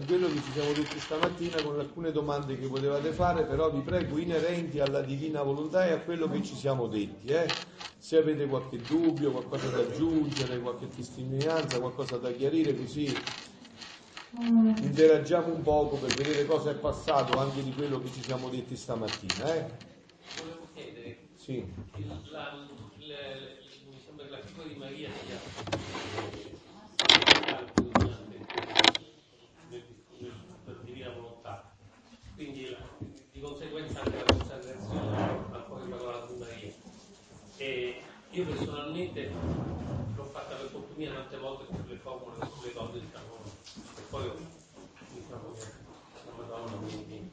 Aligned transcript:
in 0.00 0.06
quello 0.06 0.30
che 0.32 0.40
ci 0.42 0.50
siamo 0.50 0.72
detti 0.72 0.98
stamattina 0.98 1.60
con 1.60 1.78
alcune 1.78 2.10
domande 2.10 2.58
che 2.58 2.66
potevate 2.66 3.12
fare, 3.12 3.44
però 3.44 3.70
vi 3.70 3.80
prego 3.82 4.16
inerenti 4.18 4.80
alla 4.80 5.02
divina 5.02 5.42
volontà 5.42 5.86
e 5.86 5.92
a 5.92 6.00
quello 6.00 6.28
che 6.28 6.42
ci 6.42 6.54
siamo 6.54 6.86
detti. 6.86 7.28
Eh? 7.28 7.54
Se 7.98 8.16
avete 8.16 8.46
qualche 8.46 8.86
dubbio, 8.86 9.30
qualcosa 9.30 9.68
da 9.68 9.82
aggiungere, 9.82 10.58
qualche 10.60 10.88
testimonianza, 10.88 11.78
qualcosa 11.78 12.16
da 12.16 12.32
chiarire, 12.32 12.74
così 12.76 13.22
interagiamo 14.32 15.52
un 15.52 15.62
poco 15.62 15.98
per 15.98 16.12
vedere 16.12 16.46
cosa 16.46 16.70
è 16.70 16.74
passato 16.76 17.36
anche 17.36 17.62
di 17.62 17.74
quello 17.74 18.00
che 18.00 18.10
ci 18.10 18.22
siamo 18.22 18.48
detti 18.48 18.76
stamattina. 18.76 19.54
Eh? 19.54 19.70
Volevo 20.34 20.66
chiedere, 20.72 21.18
Sì. 21.36 21.56
il- 21.96 22.06
la, 22.30 22.52
il- 22.96 23.04
il- 23.04 23.88
mi 23.90 23.98
sembra 24.00 24.24
che 24.24 24.30
la 24.30 24.40
figura 24.40 24.66
di 24.66 24.76
Maria 24.76 25.10
sia 25.22 25.42
nel- 29.68 29.86
nel- 30.18 30.32
per 30.64 30.80
divina 30.84 31.10
volontà, 31.12 31.76
quindi 32.34 32.68
la- 32.70 32.98
di 33.32 33.40
conseguenza 33.40 34.00
anche 34.02 34.16
la 34.18 34.26
consacrazione 34.26 35.46
al 35.50 35.66
cuore 35.66 35.84
immacolato 35.84 36.32
di 36.32 36.38
Maria. 36.38 36.72
E 37.60 38.00
io 38.30 38.46
personalmente 38.46 39.30
l'ho 40.16 40.24
fatta 40.32 40.54
per 40.54 40.72
conto 40.72 40.94
mia 40.96 41.12
tante 41.12 41.36
volte 41.36 41.66
sulle 41.66 41.96
formule, 41.96 42.46
sulle 42.56 42.72
cose 42.72 43.00
diciamo, 43.00 43.36
e 43.74 44.00
poi 44.08 44.30
diciamo 45.12 45.52
che 45.52 45.66
la 46.24 46.32
Madonna 46.38 46.76
mi, 46.86 47.04
mi, 47.06 47.30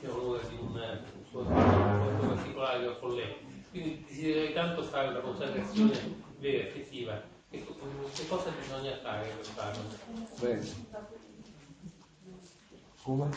che 0.00 0.08
ho 0.08 0.16
l'onore 0.16 0.48
di 0.48 0.54
un 0.54 0.72
un 0.72 1.24
suo 1.28 1.42
rapporto 1.42 2.26
particolare 2.28 2.80
che 2.80 2.86
ho 2.86 2.98
con 2.98 3.14
lei. 3.14 3.36
Quindi 3.70 4.04
desidererei 4.08 4.54
tanto 4.54 4.82
fare 4.84 5.12
la 5.12 5.20
consacrazione 5.20 6.14
vera 6.38 6.64
e 6.64 6.66
effettiva. 6.66 7.22
Che, 7.50 7.66
che 8.14 8.26
cosa 8.26 8.50
bisogna 8.58 8.96
fare 9.02 9.28
per 9.28 9.44
farlo? 9.44 9.82
Bene. 10.40 10.66
Come? 13.02 13.28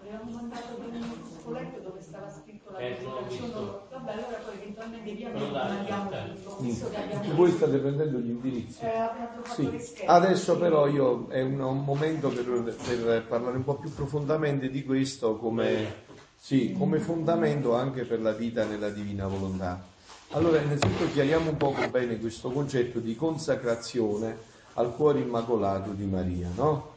Avevamo 0.00 0.30
mandato 0.30 0.76
un 0.78 1.24
foglietto 1.42 1.80
dove 1.80 2.00
stava 2.00 2.30
scritto 2.30 2.55
la 2.68 2.78
Eh, 2.82 2.98
non 3.02 3.12
l'ho 3.12 3.22
visto. 3.28 3.44
presentazione. 3.46 3.78
Vabbè, 3.92 4.12
allora 4.12 4.36
poi 4.44 4.54
eventualmente 4.54 5.10
via 5.12 5.28
Però 5.30 5.46
dai, 5.50 5.76
mandiamo 5.76 6.10
dai. 6.10 6.30
tutto, 6.44 6.62
visto 6.62 6.90
che 6.90 6.96
abbiamo 6.96 7.34
Voi 7.34 7.50
state 7.52 7.76
prendendo 7.78 8.18
gli 8.18 8.28
indirizzi. 8.30 8.84
eh, 8.84 9.10
Sì, 9.54 9.88
adesso 10.06 10.58
però 10.58 10.86
io 10.88 11.26
è 11.28 11.40
un, 11.42 11.60
un 11.60 11.84
momento 11.84 12.28
per, 12.28 12.74
per 12.74 13.24
parlare 13.28 13.56
un 13.56 13.64
po' 13.64 13.74
più 13.76 13.92
profondamente 13.94 14.68
di 14.70 14.84
questo 14.84 15.36
come, 15.36 15.94
sì, 16.38 16.74
come 16.76 16.98
fondamento 16.98 17.74
anche 17.74 18.04
per 18.04 18.20
la 18.20 18.32
vita 18.32 18.64
nella 18.64 18.90
divina 18.90 19.26
volontà. 19.26 19.82
Allora, 20.30 20.60
innanzitutto 20.60 21.10
chiariamo 21.12 21.50
un 21.50 21.56
poco 21.56 21.88
bene 21.88 22.18
questo 22.18 22.50
concetto 22.50 22.98
di 22.98 23.14
consacrazione 23.14 24.36
al 24.74 24.94
cuore 24.94 25.20
immacolato 25.20 25.90
di 25.92 26.04
Maria, 26.04 26.48
no? 26.54 26.94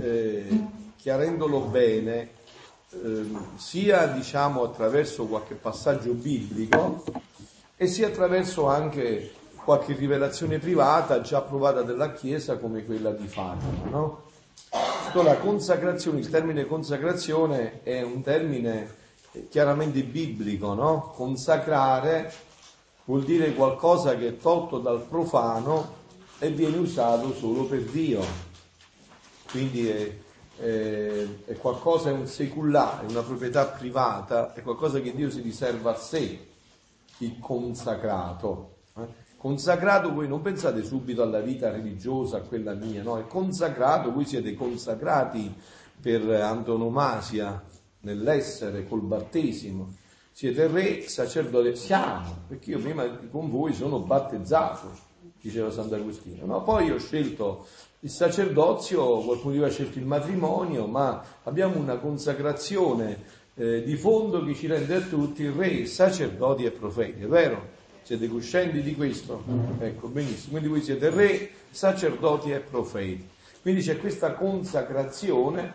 Eh, 0.00 0.48
chiarendolo 0.96 1.60
bene, 1.60 2.30
ehm, 2.90 3.56
sia 3.56 4.06
diciamo 4.06 4.62
attraverso 4.62 5.26
qualche 5.26 5.54
passaggio 5.54 6.12
biblico 6.12 7.04
e 7.76 7.86
sia 7.86 8.08
attraverso 8.08 8.66
anche 8.66 9.32
qualche 9.54 9.94
rivelazione 9.94 10.58
privata 10.58 11.20
già 11.20 11.42
provata 11.42 11.82
dalla 11.82 12.12
Chiesa 12.12 12.56
come 12.56 12.84
quella 12.84 13.10
di 13.12 13.28
Fatima. 13.28 13.90
No? 13.90 14.22
La 15.12 15.36
consacrazione, 15.36 16.20
il 16.20 16.30
termine 16.30 16.66
consacrazione 16.66 17.82
è 17.82 18.02
un 18.02 18.22
termine 18.22 18.94
eh, 19.32 19.48
chiaramente 19.48 20.02
biblico, 20.02 20.74
no? 20.74 21.12
consacrare 21.14 22.32
vuol 23.04 23.24
dire 23.24 23.54
qualcosa 23.54 24.16
che 24.16 24.28
è 24.28 24.36
tolto 24.36 24.78
dal 24.78 25.02
profano 25.02 25.96
e 26.38 26.50
viene 26.50 26.76
usato 26.76 27.34
solo 27.34 27.64
per 27.64 27.82
Dio. 27.82 28.22
Quindi 29.50 29.88
è, 29.88 30.16
è- 30.58 31.26
è 31.46 31.56
qualcosa, 31.56 32.10
è 32.10 32.12
un 32.12 32.26
seculare, 32.26 33.06
una 33.06 33.22
proprietà 33.22 33.66
privata, 33.66 34.52
è 34.52 34.62
qualcosa 34.62 35.00
che 35.00 35.14
Dio 35.14 35.30
si 35.30 35.40
riserva 35.40 35.92
a 35.92 35.96
sé, 35.96 36.46
il 37.18 37.38
consacrato. 37.38 38.74
eh. 38.96 39.26
Consacrato 39.36 40.12
voi 40.12 40.26
non 40.26 40.42
pensate 40.42 40.82
subito 40.82 41.22
alla 41.22 41.38
vita 41.40 41.70
religiosa, 41.70 42.38
a 42.38 42.40
quella 42.40 42.74
mia, 42.74 43.04
no? 43.04 43.18
È 43.18 43.26
consacrato, 43.28 44.12
voi 44.12 44.24
siete 44.24 44.54
consacrati 44.54 45.54
per 46.00 46.28
antonomasia 46.28 47.62
nell'essere 48.00 48.86
col 48.88 49.02
battesimo. 49.02 49.94
Siete 50.32 50.66
re, 50.66 51.08
sacerdote, 51.08 51.76
siamo, 51.76 52.34
perché 52.48 52.70
io 52.70 52.80
prima 52.80 53.08
con 53.30 53.48
voi 53.48 53.72
sono 53.74 54.00
battezzato, 54.00 54.90
diceva 55.40 55.70
Sant'Agostino. 55.70 56.44
No? 56.44 56.62
Poi 56.62 56.90
ho 56.90 56.98
scelto 56.98 57.66
il 58.00 58.10
sacerdozio, 58.10 59.18
qualcuno 59.22 59.52
di 59.52 59.58
voi 59.58 59.68
ha 59.68 59.72
scelto 59.72 59.98
il 59.98 60.04
matrimonio, 60.04 60.86
ma 60.86 61.22
abbiamo 61.42 61.78
una 61.78 61.96
consacrazione 61.96 63.36
eh, 63.54 63.82
di 63.82 63.96
fondo 63.96 64.44
che 64.44 64.54
ci 64.54 64.68
rende 64.68 64.94
a 64.94 65.00
tutti 65.00 65.48
re, 65.48 65.84
sacerdoti 65.86 66.64
e 66.64 66.70
profeti, 66.70 67.22
è 67.22 67.26
vero? 67.26 67.76
Siete 68.02 68.28
coscienti 68.28 68.82
di 68.82 68.94
questo? 68.94 69.42
Ecco, 69.80 70.08
benissimo. 70.08 70.52
Quindi 70.52 70.68
voi 70.68 70.82
siete 70.82 71.10
re, 71.10 71.50
sacerdoti 71.70 72.52
e 72.52 72.60
profeti. 72.60 73.28
Quindi 73.60 73.82
c'è 73.82 73.98
questa 73.98 74.32
consacrazione, 74.32 75.74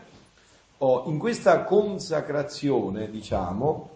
o 0.78 1.04
in 1.08 1.20
questa 1.20 1.64
consacrazione, 1.64 3.12
diciamo, 3.12 3.90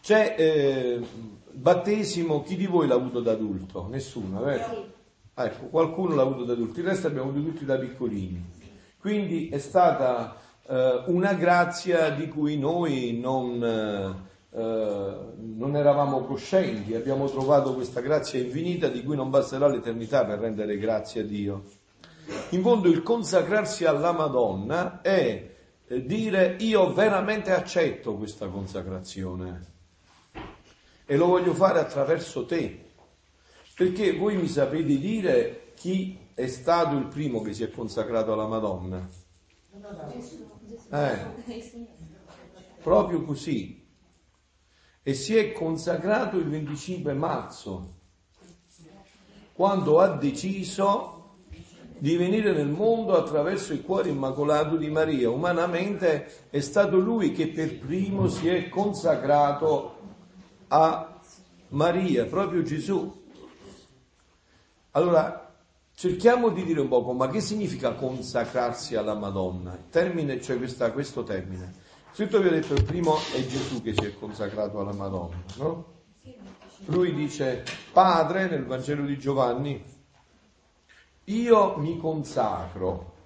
c'è 0.00 0.36
eh, 0.38 1.00
battesimo, 1.50 2.42
chi 2.42 2.56
di 2.56 2.66
voi 2.66 2.86
l'ha 2.86 2.94
avuto 2.94 3.20
da 3.20 3.32
adulto? 3.32 3.88
Nessuno, 3.90 4.40
vero? 4.40 4.96
Ah, 5.38 5.44
Ecco, 5.44 5.66
qualcuno 5.66 6.16
l'ha 6.16 6.22
avuto 6.22 6.42
da 6.42 6.54
adulto, 6.54 6.80
il 6.80 6.86
resto 6.86 7.06
abbiamo 7.06 7.30
avuto 7.30 7.50
tutti 7.50 7.64
da 7.64 7.78
piccolini. 7.78 8.44
Quindi 8.98 9.48
è 9.48 9.58
stata 9.58 10.34
eh, 10.66 11.04
una 11.06 11.32
grazia 11.34 12.10
di 12.10 12.26
cui 12.28 12.58
noi 12.58 13.16
non, 13.22 13.62
eh, 13.62 14.58
eh, 14.58 15.16
non 15.36 15.76
eravamo 15.76 16.22
coscienti, 16.24 16.96
abbiamo 16.96 17.30
trovato 17.30 17.72
questa 17.74 18.00
grazia 18.00 18.40
infinita 18.40 18.88
di 18.88 19.04
cui 19.04 19.14
non 19.14 19.30
basterà 19.30 19.68
l'eternità 19.68 20.24
per 20.24 20.40
rendere 20.40 20.76
grazie 20.76 21.20
a 21.20 21.24
Dio. 21.24 21.62
In 22.50 22.62
fondo 22.62 22.88
il 22.88 23.04
consacrarsi 23.04 23.84
alla 23.84 24.10
Madonna 24.10 25.00
è 25.02 25.54
eh, 25.86 26.04
dire 26.04 26.56
io 26.58 26.92
veramente 26.92 27.52
accetto 27.52 28.16
questa 28.16 28.48
consacrazione 28.48 29.66
e 31.06 31.16
lo 31.16 31.26
voglio 31.26 31.54
fare 31.54 31.78
attraverso 31.78 32.44
te. 32.44 32.86
Perché 33.78 34.12
voi 34.12 34.36
mi 34.36 34.48
sapete 34.48 34.98
dire 34.98 35.70
chi 35.74 36.18
è 36.34 36.48
stato 36.48 36.96
il 36.96 37.06
primo 37.06 37.42
che 37.42 37.54
si 37.54 37.62
è 37.62 37.70
consacrato 37.70 38.32
alla 38.32 38.48
Madonna? 38.48 39.08
Eh, 40.90 41.16
proprio 42.82 43.22
così. 43.22 43.88
E 45.00 45.14
si 45.14 45.36
è 45.36 45.52
consacrato 45.52 46.38
il 46.38 46.48
25 46.48 47.12
marzo, 47.12 47.94
quando 49.52 50.00
ha 50.00 50.08
deciso 50.08 51.36
di 51.98 52.16
venire 52.16 52.52
nel 52.52 52.70
mondo 52.70 53.16
attraverso 53.16 53.72
il 53.72 53.82
cuore 53.82 54.08
immacolato 54.08 54.74
di 54.74 54.90
Maria. 54.90 55.30
Umanamente 55.30 56.48
è 56.50 56.58
stato 56.58 56.98
lui 56.98 57.30
che 57.30 57.46
per 57.46 57.78
primo 57.78 58.26
si 58.26 58.48
è 58.48 58.68
consacrato 58.68 59.98
a 60.66 61.20
Maria, 61.68 62.24
proprio 62.24 62.62
Gesù. 62.62 63.17
Allora, 64.92 65.54
cerchiamo 65.94 66.48
di 66.50 66.64
dire 66.64 66.80
un 66.80 66.88
poco, 66.88 67.12
ma 67.12 67.28
che 67.28 67.40
significa 67.40 67.92
consacrarsi 67.92 68.96
alla 68.96 69.14
Madonna? 69.14 69.74
Il 69.74 69.88
termine, 69.90 70.40
cioè 70.40 70.56
questa- 70.56 70.92
questo 70.92 71.24
termine. 71.24 71.86
Scritto 72.12 72.40
vi 72.40 72.48
ho 72.48 72.50
detto, 72.50 72.74
il 72.74 72.84
primo 72.84 73.16
è 73.34 73.46
Gesù 73.46 73.82
che 73.82 73.92
si 73.92 74.04
è 74.04 74.14
consacrato 74.18 74.80
alla 74.80 74.92
Madonna, 74.92 75.42
no? 75.56 75.96
Lui 76.86 77.14
dice, 77.14 77.64
Padre, 77.92 78.48
nel 78.48 78.64
Vangelo 78.64 79.04
di 79.04 79.18
Giovanni, 79.18 79.84
io 81.24 81.76
mi 81.76 81.98
consacro 81.98 83.16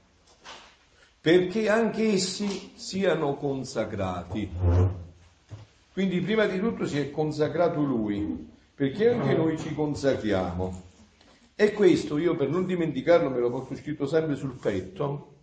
perché 1.20 1.68
anche 1.70 2.14
essi 2.14 2.72
siano 2.74 3.36
consacrati. 3.36 4.50
Quindi 5.92 6.20
prima 6.20 6.46
di 6.46 6.58
tutto 6.58 6.84
si 6.84 6.98
è 6.98 7.10
consacrato 7.12 7.80
lui, 7.80 8.50
perché 8.74 9.10
anche 9.10 9.34
noi 9.34 9.56
ci 9.56 9.72
consacriamo. 9.72 10.90
E 11.62 11.74
questo 11.74 12.18
io 12.18 12.34
per 12.34 12.48
non 12.48 12.66
dimenticarlo 12.66 13.30
me 13.30 13.38
lo 13.38 13.48
porto 13.48 13.76
scritto 13.76 14.04
sempre 14.04 14.34
sul 14.34 14.56
petto. 14.60 15.34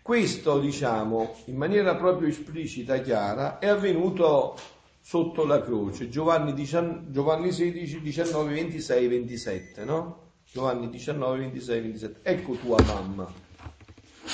Questo, 0.00 0.58
diciamo, 0.58 1.34
in 1.44 1.56
maniera 1.56 1.96
proprio 1.96 2.28
esplicita, 2.28 2.98
chiara, 3.02 3.58
è 3.58 3.66
avvenuto 3.66 4.56
sotto 5.02 5.44
la 5.44 5.60
croce. 5.60 6.08
Giovanni, 6.08 6.54
19 6.54 7.10
Giovanni 7.10 7.52
16, 7.52 8.00
19, 8.00 8.54
26, 8.54 9.06
27, 9.06 9.84
no? 9.84 10.30
Giovanni 10.50 10.88
19, 10.88 11.38
26, 11.40 11.80
27. 11.82 12.20
Ecco 12.22 12.54
tua 12.54 12.82
mamma. 12.86 13.30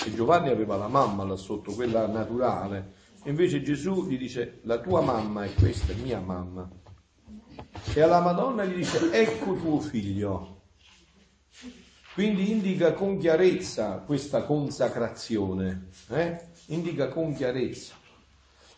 E 0.06 0.14
Giovanni 0.14 0.50
aveva 0.50 0.76
la 0.76 0.86
mamma 0.86 1.24
là 1.24 1.34
sotto, 1.34 1.72
quella 1.72 2.06
naturale. 2.06 2.92
Invece 3.24 3.62
Gesù 3.62 4.06
gli 4.06 4.16
dice, 4.16 4.60
la 4.62 4.78
tua 4.78 5.00
mamma 5.00 5.42
è 5.42 5.52
questa, 5.54 5.92
è 5.92 5.96
mia 5.96 6.20
mamma. 6.20 6.70
E 7.94 8.00
alla 8.00 8.20
Madonna 8.20 8.64
gli 8.64 8.76
dice, 8.76 9.10
ecco 9.10 9.54
tuo 9.54 9.80
figlio. 9.80 10.58
Quindi 12.12 12.50
indica 12.50 12.92
con 12.92 13.18
chiarezza 13.18 14.02
questa 14.04 14.42
consacrazione, 14.42 15.88
eh? 16.08 16.46
indica 16.66 17.08
con 17.08 17.34
chiarezza. 17.34 17.94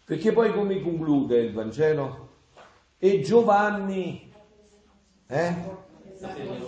Perché 0.05 0.33
poi 0.33 0.53
come 0.53 0.81
conclude 0.83 1.39
il 1.39 1.53
Vangelo? 1.53 2.29
E 2.99 3.21
Giovanni, 3.23 4.31
eh? 5.27 5.55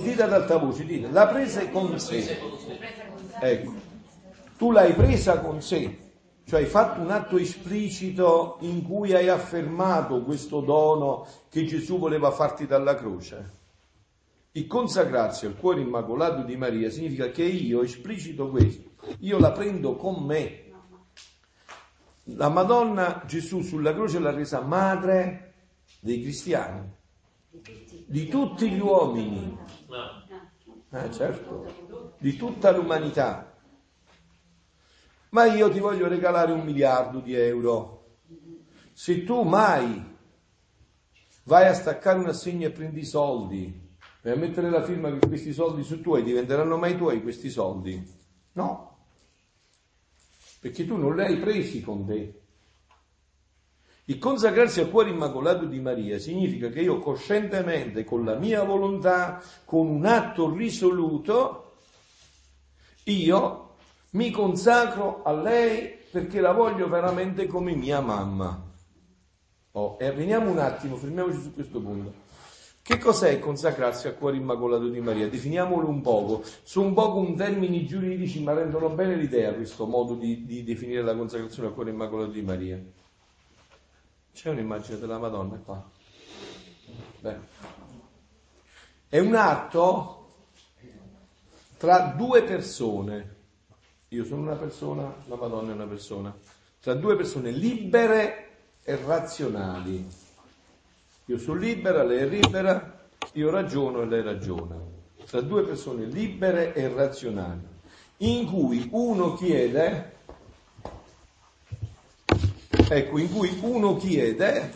Dite 0.01 0.23
ad 0.23 0.33
alta 0.33 0.57
voce, 0.57 0.85
dite, 0.85 1.11
l'ha 1.11 1.27
presa 1.29 1.69
con 1.69 1.99
sé. 2.01 2.39
Ecco, 3.41 3.73
tu 4.57 4.73
l'hai 4.73 4.95
presa 4.95 5.41
con 5.41 5.61
sé, 5.61 5.99
cioè 6.45 6.61
hai 6.61 6.67
fatto 6.67 7.01
un 7.01 7.11
atto 7.11 7.37
esplicito 7.37 8.57
in 8.61 8.83
cui 8.83 9.13
hai 9.13 9.29
affermato 9.29 10.23
questo 10.23 10.61
dono 10.61 11.27
che 11.51 11.67
Gesù 11.67 11.99
voleva 11.99 12.31
farti 12.31 12.67
dalla 12.67 12.95
croce. 12.95 13.63
Il 14.57 14.69
consacrarsi 14.69 15.47
al 15.47 15.57
cuore 15.57 15.81
immacolato 15.81 16.45
di 16.45 16.57
Maria 16.57 16.89
significa 16.89 17.29
che 17.33 17.43
io 17.43 17.83
esplicito 17.83 18.51
questo, 18.51 18.91
io 19.19 19.41
la 19.41 19.51
prendo 19.51 19.97
con 19.97 20.23
me. 20.25 20.71
La 22.29 22.49
Madonna 22.49 23.25
Gesù 23.27 23.63
sulla 23.63 23.93
croce 23.93 24.21
l'ha 24.21 24.31
resa 24.31 24.61
madre 24.61 25.55
dei 25.99 26.23
cristiani, 26.23 26.89
di 28.07 28.29
tutti 28.29 28.71
gli 28.71 28.79
uomini, 28.79 29.59
eh, 30.91 31.11
certo, 31.11 32.15
di 32.19 32.37
tutta 32.37 32.71
l'umanità. 32.71 33.59
Ma 35.31 35.47
io 35.47 35.69
ti 35.69 35.81
voglio 35.81 36.07
regalare 36.07 36.53
un 36.53 36.61
miliardo 36.61 37.19
di 37.19 37.35
euro. 37.35 38.19
Se 38.93 39.25
tu 39.25 39.43
mai 39.43 40.17
vai 41.43 41.67
a 41.67 41.75
staccare 41.75 42.21
un 42.21 42.29
assegno 42.29 42.69
e 42.69 42.71
prendi 42.71 43.01
i 43.01 43.05
soldi, 43.05 43.84
vai 44.25 44.33
a 44.33 44.37
mettere 44.37 44.71
la 44.71 44.83
firma 44.83 45.13
che 45.13 45.27
questi 45.27 45.53
soldi 45.53 45.85
sono 45.85 46.01
tuoi, 46.01 46.23
diventeranno 46.23 46.79
mai 46.79 46.97
tuoi 46.97 47.21
questi 47.23 47.51
soldi? 47.51 48.03
No, 48.53 48.97
perché 50.61 50.87
tu 50.87 50.97
non 50.97 51.15
li 51.15 51.23
hai 51.23 51.37
presi 51.37 51.83
con 51.83 52.07
te. 52.07 52.41
Il 54.07 54.19
consacrarsi 54.19 54.81
al 54.81 54.91
cuore 54.91 55.11
immacolato 55.11 55.67
di 55.67 55.79
Maria 55.79 56.19
significa 56.19 56.71
che 56.71 56.81
io 56.81 57.01
coscientemente, 57.01 58.05
con 58.05 58.25
la 58.25 58.37
mia 58.37 58.63
volontà, 58.63 59.43
con 59.67 59.89
un 59.89 60.07
atto 60.07 60.51
risoluto, 60.55 61.73
io 63.05 63.75
mi 64.11 64.31
consacro 64.31 65.23
a 65.23 65.33
lei 65.33 65.99
perché 66.11 66.41
la 66.41 66.53
voglio 66.53 66.89
veramente 66.89 67.47
come 67.47 67.75
mia 67.75 68.01
mamma. 68.01 68.73
Oh, 69.73 69.97
e 69.99 70.13
veniamo 70.13 70.51
un 70.51 70.59
attimo, 70.59 70.97
fermiamoci 70.97 71.41
su 71.43 71.53
questo 71.53 71.81
punto. 71.81 72.24
Che 72.85 72.99
cos'è 72.99 73.39
consacrarsi 73.39 74.09
al 74.09 74.19
cuore 74.19 74.37
immacolato 74.37 74.91
di 74.91 75.01
Maria? 75.01 75.27
Definiamolo 75.27 75.89
un 75.89 76.03
poco. 76.03 76.45
Sono 76.65 76.89
un 76.89 76.93
po' 76.93 77.13
con 77.13 77.35
termini 77.35 77.87
giuridici, 77.87 78.43
ma 78.43 78.53
rendono 78.53 78.91
bene 78.91 79.17
l'idea 79.17 79.55
questo 79.55 79.87
modo 79.87 80.15
di, 80.15 80.45
di 80.45 80.63
definire 80.65 81.01
la 81.01 81.17
consacrazione 81.17 81.69
al 81.69 81.75
cuore 81.75 81.93
immacolato 81.93 82.33
di 82.33 82.43
Maria. 82.43 82.79
C'è 84.35 84.51
un'immagine 84.51 84.99
della 84.99 85.17
Madonna 85.17 85.57
qua. 85.65 85.91
Beh. 87.21 87.37
È 89.09 89.19
un 89.19 89.35
atto 89.35 90.27
tra 91.79 92.13
due 92.15 92.43
persone. 92.43 93.37
Io 94.09 94.27
sono 94.27 94.43
una 94.43 94.57
persona, 94.57 95.11
la 95.25 95.37
Madonna 95.37 95.71
è 95.71 95.75
una 95.75 95.87
persona. 95.87 96.37
Tra 96.83 96.93
due 96.93 97.17
persone 97.17 97.51
libere 97.51 98.51
e 98.83 98.95
razionali 98.97 100.24
io 101.27 101.39
sono 101.39 101.59
libera, 101.59 102.03
lei 102.03 102.19
è 102.19 102.27
libera, 102.27 103.07
io 103.33 103.51
ragiono 103.51 104.03
e 104.03 104.07
lei 104.07 104.23
ragiona. 104.23 104.77
Tra 105.27 105.41
due 105.41 105.65
persone 105.65 106.05
libere 106.05 106.75
e 106.75 106.87
razionali, 106.93 107.67
in 108.19 108.47
cui 108.47 108.89
uno 108.93 109.35
chiede, 109.35 110.17
ecco, 112.89 113.19
in 113.19 113.33
cui 113.33 113.59
uno 113.63 113.97
chiede 113.97 114.73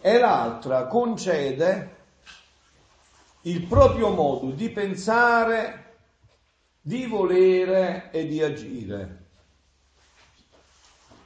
e 0.00 0.18
l'altra 0.18 0.86
concede 0.86 1.96
il 3.42 3.62
proprio 3.66 4.10
modo 4.10 4.50
di 4.50 4.68
pensare, 4.70 5.98
di 6.80 7.06
volere 7.06 8.10
e 8.10 8.26
di 8.26 8.42
agire. 8.42 9.26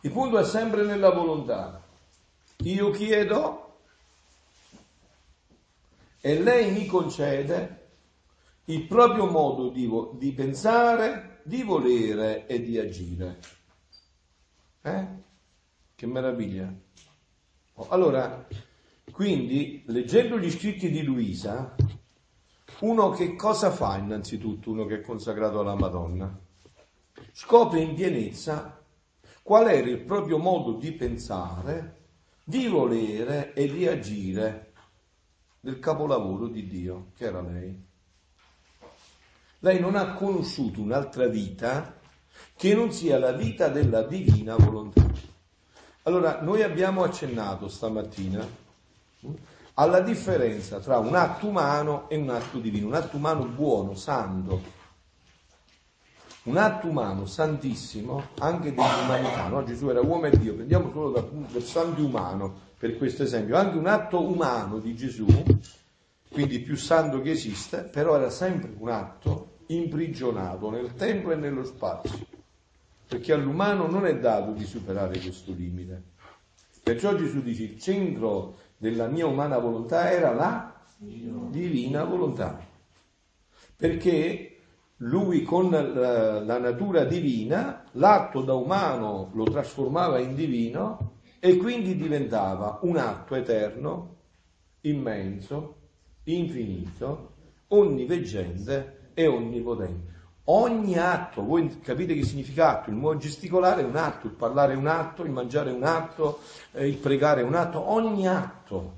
Il 0.02 0.12
punto 0.12 0.38
è 0.38 0.44
sempre 0.44 0.84
nella 0.84 1.10
volontà. 1.10 1.86
Io 2.64 2.90
chiedo 2.90 3.78
e 6.20 6.42
lei 6.42 6.72
mi 6.72 6.86
concede 6.86 7.90
il 8.64 8.84
proprio 8.86 9.26
modo 9.26 9.68
di, 9.68 9.88
di 10.14 10.32
pensare, 10.32 11.40
di 11.44 11.62
volere 11.62 12.46
e 12.46 12.60
di 12.60 12.76
agire. 12.76 13.38
Eh? 14.82 15.06
Che 15.94 16.06
meraviglia. 16.06 16.72
Allora, 17.90 18.46
quindi, 19.12 19.84
leggendo 19.86 20.36
gli 20.36 20.50
scritti 20.50 20.90
di 20.90 21.02
Luisa, 21.02 21.76
uno 22.80 23.10
che 23.10 23.36
cosa 23.36 23.70
fa 23.70 23.96
innanzitutto, 23.98 24.72
uno 24.72 24.84
che 24.84 24.96
è 24.96 25.00
consacrato 25.00 25.60
alla 25.60 25.76
Madonna? 25.76 26.36
Scopre 27.30 27.80
in 27.80 27.94
pienezza 27.94 28.84
qual 29.42 29.68
era 29.68 29.88
il 29.88 30.00
proprio 30.00 30.38
modo 30.38 30.72
di 30.72 30.92
pensare, 30.92 31.97
di 32.48 32.66
volere 32.66 33.52
e 33.52 33.70
di 33.70 33.86
agire 33.86 34.72
del 35.60 35.78
capolavoro 35.78 36.46
di 36.46 36.66
Dio, 36.66 37.10
che 37.14 37.26
era 37.26 37.42
lei. 37.42 37.78
Lei 39.58 39.78
non 39.78 39.96
ha 39.96 40.14
conosciuto 40.14 40.80
un'altra 40.80 41.26
vita 41.26 42.00
che 42.56 42.74
non 42.74 42.90
sia 42.90 43.18
la 43.18 43.32
vita 43.32 43.68
della 43.68 44.02
divina 44.02 44.56
volontà. 44.56 45.06
Allora, 46.04 46.40
noi 46.40 46.62
abbiamo 46.62 47.02
accennato 47.02 47.68
stamattina 47.68 48.48
hm, 49.20 49.34
alla 49.74 50.00
differenza 50.00 50.80
tra 50.80 50.96
un 50.96 51.14
atto 51.14 51.48
umano 51.48 52.08
e 52.08 52.16
un 52.16 52.30
atto 52.30 52.60
divino, 52.60 52.86
un 52.86 52.94
atto 52.94 53.18
umano 53.18 53.44
buono, 53.44 53.94
santo, 53.94 54.62
un 56.48 56.56
atto 56.56 56.88
umano 56.88 57.26
santissimo 57.26 58.28
anche 58.38 58.70
dell'umanità, 58.70 59.48
no? 59.48 59.62
Gesù 59.64 59.90
era 59.90 60.00
uomo 60.00 60.26
e 60.26 60.38
Dio, 60.38 60.54
prendiamo 60.54 60.90
solo 60.90 61.10
dal, 61.10 61.62
santo 61.62 62.02
umano 62.02 62.66
per 62.78 62.96
questo 62.96 63.22
esempio, 63.24 63.56
anche 63.56 63.76
un 63.76 63.86
atto 63.86 64.26
umano 64.26 64.78
di 64.78 64.94
Gesù, 64.94 65.26
quindi 66.30 66.60
più 66.60 66.76
santo 66.76 67.20
che 67.20 67.32
esiste, 67.32 67.82
però 67.82 68.16
era 68.16 68.30
sempre 68.30 68.72
un 68.78 68.88
atto 68.88 69.56
imprigionato 69.66 70.70
nel 70.70 70.94
tempo 70.94 71.32
e 71.32 71.36
nello 71.36 71.64
spazio, 71.64 72.18
perché 73.06 73.34
all'umano 73.34 73.86
non 73.86 74.06
è 74.06 74.18
dato 74.18 74.52
di 74.52 74.64
superare 74.64 75.18
questo 75.18 75.52
limite. 75.52 76.02
Perciò 76.82 77.14
Gesù 77.14 77.42
dice 77.42 77.64
il 77.64 77.78
centro 77.78 78.56
della 78.78 79.06
mia 79.08 79.26
umana 79.26 79.58
volontà 79.58 80.10
era 80.10 80.32
la 80.32 80.72
divina 80.96 82.04
volontà, 82.04 82.64
perché 83.76 84.47
lui 84.98 85.42
con 85.42 85.70
la, 85.70 86.40
la 86.40 86.58
natura 86.58 87.04
divina, 87.04 87.84
l'atto 87.92 88.42
da 88.42 88.54
umano 88.54 89.30
lo 89.32 89.44
trasformava 89.44 90.18
in 90.18 90.34
divino 90.34 91.16
e 91.38 91.56
quindi 91.56 91.96
diventava 91.96 92.80
un 92.82 92.96
atto 92.96 93.34
eterno, 93.34 94.16
immenso, 94.82 95.76
infinito, 96.24 97.34
onniveggente 97.68 99.10
e 99.14 99.26
onnipotente. 99.26 100.16
Ogni 100.50 100.96
atto, 100.96 101.44
voi 101.44 101.78
capite 101.80 102.14
che 102.14 102.24
significa 102.24 102.70
atto, 102.70 102.90
il 102.90 102.96
modo 102.96 103.18
gesticolare 103.18 103.82
è 103.82 103.84
un 103.84 103.96
atto, 103.96 104.26
il 104.26 104.32
parlare 104.32 104.72
è 104.72 104.76
un 104.76 104.86
atto, 104.86 105.22
il 105.22 105.30
mangiare 105.30 105.70
è 105.70 105.74
un 105.74 105.84
atto, 105.84 106.40
eh, 106.72 106.88
il 106.88 106.96
pregare 106.96 107.42
è 107.42 107.44
un 107.44 107.54
atto, 107.54 107.90
ogni 107.90 108.26
atto. 108.26 108.96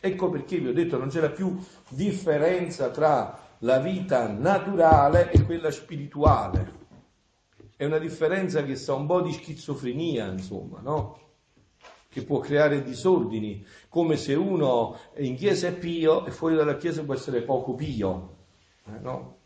Ecco 0.00 0.30
perché 0.30 0.58
vi 0.58 0.68
ho 0.68 0.72
detto 0.72 0.98
non 0.98 1.10
c'era 1.10 1.28
più 1.28 1.56
differenza 1.90 2.88
tra 2.88 3.41
la 3.62 3.78
vita 3.78 4.28
naturale 4.28 5.30
e 5.30 5.42
quella 5.44 5.70
spirituale. 5.70 6.80
È 7.76 7.84
una 7.84 7.98
differenza 7.98 8.64
che 8.64 8.76
sa 8.76 8.94
un 8.94 9.06
po' 9.06 9.20
di 9.20 9.32
schizofrenia, 9.32 10.26
insomma, 10.26 10.80
no? 10.80 11.18
Che 12.08 12.22
può 12.22 12.38
creare 12.40 12.82
disordini, 12.82 13.64
come 13.88 14.16
se 14.16 14.34
uno 14.34 14.98
in 15.16 15.34
chiesa 15.34 15.68
è 15.68 15.72
pio 15.72 16.26
e 16.26 16.30
fuori 16.30 16.54
dalla 16.54 16.76
chiesa 16.76 17.04
può 17.04 17.14
essere 17.14 17.42
poco 17.42 17.74
pio, 17.74 18.36
eh, 18.86 18.98
no? 19.00 19.38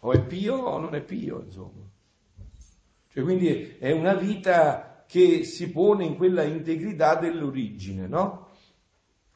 O 0.00 0.12
è 0.12 0.20
pio 0.22 0.56
o 0.56 0.78
non 0.78 0.94
è 0.94 1.00
pio, 1.00 1.42
insomma. 1.44 1.84
Cioè, 3.12 3.22
quindi 3.22 3.76
è 3.78 3.92
una 3.92 4.14
vita 4.14 5.04
che 5.06 5.44
si 5.44 5.70
pone 5.70 6.04
in 6.04 6.16
quella 6.16 6.42
integrità 6.42 7.14
dell'origine, 7.14 8.06
no? 8.06 8.50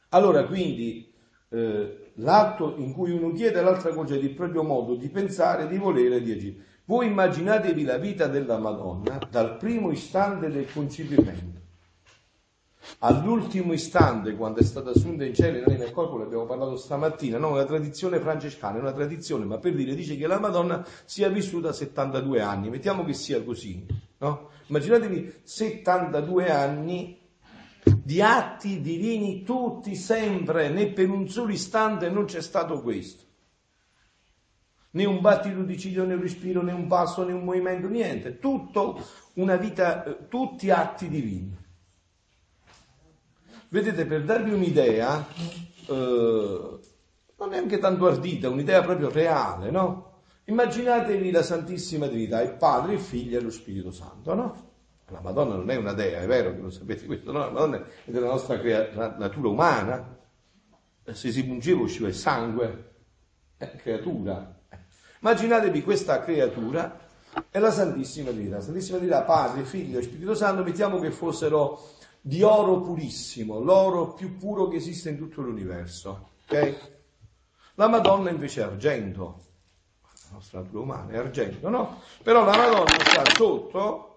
Allora, 0.09 0.45
quindi, 0.45 1.11
eh, 1.49 2.00
l'atto 2.15 2.75
in 2.77 2.93
cui 2.93 3.11
uno 3.11 3.31
chiede 3.31 3.59
e 3.59 3.63
l'altra 3.63 3.93
concede 3.93 4.25
il 4.25 4.33
proprio 4.33 4.63
modo 4.63 4.95
di 4.95 5.09
pensare, 5.09 5.67
di 5.67 5.77
volere 5.77 6.17
e 6.17 6.21
di 6.21 6.31
agire. 6.31 6.55
Voi 6.85 7.07
immaginatevi 7.07 7.83
la 7.83 7.97
vita 7.97 8.27
della 8.27 8.57
Madonna 8.57 9.19
dal 9.29 9.57
primo 9.57 9.91
istante 9.91 10.49
del 10.49 10.71
concepimento 10.71 11.59
all'ultimo 12.99 13.73
istante, 13.73 14.35
quando 14.35 14.59
è 14.59 14.63
stata 14.63 14.91
assunta 14.91 15.23
in 15.23 15.33
cielo 15.33 15.65
e 15.65 15.77
nel 15.77 15.91
corpo, 15.91 16.17
ne 16.17 16.23
abbiamo 16.23 16.45
parlato 16.45 16.75
stamattina, 16.75 17.37
no? 17.37 17.51
una 17.51 17.65
tradizione 17.65 18.19
francescana, 18.19 18.77
è 18.77 18.81
una 18.81 18.93
tradizione, 18.93 19.45
ma 19.45 19.57
per 19.57 19.73
dire, 19.73 19.95
dice 19.95 20.17
che 20.17 20.27
la 20.27 20.39
Madonna 20.39 20.85
sia 21.05 21.29
vissuta 21.29 21.71
72 21.71 22.41
anni, 22.41 22.69
mettiamo 22.69 23.03
che 23.03 23.13
sia 23.13 23.43
così, 23.43 23.85
no? 24.19 24.49
Immaginatevi 24.67 25.33
72 25.43 26.51
anni 26.51 27.19
di 27.83 28.21
atti 28.21 28.81
divini 28.81 29.43
tutti 29.43 29.95
sempre, 29.95 30.69
né 30.69 30.91
per 30.91 31.09
un 31.09 31.27
solo 31.29 31.51
istante 31.51 32.09
non 32.09 32.25
c'è 32.25 32.41
stato 32.41 32.81
questo. 32.81 33.25
Né 34.93 35.05
un 35.05 35.21
battito 35.21 35.63
di 35.63 35.79
ciglio, 35.79 36.05
né 36.05 36.15
un 36.15 36.21
respiro, 36.21 36.61
né 36.61 36.73
un 36.73 36.87
passo, 36.87 37.23
né 37.23 37.31
un 37.31 37.43
movimento, 37.43 37.87
niente. 37.87 38.39
Tutto 38.39 39.01
una 39.35 39.55
vita, 39.55 40.03
eh, 40.03 40.27
tutti 40.27 40.69
atti 40.69 41.07
divini. 41.07 41.57
Vedete, 43.69 44.05
per 44.05 44.25
darvi 44.25 44.51
un'idea, 44.51 45.25
eh, 45.87 46.79
non 47.37 47.53
è 47.53 47.57
anche 47.57 47.79
tanto 47.79 48.05
ardita, 48.05 48.49
un'idea 48.49 48.81
proprio 48.81 49.09
reale, 49.09 49.71
no? 49.71 50.19
Immaginatevi 50.45 51.31
la 51.31 51.41
Santissima 51.41 52.07
Trinità, 52.07 52.41
il 52.41 52.57
Padre, 52.57 52.95
il 52.95 52.99
Figlio 52.99 53.37
e 53.37 53.41
lo 53.41 53.49
Spirito 53.49 53.91
Santo, 53.91 54.33
no? 54.33 54.70
La 55.11 55.19
Madonna 55.21 55.55
non 55.55 55.69
è 55.69 55.75
una 55.75 55.93
dea, 55.93 56.21
è 56.21 56.27
vero 56.27 56.51
che 56.51 56.61
lo 56.61 56.69
sapete 56.69 57.05
questo, 57.05 57.31
no? 57.31 57.39
La 57.39 57.49
Madonna 57.49 57.85
è 58.05 58.11
della 58.11 58.27
nostra 58.27 58.59
crea- 58.59 59.15
natura 59.17 59.49
umana. 59.49 60.17
Se 61.03 61.31
si 61.31 61.45
pungeva 61.45 61.81
usciva 61.81 62.07
il 62.07 62.15
sangue, 62.15 62.91
è 63.57 63.75
creatura. 63.75 64.59
Immaginatevi 65.19 65.83
questa 65.83 66.21
creatura 66.21 66.99
e 67.49 67.59
la 67.59 67.71
Santissima 67.71 68.31
Trinità. 68.31 68.61
Santissima 68.61 68.97
Trinità, 68.97 69.23
Padre, 69.23 69.63
Figlio 69.63 69.99
e 69.99 70.03
Spirito 70.03 70.33
Santo, 70.33 70.63
mettiamo 70.63 70.99
che 70.99 71.11
fossero 71.11 71.79
di 72.21 72.43
oro 72.43 72.81
purissimo, 72.81 73.59
l'oro 73.59 74.13
più 74.13 74.37
puro 74.37 74.67
che 74.67 74.77
esiste 74.77 75.09
in 75.09 75.17
tutto 75.17 75.41
l'universo. 75.41 76.29
Okay? 76.45 76.77
La 77.75 77.87
Madonna 77.87 78.29
invece 78.29 78.61
è 78.61 78.63
argento, 78.63 79.43
la 80.01 80.35
nostra 80.35 80.59
natura 80.61 80.81
umana 80.81 81.11
è 81.11 81.17
argento, 81.17 81.69
no? 81.69 82.01
Però 82.23 82.45
la 82.45 82.55
Madonna 82.55 82.99
sta 83.03 83.23
sotto 83.35 84.10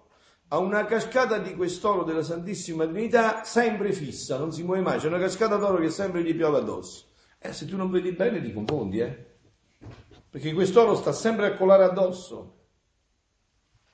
a 0.49 0.59
una 0.59 0.85
cascata 0.85 1.39
di 1.39 1.55
quest'oro 1.55 2.05
della 2.05 2.23
Santissima 2.23 2.87
Trinità 2.87 3.45
sempre 3.45 3.93
fissa, 3.93 4.39
non 4.39 4.53
si 4.53 4.63
muove 4.63 4.83
mai, 4.83 4.99
c'è 4.99 5.09
una 5.09 5.19
cascata 5.19 5.57
d'oro 5.57 5.79
che 5.79 5.91
sempre 5.91 6.23
gli 6.23 6.35
piove 6.35 6.59
addosso. 6.59 7.07
Eh, 7.39 7.53
se 7.53 7.67
tu 7.67 7.77
non 7.77 7.91
vedi 7.91 8.13
bene 8.13 8.41
ti 8.41 8.53
confondi, 8.53 9.01
eh? 9.01 9.33
Perché 10.31 10.53
quest'oro 10.53 10.95
sta 10.95 11.13
sempre 11.13 11.47
a 11.47 11.57
colare 11.57 11.85
addosso. 11.85 12.59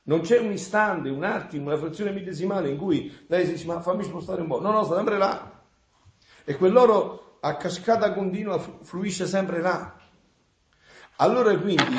Non 0.05 0.21
c'è 0.21 0.39
un 0.39 0.53
istante, 0.53 1.09
un 1.09 1.25
attimo, 1.25 1.67
una 1.67 1.77
frazione 1.77 2.13
millesimale 2.13 2.71
in 2.71 2.79
cui 2.79 3.15
lei 3.27 3.45
si 3.45 3.53
dice 3.53 3.67
ma 3.67 3.81
fammi 3.81 4.05
spostare 4.05 4.41
un 4.41 4.49
po'. 4.49 4.61
No, 4.61 4.73
no, 4.73 4.85
sta 4.85 4.97
sempre 4.97 5.19
là. 5.19 5.63
E 6.45 6.57
quell'oro 6.57 7.39
a 7.41 7.57
cascata 7.57 8.13
continua 8.13 8.59
fluisce 8.59 9.27
sempre 9.27 9.61
là. 9.61 9.97
Allora 11.17 11.57
quindi 11.59 11.95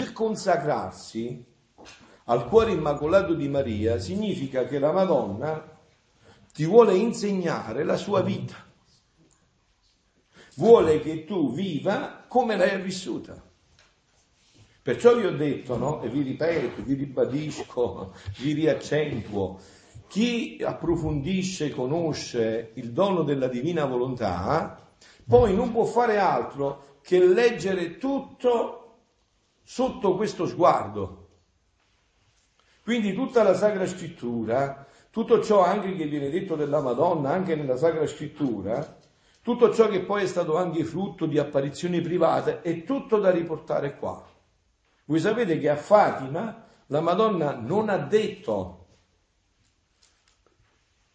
il 0.00 0.12
consacrarsi 0.12 1.51
al 2.24 2.46
cuore 2.48 2.72
immacolato 2.72 3.34
di 3.34 3.48
Maria 3.48 3.98
significa 3.98 4.64
che 4.66 4.78
la 4.78 4.92
Madonna 4.92 5.80
ti 6.52 6.64
vuole 6.64 6.94
insegnare 6.96 7.84
la 7.84 7.96
sua 7.96 8.20
vita. 8.22 8.54
Vuole 10.56 11.00
che 11.00 11.24
tu 11.24 11.52
viva 11.52 12.24
come 12.28 12.54
ha 12.54 12.76
vissuta. 12.76 13.50
Perciò 14.82 15.16
vi 15.16 15.26
ho 15.26 15.36
detto, 15.36 15.76
no? 15.76 16.02
E 16.02 16.08
vi 16.08 16.22
ripeto, 16.22 16.82
vi 16.82 16.94
ribadisco, 16.94 18.12
vi 18.40 18.52
riaccentuo, 18.52 19.60
chi 20.08 20.60
approfondisce, 20.62 21.70
conosce 21.70 22.72
il 22.74 22.92
dono 22.92 23.22
della 23.22 23.46
divina 23.46 23.84
volontà, 23.84 24.92
poi 25.26 25.54
non 25.54 25.70
può 25.70 25.84
fare 25.84 26.18
altro 26.18 26.98
che 27.00 27.24
leggere 27.24 27.96
tutto 27.96 28.96
sotto 29.62 30.16
questo 30.16 30.46
sguardo. 30.46 31.21
Quindi 32.82 33.14
tutta 33.14 33.42
la 33.42 33.54
Sacra 33.54 33.86
Scrittura, 33.86 34.86
tutto 35.10 35.42
ciò 35.42 35.64
anche 35.64 35.94
che 35.94 36.06
viene 36.06 36.30
detto 36.30 36.56
della 36.56 36.80
Madonna, 36.80 37.30
anche 37.30 37.54
nella 37.54 37.76
Sacra 37.76 38.06
Scrittura, 38.06 38.98
tutto 39.42 39.72
ciò 39.72 39.88
che 39.88 40.00
poi 40.00 40.22
è 40.22 40.26
stato 40.26 40.56
anche 40.56 40.84
frutto 40.84 41.26
di 41.26 41.38
apparizioni 41.38 42.00
private, 42.00 42.60
è 42.62 42.84
tutto 42.84 43.18
da 43.18 43.30
riportare 43.30 43.96
qua. 43.96 44.24
Voi 45.04 45.18
sapete 45.20 45.58
che 45.58 45.68
a 45.68 45.76
Fatima 45.76 46.64
la 46.86 47.00
Madonna 47.00 47.54
non 47.54 47.88
ha 47.88 47.98
detto 47.98 48.82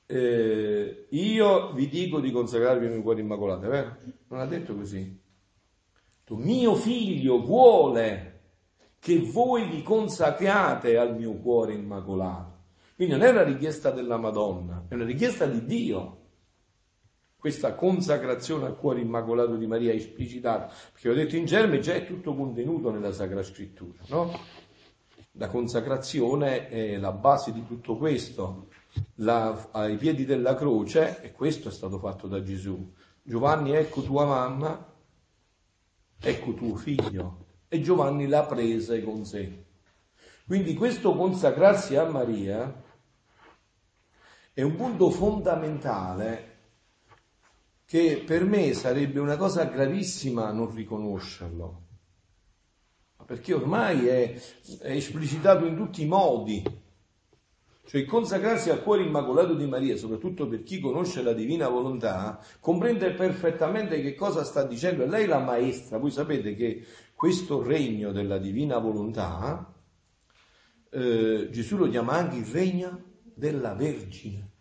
eh, 0.10 1.08
io 1.10 1.74
vi 1.74 1.90
dico 1.90 2.22
di 2.22 2.32
consacrarvi 2.32 2.88
mio 2.88 3.02
cuore 3.02 3.20
immacolato, 3.20 3.68
vero? 3.68 3.98
Non 4.30 4.40
ha 4.40 4.46
detto 4.46 4.74
così. 4.74 5.22
Mio 6.30 6.76
figlio 6.76 7.42
vuole 7.42 8.27
che 9.00 9.20
voi 9.20 9.70
vi 9.70 9.84
consacriate 9.84 10.98
al 10.98 11.16
mio 11.16 11.34
cuore 11.34 11.74
immacolato. 11.74 12.56
Quindi 12.96 13.16
non 13.16 13.24
è 13.24 13.30
una 13.30 13.44
richiesta 13.44 13.92
della 13.92 14.18
Madonna, 14.18 14.86
è 14.88 14.96
una 14.96 15.06
richiesta 15.06 15.46
di 15.46 15.64
Dio. 15.66 16.16
Questa 17.38 17.76
consacrazione 17.76 18.66
al 18.66 18.76
cuore 18.76 19.00
immacolato 19.00 19.56
di 19.56 19.68
Maria 19.68 19.94
esplicitata, 19.94 20.74
perché 20.92 21.10
ho 21.10 21.14
detto 21.14 21.36
in 21.36 21.46
germe 21.46 21.80
già 21.80 21.94
è 21.94 22.06
tutto 22.06 22.34
contenuto 22.34 22.90
nella 22.90 23.12
Sacra 23.12 23.44
Scrittura, 23.44 24.00
no? 24.08 24.32
La 25.34 25.48
consacrazione 25.48 26.68
è 26.68 26.98
la 26.98 27.12
base 27.12 27.54
di 27.54 27.64
tutto 27.68 27.96
questo, 27.96 28.70
la, 29.16 29.70
ai 29.72 29.96
piedi 29.98 30.26
della 30.26 30.56
croce, 30.56 31.22
e 31.22 31.32
questo 31.32 31.70
è 31.70 31.72
stato 31.72 32.00
fatto 32.00 32.28
da 32.28 32.42
Gesù. 32.42 32.92
Giovanni, 33.22 33.74
ecco 33.74 34.02
tua 34.02 34.26
mamma, 34.26 34.94
ecco 36.20 36.54
tuo 36.56 36.76
figlio, 36.76 37.46
e 37.68 37.82
Giovanni 37.82 38.28
la 38.28 38.46
prese 38.46 39.04
con 39.04 39.26
sé. 39.26 39.66
Quindi 40.46 40.74
questo 40.76 41.14
consacrarsi 41.16 41.96
a 41.98 42.06
Maria 42.06 42.84
è 44.54 44.62
un 44.62 44.76
punto 44.76 45.10
fondamentale 45.10 46.56
che 47.86 48.24
per 48.26 48.44
me 48.44 48.74
sarebbe 48.74 49.20
una 49.20 49.38
cosa 49.38 49.66
gravissima 49.66 50.52
non 50.52 50.74
riconoscerlo, 50.74 51.82
perché 53.26 53.54
ormai 53.54 54.08
è, 54.08 54.42
è 54.80 54.92
esplicitato 54.92 55.66
in 55.66 55.76
tutti 55.76 56.02
i 56.02 56.08
modi. 56.08 56.86
Cioè 57.88 58.04
consacrarsi 58.04 58.70
al 58.70 58.84
cuore 58.84 59.04
immacolato 59.04 59.54
di 59.54 59.66
Maria, 59.66 59.96
soprattutto 59.96 60.46
per 60.48 60.64
chi 60.64 60.82
conosce 60.82 61.22
la 61.22 61.32
divina 61.32 61.70
volontà, 61.70 62.44
comprende 62.60 63.14
perfettamente 63.14 64.02
che 64.02 64.14
cosa 64.14 64.44
sta 64.44 64.64
dicendo. 64.64 65.04
E 65.04 65.08
lei 65.08 65.26
la 65.26 65.40
maestra, 65.40 65.98
voi 65.98 66.12
sapete 66.12 66.54
che 66.54 66.86
questo 67.18 67.64
regno 67.64 68.12
della 68.12 68.38
divina 68.38 68.78
volontà, 68.78 69.74
eh, 70.92 71.50
Gesù 71.50 71.76
lo 71.76 71.90
chiama 71.90 72.14
anche 72.14 72.36
il 72.38 72.46
regno 72.46 73.06
della 73.34 73.74
Vergine. 73.74 74.52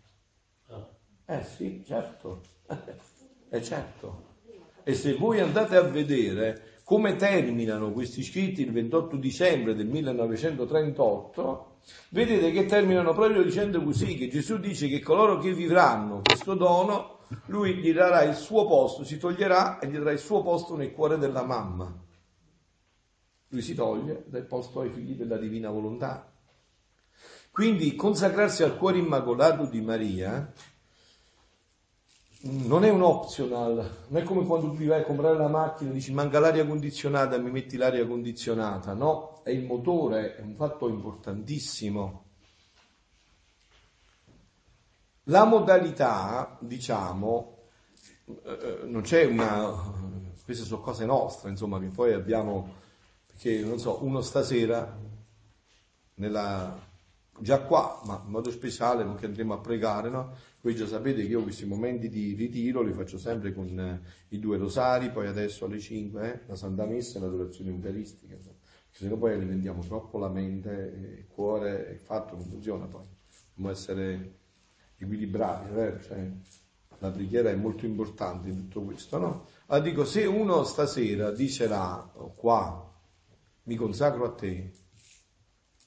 Ah. 0.69 0.89
Eh 1.27 1.45
sì, 1.45 1.85
certo, 1.87 2.41
eh 3.51 3.63
certo. 3.63 4.39
E 4.85 4.95
se 4.95 5.17
voi 5.17 5.41
andate 5.41 5.77
a 5.77 5.83
vedere 5.83 6.81
come 6.83 7.17
terminano 7.17 7.93
questi 7.93 8.23
scritti 8.23 8.63
il 8.63 8.73
28 8.73 9.17
dicembre 9.17 9.75
del 9.75 9.89
1938, 9.89 11.81
vedete 12.09 12.53
che 12.53 12.65
terminano 12.65 13.13
proprio 13.13 13.43
dicendo 13.43 13.83
così, 13.83 14.17
che 14.17 14.29
Gesù 14.29 14.57
dice 14.57 14.89
che 14.89 15.01
coloro 15.01 15.37
che 15.37 15.53
vivranno 15.53 16.23
questo 16.23 16.55
dono, 16.55 17.19
lui 17.49 17.75
gli 17.75 17.93
darà 17.93 18.23
il 18.23 18.35
suo 18.35 18.67
posto, 18.67 19.05
si 19.05 19.19
toglierà 19.19 19.79
e 19.79 19.89
gli 19.89 19.99
darà 19.99 20.13
il 20.13 20.19
suo 20.19 20.43
posto 20.43 20.75
nel 20.75 20.93
cuore 20.93 21.19
della 21.19 21.45
mamma 21.45 22.05
lui 23.49 23.63
si 23.63 23.75
toglie 23.75 24.25
dal 24.27 24.45
posto 24.45 24.81
ai 24.81 24.91
figli 24.91 25.15
della 25.15 25.37
divina 25.37 25.71
volontà. 25.71 26.31
Quindi 27.51 27.95
consacrarsi 27.95 28.63
al 28.63 28.77
cuore 28.77 28.99
immacolato 28.99 29.67
di 29.67 29.81
Maria 29.81 30.53
non 32.43 32.85
è 32.85 32.91
un 32.91 33.03
optional, 33.03 34.07
non 34.09 34.21
è 34.21 34.25
come 34.25 34.45
quando 34.45 34.71
tu 34.73 34.85
vai 34.85 35.01
a 35.01 35.05
comprare 35.05 35.37
la 35.37 35.49
macchina 35.49 35.91
e 35.91 35.95
dici 35.95 36.13
manca 36.13 36.39
l'aria 36.39 36.67
condizionata, 36.67 37.39
mi 37.39 37.51
metti 37.51 37.77
l'aria 37.77 38.07
condizionata, 38.07 38.93
no, 38.93 39.41
è 39.43 39.51
il 39.51 39.65
motore, 39.65 40.37
è 40.37 40.43
un 40.43 40.55
fatto 40.55 40.89
importantissimo. 40.89 42.25
La 45.25 45.45
modalità, 45.45 46.57
diciamo, 46.61 47.57
eh, 48.27 48.51
eh, 48.51 48.79
non 48.85 49.03
c'è 49.03 49.25
una, 49.25 49.73
queste 50.45 50.65
sono 50.65 50.81
cose 50.81 51.05
nostre, 51.05 51.51
insomma, 51.51 51.81
che 51.81 51.87
poi 51.87 52.13
abbiamo 52.13 52.85
che, 53.37 53.61
non 53.61 53.79
so, 53.79 54.05
uno 54.05 54.21
stasera, 54.21 54.99
nella, 56.15 56.79
già 57.39 57.61
qua, 57.63 58.01
ma 58.05 58.23
in 58.25 58.31
modo 58.31 58.51
speciale, 58.51 59.05
perché 59.05 59.27
andremo 59.27 59.55
a 59.55 59.59
pregare, 59.59 60.09
no? 60.09 60.35
Voi 60.61 60.75
già 60.75 60.87
sapete 60.87 61.23
che 61.23 61.29
io 61.29 61.43
questi 61.43 61.67
momenti 61.67 62.09
di 62.09 62.35
ritiro 62.35 62.83
li 62.83 62.93
faccio 62.93 63.19
sempre 63.19 63.53
con 63.53 63.79
eh, 63.79 64.01
i 64.29 64.39
due 64.39 64.57
rosari, 64.57 65.11
poi 65.11 65.27
adesso 65.27 65.65
alle 65.65 65.79
5 65.79 66.33
eh, 66.33 66.41
la 66.47 66.57
Santa 66.57 66.87
Messa 66.87 67.19
e 67.19 67.21
l'adorazione 67.23 67.71
eucaristica, 67.71 68.35
perché 68.35 68.55
se 68.91 69.09
no 69.09 69.17
poi 69.17 69.35
alimentiamo 69.35 69.83
troppo 69.83 70.19
la 70.19 70.29
mente, 70.29 71.19
il 71.19 71.27
cuore, 71.29 71.91
il 71.93 72.01
fatto 72.01 72.35
non 72.35 72.47
funziona 72.47 72.87
poi. 72.87 73.05
Dobbiamo 73.55 73.71
essere 73.71 74.39
equilibrati, 74.97 75.73
vero? 75.73 76.01
Cioè, 76.01 76.31
la 76.99 77.11
preghiera 77.11 77.51
è 77.51 77.55
molto 77.55 77.85
importante 77.85 78.49
in 78.49 78.57
tutto 78.57 78.83
questo, 78.83 79.19
no? 79.19 79.47
Allora 79.67 79.87
dico, 79.87 80.05
se 80.05 80.25
uno 80.25 80.65
stasera 80.65 81.31
dicerà, 81.31 82.11
oh, 82.15 82.33
qua, 82.35 82.96
mi 83.67 83.77
consacro 83.77 84.25
a 84.25 84.35
te, 84.35 84.73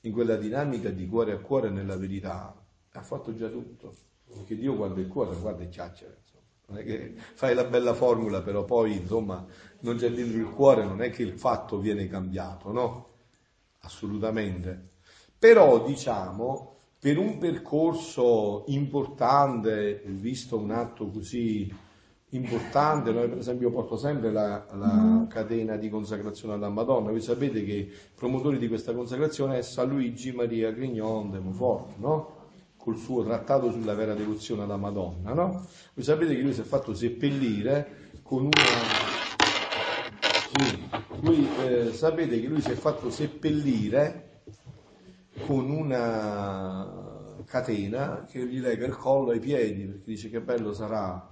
in 0.01 0.11
quella 0.11 0.35
dinamica 0.35 0.89
di 0.89 1.07
cuore 1.07 1.33
a 1.33 1.37
cuore 1.39 1.69
nella 1.69 1.97
verità, 1.97 2.55
ha 2.91 3.01
fatto 3.01 3.35
già 3.35 3.49
tutto. 3.49 3.95
Perché 4.25 4.55
Dio 4.55 4.75
guarda 4.75 4.99
il 4.99 5.07
cuore, 5.07 5.35
guarda 5.35 5.63
il 5.63 5.69
chiacchiere. 5.69 6.23
Non 6.67 6.77
è 6.77 6.83
che 6.83 7.15
fai 7.15 7.55
la 7.55 7.63
bella 7.63 7.93
formula, 7.93 8.41
però 8.41 8.63
poi, 8.63 8.97
insomma, 8.97 9.43
non 9.79 9.97
c'è 9.97 10.11
dentro 10.11 10.37
il 10.37 10.49
cuore, 10.49 10.85
non 10.85 11.01
è 11.01 11.09
che 11.09 11.23
il 11.23 11.33
fatto 11.33 11.79
viene 11.79 12.07
cambiato, 12.07 12.71
no? 12.71 13.13
Assolutamente. 13.79 14.89
Però, 15.39 15.83
diciamo, 15.83 16.75
per 16.99 17.17
un 17.17 17.39
percorso 17.39 18.65
importante, 18.67 20.03
visto 20.05 20.59
un 20.59 20.71
atto 20.71 21.09
così 21.09 21.73
importante, 22.29 23.11
noi 23.11 23.27
per 23.27 23.39
esempio 23.39 23.71
porto 23.71 23.97
sempre 23.97 24.31
la, 24.31 24.65
la, 24.73 25.25
catena 25.27 25.77
di 25.77 25.89
consacrazione 25.89 26.53
alla 26.53 26.69
Madonna, 26.69 27.09
voi 27.09 27.21
sapete 27.21 27.63
che 27.63 27.73
i 27.73 27.91
promotori 28.13 28.57
di 28.57 28.67
questa 28.67 28.93
consacrazione 28.93 29.57
è 29.57 29.61
San 29.61 29.89
Luigi 29.89 30.31
Maria 30.31 30.71
Grignon 30.71 31.31
de 31.31 31.39
Montfort, 31.39 31.97
no? 31.97 32.37
col 32.77 32.97
suo 32.97 33.23
trattato 33.23 33.71
sulla 33.71 33.93
vera 33.93 34.13
devozione 34.13 34.63
alla 34.63 34.77
Madonna, 34.77 35.33
no? 35.33 35.65
Voi 35.93 36.03
sapete 36.03 36.35
che 36.35 36.41
lui 36.41 36.53
si 36.53 36.61
è 36.61 36.63
fatto 36.63 36.93
seppellire 36.93 38.11
con 38.21 38.45
una... 38.45 38.53
Sì, 40.51 40.89
lui, 41.21 41.47
eh, 41.65 41.91
sapete 41.91 42.39
che 42.39 42.47
lui 42.47 42.61
si 42.61 42.71
è 42.71 42.75
fatto 42.75 43.09
seppellire 43.09 44.43
con 45.45 45.69
una 45.69 47.43
catena 47.45 48.25
che 48.29 48.45
gli 48.45 48.59
lega 48.59 48.85
il 48.85 48.95
collo 48.95 49.31
ai 49.31 49.39
piedi, 49.39 49.85
perché 49.85 50.03
dice 50.05 50.29
che 50.29 50.41
bello 50.41 50.73
sarà 50.73 51.27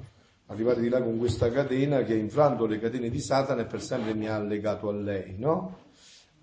arrivare 0.48 0.82
di 0.82 0.90
là 0.90 1.02
con 1.02 1.18
questa 1.18 1.52
catena 1.52 2.04
che 2.04 2.14
ha 2.14 2.18
infranto 2.18 2.66
le 2.66 2.80
catene 2.80 3.10
di 3.10 3.20
Satana 3.20 3.62
e 3.62 3.66
per 3.66 3.82
sempre 3.82 4.14
mi 4.14 4.28
ha 4.28 4.40
legato 4.40 4.90
a 4.90 4.94
lei, 4.94 5.36
no? 5.38 5.86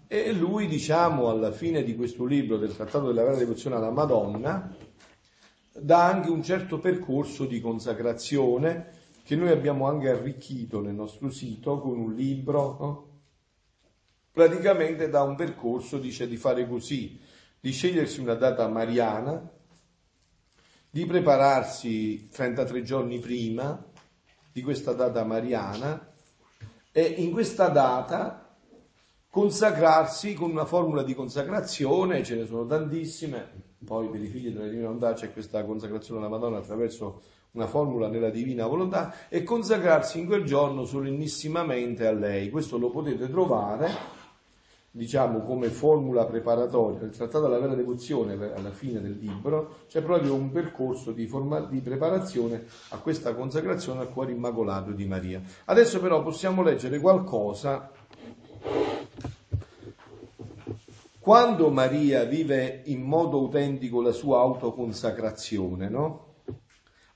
E 0.07 0.33
lui, 0.33 0.67
diciamo, 0.67 1.29
alla 1.29 1.51
fine 1.51 1.83
di 1.83 1.97
questo 1.97 2.25
libro 2.25 2.59
del 2.59 2.75
Trattato 2.75 3.07
della 3.07 3.25
vera 3.25 3.37
devozione 3.37 3.77
alla 3.77 3.91
Madonna, 3.91 4.77
dà 5.73 6.05
anche 6.05 6.31
un 6.31 6.43
certo 6.43 6.79
percorso 6.79 7.47
di 7.47 7.61
consacrazione 7.61 8.93
che 9.25 9.37
noi 9.37 9.49
abbiamo 9.49 9.89
anche 9.89 10.11
arricchito 10.11 10.81
nel 10.81 10.95
nostro 10.95 11.31
sito 11.31 11.81
con 11.81 11.99
un 11.99 12.15
libro, 12.15 12.77
no? 12.79 13.09
praticamente 14.31 15.09
dà 15.09 15.23
un 15.23 15.35
percorso, 15.35 15.99
dice 15.99 16.29
di 16.29 16.37
fare 16.37 16.69
così, 16.69 17.19
di 17.59 17.73
scegliersi 17.73 18.21
una 18.21 18.35
data 18.35 18.69
mariana, 18.69 19.51
di 20.91 21.07
prepararsi 21.07 22.29
33 22.29 22.83
giorni 22.83 23.19
prima 23.19 23.93
di 24.55 24.63
questa 24.63 24.93
data 24.93 25.25
mariana 25.25 26.13
e 26.93 27.03
in 27.03 27.33
questa 27.33 27.67
data 27.71 28.57
consacrarsi 29.29 30.33
con 30.35 30.53
una 30.53 30.65
formula 30.65 31.03
di 31.03 31.13
consacrazione, 31.13 32.23
ce 32.23 32.37
ne 32.37 32.47
sono 32.47 32.65
tantissime, 32.65 33.51
poi 33.85 34.09
per 34.09 34.23
i 34.23 34.29
figli 34.29 34.51
della 34.51 34.67
Divina 34.67 34.85
Volontà 34.85 35.13
c'è 35.15 35.33
questa 35.33 35.65
consacrazione 35.65 36.21
alla 36.21 36.29
Madonna 36.29 36.59
attraverso 36.59 37.23
una 37.51 37.67
formula 37.67 38.07
nella 38.07 38.31
Divina 38.31 38.69
Volontà 38.69 39.29
e 39.29 39.43
consacrarsi 39.43 40.21
in 40.21 40.27
quel 40.27 40.45
giorno 40.45 40.85
solennissimamente 40.85 42.07
a 42.07 42.13
lei. 42.13 42.49
Questo 42.51 42.79
lo 42.79 42.91
potete 42.91 43.29
trovare 43.29 44.14
diciamo 44.97 45.41
come 45.41 45.71
formula 45.71 46.25
preparatoria 46.25 47.01
del 47.01 47.11
trattato 47.11 47.49
della 47.49 47.59
vera 47.59 47.75
devozione 47.75 48.35
alla 48.55 48.71
fine 48.71 49.01
del 49.01 49.19
libro, 49.19 49.79
c'è 49.89 50.01
proprio 50.01 50.35
un 50.35 50.53
percorso 50.53 51.11
di, 51.11 51.27
forma, 51.27 51.63
di 51.63 51.81
preparazione 51.81 52.65
a 52.91 52.99
questa 52.99 53.35
consacrazione 53.35 54.03
al 54.03 54.13
cuore 54.13 54.31
immacolato 54.31 54.93
di 54.93 55.05
Maria. 55.05 55.43
Adesso 55.65 55.99
però 55.99 56.23
possiamo 56.23 56.63
leggere 56.63 57.01
qualcosa 57.01 57.91
quando 61.19 61.71
Maria 61.71 62.23
vive 62.23 62.83
in 62.85 63.03
modo 63.03 63.39
autentico 63.39 64.01
la 64.01 64.13
sua 64.13 64.39
autoconsacrazione, 64.39 65.89
no? 65.89 66.35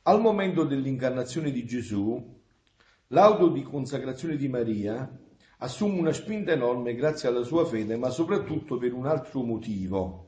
Al 0.03 0.21
momento 0.21 0.65
dell'incarnazione 0.65 1.53
di 1.53 1.65
Gesù, 1.65 2.41
l'auto 3.09 3.47
di 3.51 3.63
consacrazione 3.63 4.37
di 4.37 4.49
Maria 4.49 5.09
assume 5.59 5.99
una 5.99 6.13
spinta 6.13 6.53
enorme 6.53 6.95
grazie 6.95 7.29
alla 7.29 7.43
sua 7.43 7.65
fede, 7.65 7.97
ma 7.97 8.11
soprattutto 8.11 8.77
per 8.77 8.93
un 8.93 9.07
altro 9.07 9.43
motivo. 9.43 10.27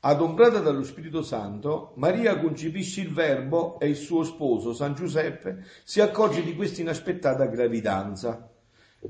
Adombrata 0.00 0.60
dallo 0.60 0.84
Spirito 0.84 1.22
Santo, 1.22 1.92
Maria 1.96 2.38
concepisce 2.38 3.00
il 3.00 3.12
Verbo 3.12 3.78
e 3.80 3.88
il 3.88 3.96
suo 3.96 4.22
sposo, 4.22 4.72
San 4.72 4.94
Giuseppe, 4.94 5.64
si 5.82 6.00
accorge 6.00 6.42
di 6.44 6.54
questa 6.54 6.80
inaspettata 6.80 7.46
gravidanza 7.46 8.50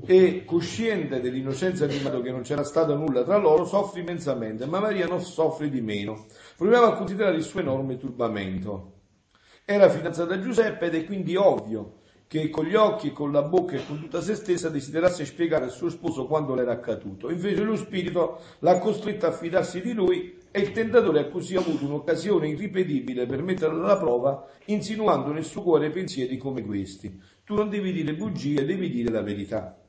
e, 0.05 0.43
cosciente 0.43 1.21
dell'innocenza 1.21 1.85
di 1.85 1.99
Mario 1.99 2.21
che 2.21 2.31
non 2.31 2.41
c'era 2.41 2.63
stato 2.63 2.95
nulla 2.95 3.23
tra 3.23 3.37
loro, 3.37 3.65
soffre 3.65 4.01
immensamente, 4.01 4.65
ma 4.65 4.79
Maria 4.79 5.07
non 5.07 5.21
soffre 5.21 5.69
di 5.69 5.81
meno. 5.81 6.25
Proviamo 6.55 6.87
a 6.87 6.95
considerare 6.95 7.35
il 7.35 7.43
suo 7.43 7.59
enorme 7.59 7.97
turbamento. 7.97 8.93
Era 9.65 9.89
fidanzata 9.89 10.33
a 10.33 10.39
Giuseppe 10.39 10.85
ed 10.87 10.95
è 10.95 11.05
quindi 11.05 11.35
ovvio 11.35 11.99
che 12.27 12.49
con 12.49 12.65
gli 12.65 12.75
occhi, 12.75 13.13
con 13.13 13.31
la 13.31 13.41
bocca 13.41 13.77
e 13.77 13.85
con 13.85 13.99
tutta 13.99 14.21
se 14.21 14.35
stessa 14.35 14.69
desiderasse 14.69 15.23
spiegare 15.23 15.63
al 15.63 15.71
suo 15.71 15.89
sposo 15.89 16.27
quando 16.27 16.53
le 16.55 16.63
era 16.63 16.73
accaduto. 16.73 17.29
Invece 17.29 17.63
lo 17.63 17.75
spirito 17.77 18.41
l'ha 18.59 18.79
costretta 18.79 19.27
a 19.27 19.31
fidarsi 19.31 19.81
di 19.81 19.93
lui 19.93 20.37
e 20.51 20.59
il 20.59 20.71
tentatore 20.71 21.21
ha 21.21 21.27
così 21.29 21.55
avuto 21.55 21.85
un'occasione 21.85 22.49
irripetibile 22.49 23.25
per 23.25 23.41
metterla 23.43 23.81
alla 23.81 23.97
prova, 23.97 24.45
insinuando 24.65 25.31
nel 25.31 25.45
suo 25.45 25.61
cuore 25.61 25.89
pensieri 25.89 26.37
come 26.37 26.65
questi. 26.65 27.17
Tu 27.45 27.55
non 27.55 27.69
devi 27.69 27.93
dire 27.93 28.13
bugie, 28.13 28.65
devi 28.65 28.89
dire 28.89 29.09
la 29.09 29.21
verità. 29.21 29.79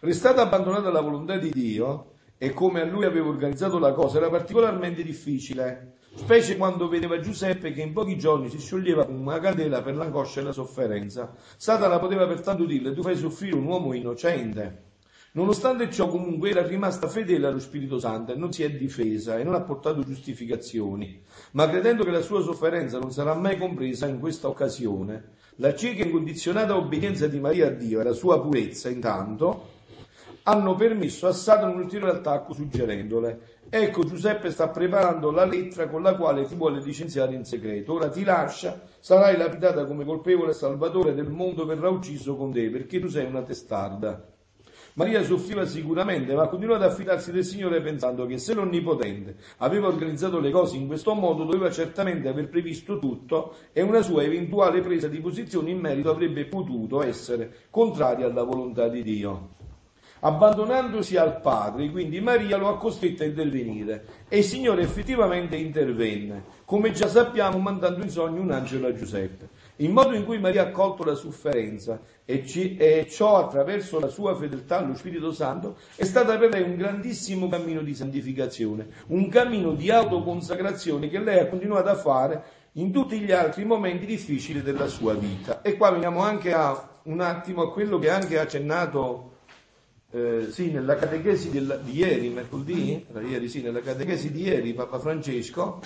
Restata 0.00 0.42
abbandonata 0.42 0.88
alla 0.88 1.00
volontà 1.00 1.38
di 1.38 1.50
Dio, 1.50 2.12
e 2.36 2.52
come 2.52 2.80
a 2.80 2.84
lui 2.84 3.04
aveva 3.04 3.28
organizzato 3.28 3.78
la 3.78 3.92
cosa, 3.92 4.18
era 4.18 4.28
particolarmente 4.28 5.04
difficile 5.04 5.98
specie 6.14 6.56
quando 6.56 6.88
vedeva 6.88 7.20
Giuseppe 7.20 7.72
che 7.72 7.82
in 7.82 7.92
pochi 7.92 8.18
giorni 8.18 8.48
si 8.48 8.58
scioglieva 8.58 9.06
come 9.06 9.18
una 9.18 9.40
candela 9.40 9.82
per 9.82 9.96
l'angoscia 9.96 10.40
e 10.40 10.44
la 10.44 10.52
sofferenza. 10.52 11.34
Satana 11.56 11.98
poteva 11.98 12.26
pertanto 12.26 12.64
dirle 12.64 12.92
tu 12.92 13.02
fai 13.02 13.16
soffrire 13.16 13.56
un 13.56 13.64
uomo 13.64 13.94
innocente. 13.94 14.90
Nonostante 15.34 15.90
ciò 15.90 16.08
comunque 16.08 16.50
era 16.50 16.66
rimasta 16.66 17.08
fedele 17.08 17.46
allo 17.46 17.58
Spirito 17.58 17.98
Santo 17.98 18.32
e 18.32 18.36
non 18.36 18.52
si 18.52 18.64
è 18.64 18.70
difesa 18.70 19.38
e 19.38 19.44
non 19.44 19.54
ha 19.54 19.62
portato 19.62 20.04
giustificazioni, 20.04 21.22
ma 21.52 21.66
credendo 21.70 22.04
che 22.04 22.10
la 22.10 22.20
sua 22.20 22.42
sofferenza 22.42 22.98
non 22.98 23.12
sarà 23.12 23.32
mai 23.34 23.56
compresa 23.56 24.06
in 24.06 24.20
questa 24.20 24.48
occasione, 24.48 25.30
la 25.56 25.74
cieca 25.74 26.02
e 26.02 26.06
incondizionata 26.06 26.76
obbedienza 26.76 27.28
di 27.28 27.40
Maria 27.40 27.68
a 27.68 27.70
Dio 27.70 28.00
e 28.00 28.04
la 28.04 28.12
sua 28.12 28.42
purezza 28.42 28.90
intanto 28.90 29.71
hanno 30.44 30.74
permesso 30.74 31.26
a 31.26 31.32
Satana 31.32 31.72
un 31.72 31.80
ulteriore 31.80 32.12
attacco 32.12 32.52
suggerendole 32.52 33.60
Ecco, 33.74 34.04
Giuseppe 34.04 34.50
sta 34.50 34.68
preparando 34.68 35.30
la 35.30 35.46
lettera 35.46 35.88
con 35.88 36.02
la 36.02 36.14
quale 36.14 36.44
ti 36.44 36.54
vuole 36.54 36.82
licenziare 36.82 37.34
in 37.34 37.46
segreto. 37.46 37.94
Ora 37.94 38.10
ti 38.10 38.22
lascia, 38.22 38.82
sarai 39.00 39.34
lapidata 39.38 39.86
come 39.86 40.04
colpevole 40.04 40.52
salvatore 40.52 41.14
del 41.14 41.30
mondo, 41.30 41.64
verrà 41.64 41.88
ucciso 41.88 42.36
con 42.36 42.52
te, 42.52 42.68
perché 42.68 43.00
tu 43.00 43.08
sei 43.08 43.24
una 43.24 43.40
testarda. 43.40 44.28
Maria 44.92 45.24
soffriva 45.24 45.64
sicuramente, 45.64 46.34
ma 46.34 46.48
continuava 46.48 46.84
ad 46.84 46.90
affidarsi 46.90 47.32
del 47.32 47.46
Signore 47.46 47.80
pensando 47.80 48.26
che 48.26 48.36
se 48.36 48.52
l'Onnipotente 48.52 49.36
aveva 49.56 49.86
organizzato 49.86 50.38
le 50.38 50.50
cose 50.50 50.76
in 50.76 50.86
questo 50.86 51.14
modo, 51.14 51.44
doveva 51.44 51.70
certamente 51.70 52.28
aver 52.28 52.50
previsto 52.50 52.98
tutto 52.98 53.54
e 53.72 53.80
una 53.80 54.02
sua 54.02 54.22
eventuale 54.22 54.82
presa 54.82 55.08
di 55.08 55.18
posizione 55.18 55.70
in 55.70 55.78
merito 55.78 56.10
avrebbe 56.10 56.44
potuto 56.44 57.02
essere 57.02 57.50
contraria 57.70 58.26
alla 58.26 58.42
volontà 58.42 58.88
di 58.88 59.02
Dio 59.02 59.61
abbandonandosi 60.24 61.16
al 61.16 61.40
Padre, 61.40 61.90
quindi 61.90 62.20
Maria 62.20 62.56
lo 62.56 62.68
ha 62.68 62.78
costretto 62.78 63.24
a 63.24 63.26
intervenire 63.26 64.04
e 64.28 64.38
il 64.38 64.44
Signore 64.44 64.82
effettivamente 64.82 65.56
intervenne, 65.56 66.44
come 66.64 66.92
già 66.92 67.08
sappiamo 67.08 67.58
mandando 67.58 68.02
in 68.04 68.10
sogno 68.10 68.40
un 68.40 68.52
angelo 68.52 68.86
a 68.86 68.94
Giuseppe. 68.94 69.48
Il 69.76 69.90
modo 69.90 70.14
in 70.14 70.24
cui 70.24 70.38
Maria 70.38 70.62
ha 70.62 70.66
accolto 70.66 71.02
la 71.02 71.14
sofferenza 71.14 72.00
e, 72.24 72.46
ci, 72.46 72.76
e 72.76 73.08
ciò 73.10 73.38
attraverso 73.38 73.98
la 73.98 74.08
sua 74.08 74.36
fedeltà 74.36 74.78
allo 74.78 74.94
Spirito 74.94 75.32
Santo 75.32 75.76
è 75.96 76.04
stata 76.04 76.38
per 76.38 76.50
lei 76.50 76.62
un 76.62 76.76
grandissimo 76.76 77.48
cammino 77.48 77.80
di 77.80 77.94
santificazione, 77.94 78.86
un 79.08 79.28
cammino 79.28 79.72
di 79.72 79.90
autoconsacrazione 79.90 81.08
che 81.08 81.18
lei 81.18 81.40
ha 81.40 81.48
continuato 81.48 81.88
a 81.88 81.96
fare 81.96 82.44
in 82.74 82.92
tutti 82.92 83.18
gli 83.18 83.32
altri 83.32 83.64
momenti 83.64 84.06
difficili 84.06 84.62
della 84.62 84.86
sua 84.86 85.14
vita. 85.14 85.62
E 85.62 85.76
qua 85.76 85.90
veniamo 85.90 86.20
anche 86.20 86.52
a 86.52 87.00
un 87.04 87.20
attimo 87.20 87.62
a 87.62 87.72
quello 87.72 87.98
che 87.98 88.08
anche 88.08 88.38
ha 88.38 88.42
accennato 88.42 89.31
eh, 90.12 90.48
sì, 90.50 90.70
nella 90.70 90.96
catechesi 90.96 91.50
del, 91.50 91.80
di 91.82 91.96
ieri, 91.96 92.28
mercoledì, 92.28 93.06
ieri, 93.26 93.48
sì, 93.48 93.62
nella 93.62 93.80
catechesi 93.80 94.30
di 94.30 94.42
ieri 94.42 94.74
Papa 94.74 94.98
Francesco, 94.98 95.80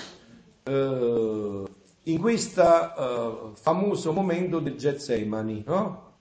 eh, 0.64 1.62
in 2.02 2.18
questo 2.18 2.62
eh, 2.62 3.50
famoso 3.54 4.12
momento 4.12 4.58
del 4.58 4.76
Getsemani, 4.76 5.62
no? 5.64 6.14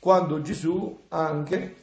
quando 0.00 0.42
Gesù 0.42 1.04
anche 1.08 1.76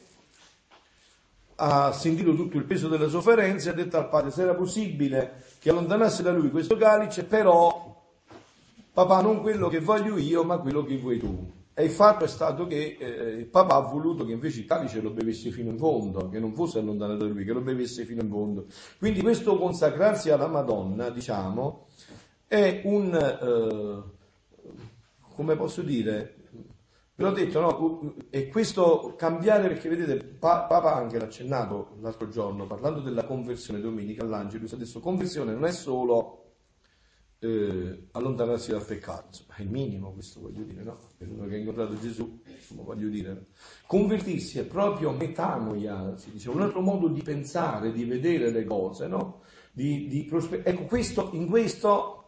ha 1.56 1.92
sentito 1.92 2.34
tutto 2.34 2.58
il 2.58 2.64
peso 2.64 2.88
della 2.88 3.08
sofferenza 3.08 3.70
e 3.70 3.72
ha 3.72 3.76
detto 3.76 3.96
al 3.96 4.08
Padre 4.10 4.30
se 4.30 4.42
era 4.42 4.54
possibile 4.54 5.44
che 5.58 5.70
allontanasse 5.70 6.22
da 6.22 6.30
lui 6.30 6.50
questo 6.50 6.76
calice, 6.76 7.24
però 7.24 7.98
papà 8.92 9.22
non 9.22 9.40
quello 9.40 9.68
che 9.68 9.80
voglio 9.80 10.18
io, 10.18 10.44
ma 10.44 10.58
quello 10.58 10.84
che 10.84 10.98
vuoi 10.98 11.18
tu. 11.18 11.59
E 11.80 11.84
il 11.84 11.90
fatto 11.90 12.24
è 12.24 12.28
stato 12.28 12.66
che 12.66 12.98
eh, 13.00 13.30
il 13.38 13.46
papà 13.46 13.76
ha 13.76 13.80
voluto 13.80 14.26
che 14.26 14.32
invece 14.32 14.60
il 14.60 14.66
calice 14.66 15.00
lo 15.00 15.12
bevesse 15.12 15.50
fino 15.50 15.70
in 15.70 15.78
fondo, 15.78 16.28
che 16.28 16.38
non 16.38 16.52
fosse 16.52 16.78
allontanato 16.78 17.24
da 17.24 17.32
lui, 17.32 17.42
che 17.42 17.54
lo 17.54 17.62
bevesse 17.62 18.04
fino 18.04 18.20
in 18.20 18.28
fondo. 18.28 18.66
Quindi 18.98 19.22
questo 19.22 19.56
consacrarsi 19.56 20.28
alla 20.28 20.46
Madonna, 20.46 21.08
diciamo, 21.08 21.86
è 22.46 22.82
un, 22.84 23.14
eh, 23.14 24.02
come 25.34 25.56
posso 25.56 25.80
dire, 25.80 26.34
ve 27.14 27.24
l'ho 27.24 27.32
detto, 27.32 27.60
no? 27.60 28.14
E 28.28 28.48
questo 28.48 29.14
cambiare, 29.16 29.68
perché 29.68 29.88
vedete, 29.88 30.22
pa- 30.22 30.64
Papa 30.64 30.94
anche 30.94 31.16
l'ha 31.16 31.24
accennato 31.24 31.96
l'altro 32.02 32.28
giorno, 32.28 32.66
parlando 32.66 33.00
della 33.00 33.24
conversione 33.24 33.80
domenica 33.80 34.22
all'Angelus, 34.22 34.74
adesso 34.74 35.00
conversione 35.00 35.54
non 35.54 35.64
è 35.64 35.72
solo 35.72 36.39
eh, 37.42 38.08
allontanarsi 38.12 38.70
dal 38.70 38.84
peccato, 38.84 39.38
è 39.56 39.62
il 39.62 39.70
minimo 39.70 40.12
questo 40.12 40.40
voglio 40.40 40.62
dire, 40.62 40.82
no? 40.82 40.98
Per 41.16 41.26
uno 41.28 41.46
che 41.46 41.54
ha 41.54 41.58
incontrato 41.58 41.98
Gesù, 41.98 42.40
insomma, 42.44 42.82
voglio 42.82 43.08
dire, 43.08 43.32
no? 43.32 43.46
convertirsi 43.86 44.58
è 44.58 44.64
proprio 44.64 45.10
metanoia, 45.12 46.16
si 46.18 46.30
dice, 46.32 46.50
un 46.50 46.60
altro 46.60 46.82
modo 46.82 47.08
di 47.08 47.22
pensare, 47.22 47.92
di 47.92 48.04
vedere 48.04 48.50
le 48.50 48.64
cose, 48.64 49.06
no? 49.06 49.40
Di, 49.72 50.06
di 50.06 50.24
prosper- 50.24 50.66
ecco, 50.66 50.84
questo, 50.84 51.30
in 51.32 51.48
questo, 51.48 52.24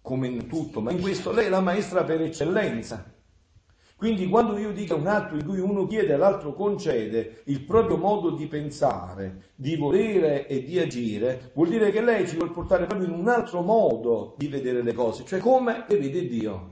come 0.00 0.26
in 0.26 0.48
tutto, 0.48 0.80
ma 0.80 0.90
in 0.90 1.00
questo 1.00 1.30
lei 1.30 1.46
è 1.46 1.48
la 1.48 1.60
maestra 1.60 2.02
per 2.02 2.20
eccellenza. 2.20 3.14
Quindi 4.00 4.30
quando 4.30 4.56
io 4.56 4.72
dico 4.72 4.96
un 4.96 5.06
atto 5.08 5.34
in 5.34 5.44
cui 5.44 5.60
uno 5.60 5.86
chiede 5.86 6.14
e 6.14 6.16
l'altro 6.16 6.54
concede 6.54 7.42
il 7.44 7.60
proprio 7.66 7.98
modo 7.98 8.30
di 8.30 8.46
pensare, 8.46 9.50
di 9.54 9.76
volere 9.76 10.46
e 10.46 10.64
di 10.64 10.78
agire, 10.78 11.50
vuol 11.52 11.68
dire 11.68 11.90
che 11.90 12.00
lei 12.00 12.26
ci 12.26 12.36
vuole 12.36 12.50
portare 12.50 12.86
proprio 12.86 13.08
in 13.08 13.12
un 13.12 13.28
altro 13.28 13.60
modo 13.60 14.36
di 14.38 14.48
vedere 14.48 14.82
le 14.82 14.94
cose, 14.94 15.26
cioè 15.26 15.38
come 15.38 15.84
le 15.86 15.98
vede 15.98 16.26
Dio. 16.26 16.70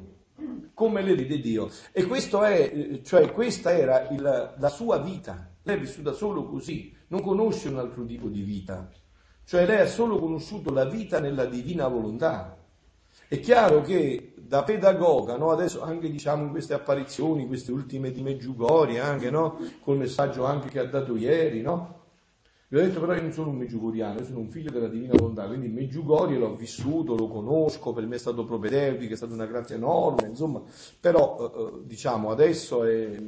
Come 0.73 1.03
le 1.03 1.15
vede 1.15 1.39
Dio. 1.39 1.69
E 1.93 2.07
questo 2.07 2.43
è, 2.45 3.01
cioè 3.05 3.31
questa 3.31 3.77
era 3.77 4.09
il, 4.09 4.55
la 4.57 4.69
sua 4.71 4.97
vita. 4.97 5.53
Lei 5.65 5.77
è 5.77 5.81
vissuta 5.81 6.13
solo 6.13 6.47
così, 6.47 6.97
non 7.09 7.21
conosce 7.21 7.69
un 7.69 7.77
altro 7.77 8.07
tipo 8.07 8.29
di 8.29 8.41
vita. 8.41 8.89
Cioè 9.45 9.67
lei 9.67 9.81
ha 9.81 9.87
solo 9.87 10.19
conosciuto 10.19 10.73
la 10.73 10.87
vita 10.87 11.21
nella 11.21 11.45
divina 11.45 11.89
volontà. 11.89 12.58
È 13.29 13.41
chiaro 13.41 13.83
che 13.83 14.33
da 14.37 14.63
pedagoga, 14.63 15.37
no? 15.37 15.51
adesso 15.51 15.83
anche 15.83 16.11
diciamo 16.11 16.45
in 16.45 16.51
queste 16.51 16.73
apparizioni, 16.73 17.47
queste 17.47 17.73
ultime 17.73 18.11
di 18.11 18.23
Meggiugori, 18.23 18.99
anche 18.99 19.31
no? 19.31 19.59
col 19.83 19.99
messaggio 19.99 20.47
anche 20.47 20.71
che 20.71 20.79
ha 20.79 20.87
dato 20.87 21.15
ieri, 21.15 21.61
no? 21.61 21.97
Vi 22.69 22.79
ho 22.79 22.81
detto 22.81 23.01
però 23.01 23.15
io 23.15 23.23
non 23.23 23.33
sono 23.33 23.51
un 23.51 23.57
meggiugoriano, 23.57 24.19
io 24.19 24.25
sono 24.27 24.41
un 24.41 24.51
figlio 24.51 24.71
della 24.71 24.89
Divina 24.89 25.15
Volontà, 25.15 25.47
quindi 25.47 25.69
Meggiugorio 25.69 26.39
l'ho 26.39 26.55
vissuto, 26.55 27.15
lo 27.15 27.29
conosco, 27.29 27.93
per 27.93 28.07
me 28.07 28.17
è 28.17 28.19
stato 28.19 28.45
propedeutico, 28.45 29.13
è 29.13 29.17
stata 29.17 29.33
una 29.33 29.47
grazia 29.47 29.77
enorme, 29.77 30.29
insomma, 30.29 30.63
però 31.01 31.51
eh, 31.55 31.63
eh 31.63 31.73
diciamo 31.85 32.31
adesso 32.31 32.85
è, 32.85 33.23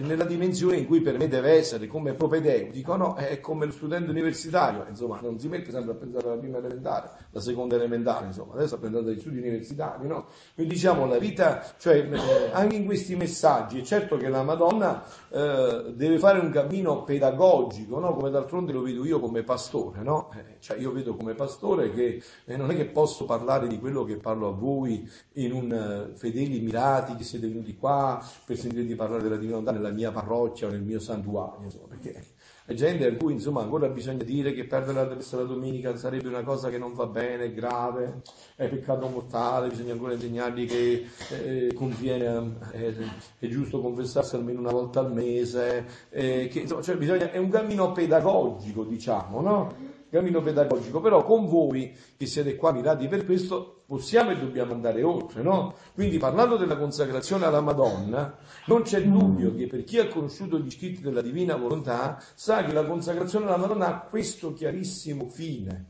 nella 0.00 0.24
dimensione 0.24 0.76
in 0.76 0.86
cui 0.86 1.00
per 1.00 1.18
me 1.18 1.28
deve 1.28 1.52
essere 1.52 1.86
come 1.86 2.14
propedeutico, 2.14 2.96
no? 2.96 3.14
È 3.14 3.40
come 3.40 3.66
lo 3.66 3.72
studente 3.72 4.10
universitario, 4.10 4.86
insomma, 4.88 5.20
non 5.20 5.38
si 5.38 5.48
mette 5.48 5.70
sempre 5.70 5.92
a 5.92 5.94
pensare 5.94 6.28
alla 6.28 6.38
prima 6.38 6.58
elementare, 6.58 7.10
la 7.30 7.40
seconda 7.40 7.76
elementare, 7.76 8.26
insomma, 8.26 8.52
adesso 8.54 8.68
sta 8.68 8.78
pensando 8.78 9.10
agli 9.10 9.20
studi 9.20 9.38
universitari, 9.38 10.06
no? 10.06 10.26
Quindi 10.54 10.74
diciamo 10.74 11.06
la 11.06 11.18
vita, 11.18 11.64
cioè 11.78 11.96
eh, 11.96 12.50
anche 12.52 12.76
in 12.76 12.84
questi 12.84 13.16
messaggi, 13.16 13.80
è 13.80 13.82
certo 13.82 14.16
che 14.16 14.28
la 14.28 14.42
Madonna 14.42 15.04
eh, 15.30 15.92
deve 15.94 16.18
fare 16.18 16.38
un 16.38 16.50
cammino 16.50 17.04
pedagogico, 17.04 17.98
no? 17.98 18.14
Come 18.14 18.30
d'altronde 18.30 18.72
lo 18.72 18.82
vedo 18.82 19.04
io 19.04 19.20
come 19.20 19.42
pastore, 19.42 20.02
no? 20.02 20.30
Eh, 20.34 20.58
cioè 20.60 20.78
io 20.78 20.92
vedo 20.92 21.14
come 21.16 21.34
pastore 21.34 21.92
che 21.92 22.22
eh, 22.44 22.56
non 22.56 22.70
è 22.70 22.76
che 22.76 22.86
posso 22.86 23.24
parlare 23.24 23.66
di 23.66 23.78
quello 23.78 24.04
che 24.04 24.16
parlo 24.16 24.48
a 24.48 24.52
voi 24.52 25.08
in 25.34 25.52
un 25.52 26.10
uh, 26.12 26.16
fedeli 26.16 26.60
mirati 26.60 27.14
che 27.16 27.24
siete 27.24 27.46
venuti 27.46 27.76
qua 27.76 28.22
per 28.44 28.56
sentire 28.56 28.84
di 28.84 28.94
parlare 28.94 29.22
della 29.22 29.36
divinità 29.36 29.69
nella 29.70 29.90
mia 29.90 30.10
parrocchia 30.10 30.68
o 30.68 30.70
nel 30.70 30.82
mio 30.82 31.00
santuario, 31.00 31.64
insomma, 31.64 31.86
perché 31.88 32.24
è 32.70 32.74
gente 32.74 33.04
a 33.04 33.16
cui 33.16 33.32
insomma 33.32 33.62
ancora 33.62 33.88
bisogna 33.88 34.22
dire 34.22 34.52
che 34.52 34.64
perdere 34.64 35.04
la 35.04 35.14
messa 35.14 35.36
la 35.36 35.42
domenica 35.42 35.96
sarebbe 35.96 36.28
una 36.28 36.44
cosa 36.44 36.70
che 36.70 36.78
non 36.78 36.94
va 36.94 37.06
bene, 37.06 37.52
grave, 37.52 38.22
è 38.54 38.68
peccato 38.68 39.08
mortale, 39.08 39.68
bisogna 39.68 39.92
ancora 39.92 40.12
insegnargli 40.12 40.66
che 40.66 41.06
eh, 41.30 41.74
conviene, 41.74 42.58
eh, 42.72 42.94
è 43.40 43.48
giusto 43.48 43.80
confessarsi 43.80 44.36
almeno 44.36 44.60
una 44.60 44.70
volta 44.70 45.00
al 45.00 45.12
mese, 45.12 45.84
eh, 46.10 46.48
che, 46.48 46.60
insomma, 46.60 46.82
cioè 46.82 46.96
bisogna, 46.96 47.32
è 47.32 47.38
un 47.38 47.48
cammino 47.48 47.90
pedagogico, 47.90 48.84
diciamo, 48.84 49.40
no? 49.40 49.98
Cammino 50.10 50.42
pedagogico, 50.42 51.00
però 51.00 51.24
con 51.24 51.46
voi 51.46 51.96
che 52.16 52.26
siete 52.26 52.56
qua 52.56 52.72
mirati 52.72 53.08
per 53.08 53.24
questo 53.24 53.82
possiamo 53.86 54.30
e 54.30 54.38
dobbiamo 54.38 54.72
andare 54.72 55.02
oltre, 55.02 55.42
no? 55.42 55.74
Quindi 55.94 56.18
parlando 56.18 56.56
della 56.56 56.76
consacrazione 56.76 57.46
alla 57.46 57.60
Madonna, 57.60 58.36
non 58.66 58.82
c'è 58.82 59.02
dubbio 59.02 59.54
che 59.54 59.66
per 59.66 59.84
chi 59.84 59.98
ha 59.98 60.08
conosciuto 60.08 60.58
gli 60.58 60.70
scritti 60.70 61.00
della 61.00 61.22
divina 61.22 61.56
volontà 61.56 62.22
sa 62.34 62.64
che 62.64 62.72
la 62.72 62.84
consacrazione 62.84 63.46
alla 63.46 63.56
Madonna 63.56 63.86
ha 63.86 64.00
questo 64.00 64.52
chiarissimo 64.52 65.28
fine, 65.28 65.86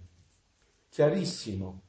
chiarissimo. 0.88 1.82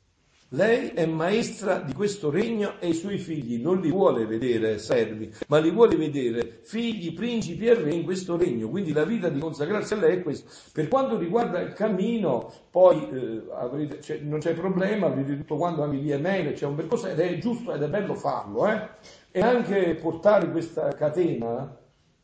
Lei 0.53 0.89
è 0.89 1.05
maestra 1.05 1.79
di 1.79 1.93
questo 1.93 2.29
regno 2.29 2.73
e 2.79 2.89
i 2.89 2.93
suoi 2.93 3.17
figli 3.19 3.61
non 3.61 3.79
li 3.79 3.89
vuole 3.89 4.25
vedere 4.25 4.79
servi, 4.79 5.33
ma 5.47 5.59
li 5.59 5.71
vuole 5.71 5.95
vedere 5.95 6.59
figli, 6.63 7.13
principi 7.13 7.67
e 7.67 7.75
re 7.75 7.93
in 7.93 8.03
questo 8.03 8.35
regno. 8.35 8.67
Quindi 8.67 8.91
la 8.91 9.05
vita 9.05 9.29
di 9.29 9.39
consacrarsi 9.39 9.93
a 9.93 9.97
lei 9.97 10.17
è 10.17 10.21
questa. 10.21 10.49
Per 10.73 10.89
quanto 10.89 11.17
riguarda 11.17 11.61
il 11.61 11.71
cammino, 11.71 12.51
poi 12.69 13.09
eh, 13.13 13.43
avrete, 13.53 14.01
cioè, 14.01 14.17
non 14.17 14.39
c'è 14.39 14.53
problema, 14.53 15.07
avrete 15.07 15.37
tutto 15.37 15.55
quanto 15.55 15.83
anche 15.83 15.99
via 15.99 16.19
mail, 16.19 16.51
c'è 16.51 16.65
un 16.65 16.75
percorso 16.75 17.07
ed 17.07 17.19
è 17.19 17.37
giusto 17.37 17.73
ed 17.73 17.83
è 17.83 17.87
bello 17.87 18.13
farlo. 18.13 18.67
Eh? 18.67 18.89
E 19.31 19.39
anche 19.39 19.95
portare 20.01 20.51
questa 20.51 20.89
catena 20.89 21.77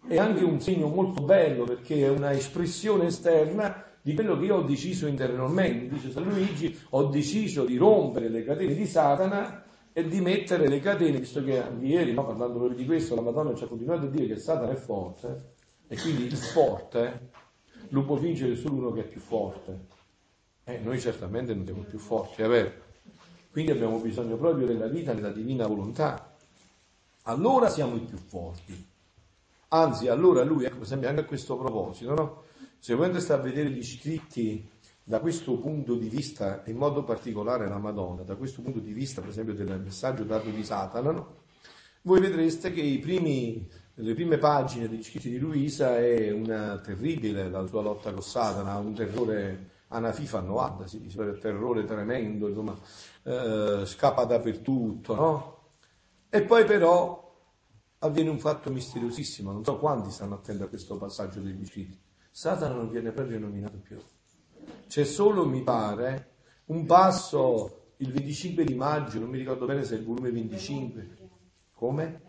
è 0.05 0.17
anche 0.17 0.43
un 0.43 0.59
segno 0.59 0.89
molto 0.89 1.23
bello 1.23 1.63
perché 1.63 2.03
è 2.03 2.09
una 2.09 2.33
espressione 2.33 3.05
esterna 3.05 3.86
di 4.07 4.13
quello 4.13 4.37
che 4.37 4.45
io 4.45 4.55
ho 4.55 4.61
deciso 4.61 5.05
interiormente. 5.05 5.93
Dice 5.93 6.11
San 6.11 6.23
Luigi, 6.23 6.73
ho 6.91 7.07
deciso 7.07 7.65
di 7.65 7.75
rompere 7.75 8.29
le 8.29 8.45
catene 8.45 8.73
di 8.73 8.85
Satana 8.85 9.65
e 9.91 10.07
di 10.07 10.21
mettere 10.21 10.69
le 10.69 10.79
catene, 10.79 11.19
visto 11.19 11.43
che 11.43 11.61
ieri, 11.81 12.13
no, 12.13 12.25
parlando 12.25 12.57
proprio 12.57 12.77
di 12.77 12.85
questo, 12.85 13.15
la 13.15 13.21
Madonna 13.21 13.53
ci 13.53 13.65
ha 13.65 13.67
continuato 13.67 14.05
a 14.05 14.09
dire 14.09 14.27
che 14.27 14.37
Satana 14.37 14.71
è 14.71 14.77
forte 14.77 15.55
e 15.89 15.99
quindi 15.99 16.23
il 16.23 16.37
forte 16.37 17.31
lo 17.89 18.05
può 18.05 18.15
vincere 18.15 18.55
solo 18.55 18.75
uno 18.75 18.91
che 18.93 19.01
è 19.01 19.07
più 19.07 19.19
forte. 19.19 19.77
Eh, 20.63 20.77
noi 20.77 21.01
certamente 21.01 21.53
non 21.53 21.65
siamo 21.65 21.81
più 21.81 21.99
forti, 21.99 22.43
è 22.43 22.47
vero. 22.47 22.71
Quindi 23.51 23.71
abbiamo 23.71 23.99
bisogno 23.99 24.37
proprio 24.37 24.67
della 24.67 24.87
vita 24.87 25.11
nella 25.11 25.31
divina 25.31 25.67
volontà. 25.67 26.33
Allora 27.23 27.67
siamo 27.67 27.97
i 27.97 28.05
più 28.05 28.17
forti. 28.17 28.87
Anzi, 29.67 30.07
allora 30.07 30.45
lui, 30.45 30.63
ecco, 30.63 30.85
per 30.87 31.07
anche 31.09 31.19
a 31.19 31.25
questo 31.25 31.57
proposito, 31.57 32.13
no? 32.13 32.45
Se 32.79 32.93
voi 32.93 33.05
andate 33.05 33.33
a 33.33 33.37
vedere 33.37 33.69
gli 33.69 33.83
scritti 33.83 34.69
da 35.03 35.19
questo 35.19 35.57
punto 35.57 35.95
di 35.95 36.09
vista, 36.09 36.63
in 36.65 36.77
modo 36.77 37.03
particolare 37.03 37.67
la 37.67 37.77
Madonna, 37.77 38.23
da 38.23 38.35
questo 38.35 38.61
punto 38.61 38.79
di 38.79 38.93
vista, 38.93 39.21
per 39.21 39.29
esempio, 39.29 39.53
del 39.53 39.79
messaggio 39.79 40.23
dato 40.23 40.49
di 40.49 40.63
Satana, 40.63 41.11
no? 41.11 41.35
voi 42.01 42.19
vedrete 42.19 42.71
che 42.71 42.99
primi, 43.01 43.69
le 43.95 44.13
prime 44.13 44.37
pagine 44.37 44.87
degli 44.87 45.03
scritti 45.03 45.29
di 45.29 45.37
Luisa 45.39 45.97
è 45.97 46.31
una 46.31 46.79
terribile 46.79 47.49
la 47.49 47.65
sua 47.65 47.81
lotta 47.81 48.11
con 48.11 48.21
Satana, 48.21 48.77
un 48.77 48.93
terrore 48.93 49.71
anafifa 49.89 50.39
annoada, 50.39 50.87
si 50.87 51.01
dice, 51.01 51.19
un 51.19 51.37
terrore 51.39 51.85
tremendo, 51.85 52.47
insomma, 52.47 52.77
eh, 53.23 53.83
scappa 53.85 54.25
dappertutto, 54.25 55.15
no? 55.15 55.57
E 56.29 56.41
poi 56.43 56.65
però 56.65 57.33
avviene 57.99 58.29
un 58.29 58.39
fatto 58.39 58.69
misteriosissimo, 58.71 59.51
non 59.51 59.63
so 59.63 59.77
quanti 59.77 60.11
stanno 60.11 60.35
attenti 60.35 60.63
a 60.63 60.67
questo 60.67 60.97
passaggio 60.97 61.39
degli 61.39 61.65
scritti. 61.65 62.06
Satana 62.37 62.75
non 62.75 62.91
viene 62.91 63.09
proprio 63.09 63.39
nominato 63.39 63.79
più. 63.79 63.97
C'è 64.87 65.05
solo, 65.05 65.47
mi 65.47 65.63
pare, 65.63 66.33
un 66.65 66.85
passo 66.85 67.93
il 67.97 68.11
25 68.11 68.63
di 68.63 68.75
maggio, 68.75 69.19
non 69.19 69.29
mi 69.29 69.39
ricordo 69.39 69.65
bene 69.65 69.83
se 69.83 69.95
è 69.95 69.97
il 69.97 70.05
volume 70.05 70.29
25. 70.29 71.17
Come? 71.73 72.21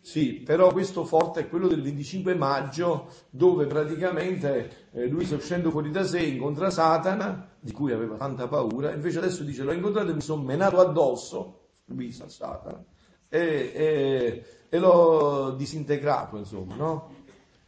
Sì, 0.00 0.40
però 0.40 0.72
questo 0.72 1.04
forte 1.04 1.40
è 1.40 1.48
quello 1.50 1.68
del 1.68 1.82
25 1.82 2.34
maggio 2.34 3.10
dove 3.28 3.66
praticamente 3.66 4.88
eh, 4.92 5.06
lui 5.06 5.26
sta 5.26 5.34
uscendo 5.34 5.70
fuori 5.70 5.90
da 5.90 6.02
sé, 6.02 6.22
incontra 6.22 6.70
Satana, 6.70 7.46
di 7.60 7.72
cui 7.72 7.92
aveva 7.92 8.16
tanta 8.16 8.48
paura, 8.48 8.94
invece 8.94 9.18
adesso 9.18 9.44
dice 9.44 9.64
l'ho 9.64 9.72
incontrato 9.72 10.12
e 10.12 10.14
mi 10.14 10.22
sono 10.22 10.42
menato 10.42 10.80
addosso, 10.80 11.72
lui 11.84 12.10
sa 12.10 12.26
Satana, 12.26 12.82
e, 13.28 13.72
e, 13.74 14.44
e 14.70 14.78
l'ho 14.78 15.54
disintegrato, 15.58 16.38
insomma, 16.38 16.74
no? 16.74 17.18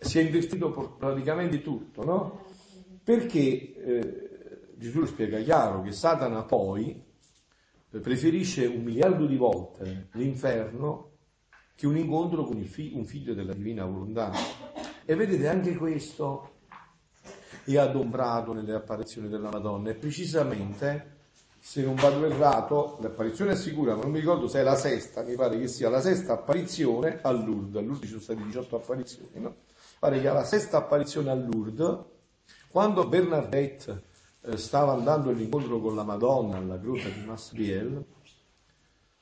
Si 0.03 0.19
è 0.19 0.23
investito 0.23 0.71
praticamente 0.99 1.63
tutto, 1.63 2.05
no? 2.05 2.45
Perché 3.03 3.75
eh, 3.75 4.31
Gesù 4.77 5.01
lo 5.01 5.07
spiega 5.07 5.41
chiaro 5.41 5.83
che 5.83 5.93
Satana 5.93 6.43
poi 6.43 7.01
preferisce 8.01 8.67
un 8.67 8.83
miliardo 8.83 9.27
di 9.27 9.37
volte 9.37 10.09
l'inferno 10.13 11.11
che 11.75 11.87
un 11.87 11.97
incontro 11.97 12.45
con 12.45 12.63
fi- 12.65 12.93
un 12.95 13.05
figlio 13.05 13.35
della 13.35 13.55
divina 13.55 13.85
volontà. 13.85 14.31
E 15.05 15.15
vedete 15.15 15.49
anche 15.49 15.75
questo 15.77 16.51
è 17.65 17.77
adombrato 17.77 18.53
nelle 18.53 18.75
apparizioni 18.75 19.29
della 19.29 19.51
Madonna 19.51 19.91
e 19.91 19.95
precisamente 19.95 21.11
se 21.61 21.83
non 21.83 21.95
vado 21.95 22.25
errato, 22.25 22.99
l'apparizione 23.01 23.53
è 23.53 23.57
sicura, 23.57 23.95
ma 23.95 24.03
non 24.03 24.11
mi 24.11 24.19
ricordo 24.19 24.49
se 24.49 24.59
è 24.59 24.63
la 24.65 24.75
sesta, 24.75 25.23
mi 25.23 25.37
pare 25.37 25.61
che 25.61 25.69
sia 25.69 25.89
la 25.89 26.01
sesta 26.01 26.33
apparizione 26.33 27.21
a 27.23 27.31
Lourdes, 27.31 27.77
a 27.77 27.85
Lourdes 27.85 28.01
ci 28.03 28.09
sono 28.09 28.21
state 28.21 28.43
18 28.43 28.77
apparizioni, 28.77 29.41
no? 29.41 29.55
Pare 30.03 30.21
che 30.21 30.33
la 30.33 30.43
sesta 30.43 30.79
apparizione 30.79 31.31
a 31.31 31.35
Lourdes, 31.35 31.97
quando 32.73 33.07
Bernadette 33.07 34.03
eh, 34.41 34.57
stava 34.57 34.95
andando 34.95 35.31
all'incontro 35.31 35.79
con 35.79 35.95
la 35.95 36.03
Madonna 36.03 36.57
alla 36.57 36.77
grotta 36.77 37.09
di 37.09 37.25
Masriel, 37.25 38.05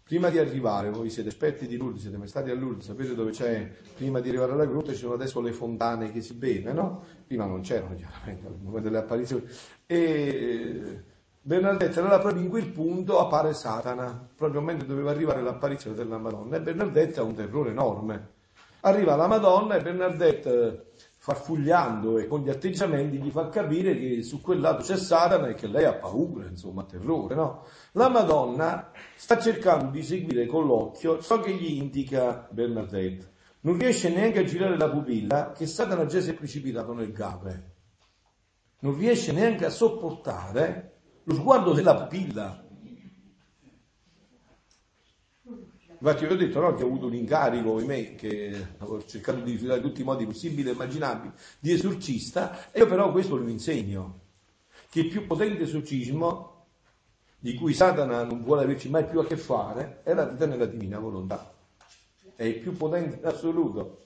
Prima 0.02 0.30
di 0.30 0.38
arrivare, 0.38 0.88
voi 0.88 1.10
siete 1.10 1.28
esperti 1.28 1.66
di 1.66 1.76
Lourdes, 1.76 2.00
siete 2.00 2.16
mai 2.16 2.28
stati 2.28 2.48
a 2.48 2.54
Lourdes, 2.54 2.86
sapete 2.86 3.14
dove 3.14 3.30
c'è, 3.30 3.70
prima 3.94 4.20
di 4.20 4.30
arrivare 4.30 4.52
alla 4.52 4.64
grotta 4.64 4.92
ci 4.92 4.98
sono 4.98 5.12
adesso 5.12 5.42
le 5.42 5.52
fontane 5.52 6.10
che 6.12 6.22
si 6.22 6.32
beve, 6.32 6.72
no? 6.72 7.04
Prima 7.26 7.44
non 7.44 7.60
c'erano 7.60 7.94
chiaramente 7.94 8.46
al 8.46 8.56
momento 8.58 8.88
delle 8.88 9.02
apparizioni. 9.02 9.46
E 9.84 11.04
Bernardetta 11.42 12.00
era 12.00 12.18
proprio 12.18 12.42
in 12.42 12.48
quel 12.48 12.70
punto 12.70 13.20
appare 13.20 13.52
Satana, 13.52 14.28
proprio 14.34 14.62
mentre 14.62 14.86
doveva 14.86 15.10
arrivare 15.10 15.42
l'apparizione 15.42 15.94
della 15.94 16.16
Madonna. 16.16 16.56
E 16.56 16.60
Bernardetta 16.62 17.20
ha 17.20 17.24
un 17.24 17.34
terrore 17.34 17.70
enorme. 17.70 18.38
Arriva 18.82 19.16
la 19.16 19.26
Madonna 19.26 19.76
e 19.76 19.82
Bernardetta 19.82 20.88
farfugliando 21.22 22.16
e 22.16 22.26
con 22.26 22.40
gli 22.40 22.48
atteggiamenti 22.48 23.18
gli 23.18 23.30
fa 23.30 23.50
capire 23.50 23.94
che 23.94 24.22
su 24.22 24.40
quel 24.40 24.58
lato 24.58 24.82
c'è 24.82 24.96
Satana 24.96 25.48
e 25.48 25.54
che 25.54 25.66
lei 25.66 25.84
ha 25.84 25.92
paura, 25.92 26.46
insomma, 26.46 26.84
terrore, 26.84 27.34
no? 27.34 27.66
La 27.92 28.08
Madonna 28.08 28.90
sta 29.16 29.38
cercando 29.38 29.90
di 29.90 30.02
seguire 30.02 30.46
con 30.46 30.64
l'occhio 30.64 31.20
ciò 31.20 31.40
che 31.40 31.52
gli 31.52 31.76
indica 31.76 32.48
Bernadette. 32.50 33.32
Non 33.60 33.76
riesce 33.76 34.08
neanche 34.08 34.38
a 34.38 34.44
girare 34.44 34.78
la 34.78 34.88
pupilla 34.88 35.52
che 35.52 35.66
Satana 35.66 36.06
già 36.06 36.20
si 36.20 36.30
è 36.30 36.34
precipitato 36.34 36.94
nel 36.94 37.12
gave. 37.12 37.74
Non 38.80 38.96
riesce 38.96 39.32
neanche 39.32 39.66
a 39.66 39.70
sopportare 39.70 41.00
lo 41.24 41.34
sguardo 41.34 41.74
della 41.74 41.94
pupilla. 41.94 42.64
Infatti 46.02 46.24
io 46.24 46.30
ho 46.30 46.36
detto 46.36 46.60
no, 46.60 46.74
che 46.74 46.82
ho 46.82 46.86
avuto 46.86 47.06
un 47.06 47.14
incarico, 47.14 47.74
me, 47.84 48.14
che 48.14 48.68
ho 48.78 49.04
cercato 49.04 49.40
di 49.40 49.52
rifiutare 49.52 49.82
tutti 49.82 50.00
i 50.00 50.04
modi 50.04 50.24
possibili 50.24 50.70
e 50.70 50.72
immaginabili 50.72 51.30
di 51.58 51.72
esorcista, 51.72 52.70
e 52.72 52.78
io 52.78 52.86
però 52.86 53.12
questo 53.12 53.36
lo 53.36 53.46
insegno, 53.48 54.20
che 54.88 55.00
il 55.00 55.08
più 55.08 55.26
potente 55.26 55.64
esorcismo, 55.64 56.64
di 57.38 57.54
cui 57.54 57.74
Satana 57.74 58.24
non 58.24 58.42
vuole 58.42 58.62
averci 58.62 58.88
mai 58.88 59.04
più 59.04 59.20
a 59.20 59.26
che 59.26 59.36
fare, 59.36 60.00
è 60.02 60.14
la 60.14 60.24
vita 60.24 60.46
nella 60.46 60.64
divina 60.66 60.98
volontà. 60.98 61.52
È 62.34 62.44
il 62.44 62.58
più 62.60 62.74
potente 62.76 63.18
in 63.18 63.26
assoluto. 63.26 64.04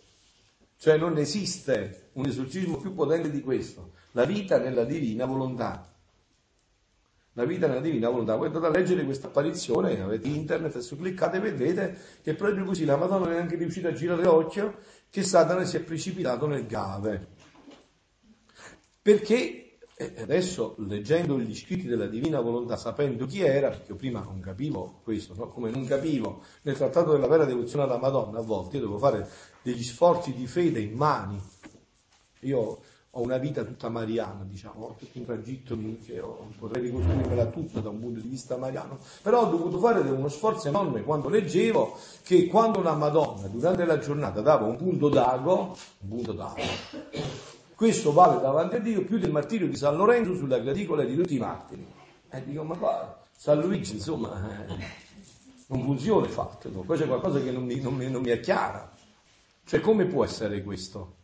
Cioè 0.77 0.97
non 0.97 1.17
esiste 1.17 2.11
un 2.15 2.27
esorcismo 2.27 2.77
più 2.79 2.93
potente 2.93 3.31
di 3.31 3.41
questo, 3.41 3.93
la 4.13 4.25
vita 4.25 4.59
nella 4.59 4.85
divina 4.85 5.27
volontà 5.27 5.94
la 7.35 7.45
vita 7.45 7.67
nella 7.67 7.81
divina 7.81 8.09
volontà. 8.09 8.37
Voi 8.37 8.47
andate 8.47 8.67
a 8.67 8.71
leggere 8.71 9.05
questa 9.05 9.29
apparizione, 9.29 10.01
avete 10.01 10.29
internet, 10.29 10.75
adesso 10.75 10.97
cliccate 10.97 11.37
e 11.37 11.41
vedrete 11.41 11.99
che 12.23 12.35
proprio 12.35 12.65
così 12.65 12.85
la 12.85 12.97
Madonna 12.97 13.27
è 13.27 13.35
neanche 13.35 13.57
riuscita 13.57 13.89
a 13.89 13.93
girare 13.93 14.23
l'occhio 14.23 14.79
che 15.11 15.23
Satana 15.23 15.65
si 15.65 15.77
è 15.77 15.81
precipitato 15.81 16.47
nel 16.47 16.67
gave. 16.67 17.29
Perché 19.03 19.79
adesso 20.19 20.75
leggendo 20.79 21.39
gli 21.39 21.55
scritti 21.55 21.87
della 21.87 22.07
divina 22.07 22.41
volontà, 22.41 22.77
sapendo 22.77 23.27
chi 23.27 23.43
era, 23.43 23.69
perché 23.69 23.93
io 23.93 23.97
prima 23.97 24.23
non 24.23 24.41
capivo 24.41 25.01
questo, 25.03 25.35
no? 25.35 25.49
come 25.49 25.71
non 25.71 25.85
capivo 25.85 26.43
nel 26.63 26.77
trattato 26.77 27.13
della 27.13 27.29
vera 27.29 27.45
devozione 27.45 27.85
alla 27.85 27.99
Madonna, 27.99 28.39
a 28.39 28.43
volte 28.43 28.77
io 28.77 28.83
devo 28.83 28.99
fare 28.99 29.29
degli 29.63 29.83
sforzi 29.83 30.33
di 30.35 30.47
fede 30.47 30.81
in 30.81 30.95
mani. 30.95 31.41
Io 32.41 32.81
ho 33.17 33.23
una 33.23 33.39
vita 33.39 33.63
tutta 33.63 33.89
mariana, 33.89 34.45
diciamo, 34.45 34.87
ho 34.87 34.95
tutto 34.99 35.19
un 35.19 35.25
tragitto 35.25 35.79
che 36.05 36.21
ho, 36.21 36.49
potrei 36.59 36.83
ricostruirmela 36.83 37.47
tutta 37.47 37.79
da 37.79 37.89
un 37.89 38.01
punto 38.01 38.21
di 38.21 38.29
vista 38.29 38.57
mariano, 38.57 38.99
però 39.23 39.43
ho 39.43 39.51
dovuto 39.51 39.79
fare 39.79 40.01
uno 40.01 40.29
sforzo 40.29 40.67
enorme 40.67 41.03
quando 41.05 41.29
leggevo 41.29 41.97
che 42.25 42.47
quando 42.47 42.81
una 42.81 42.95
Madonna 42.95 43.47
durante 43.47 43.85
la 43.85 43.99
giornata 43.99 44.41
dava 44.41 44.67
un 44.67 44.77
punto 44.77 45.09
d'ago, 45.09 45.77
un 46.01 46.09
punto 46.09 46.33
d'ago, 46.33 46.61
questo 47.77 48.13
vale 48.13 48.41
davanti 48.41 48.77
a 48.77 48.81
Dio 48.81 49.05
più 49.05 49.19
del 49.19 49.31
martirio 49.31 49.69
di 49.69 49.77
San 49.77 49.97
Lorenzo 49.97 50.35
sulla 50.35 50.59
graticola 50.59 51.05
di 51.05 51.15
tutti 51.15 51.37
i 51.37 51.39
martiri. 51.39 51.87
E 52.31 52.45
dico, 52.45 52.65
ma 52.65 52.77
qua, 52.77 53.17
San 53.37 53.61
Luigi, 53.61 53.95
insomma, 53.95 54.67
eh, 54.67 54.75
non 55.69 55.83
funziona 55.85 56.27
il 56.27 56.33
fatto, 56.33 56.69
poi 56.69 56.99
c'è 56.99 57.07
qualcosa 57.07 57.41
che 57.41 57.53
non 57.53 57.65
mi, 57.65 57.79
non 57.79 57.95
mi, 57.95 58.11
non 58.11 58.23
mi 58.23 58.31
è 58.31 58.41
chiara. 58.41 58.91
Cioè, 59.65 59.81
come 59.81 60.07
può 60.07 60.25
essere 60.25 60.63
questo? 60.65 61.23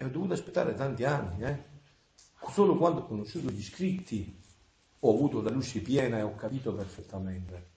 E 0.00 0.04
ho 0.04 0.08
dovuto 0.10 0.34
aspettare 0.34 0.74
tanti 0.74 1.02
anni, 1.02 1.42
eh? 1.42 1.64
Solo 2.52 2.76
quando 2.76 3.00
ho 3.00 3.06
conosciuto 3.06 3.50
gli 3.50 3.62
scritti 3.62 4.40
ho 5.00 5.12
avuto 5.12 5.42
la 5.42 5.50
luce 5.50 5.80
piena 5.80 6.18
e 6.18 6.22
ho 6.22 6.36
capito 6.36 6.72
perfettamente. 6.72 7.70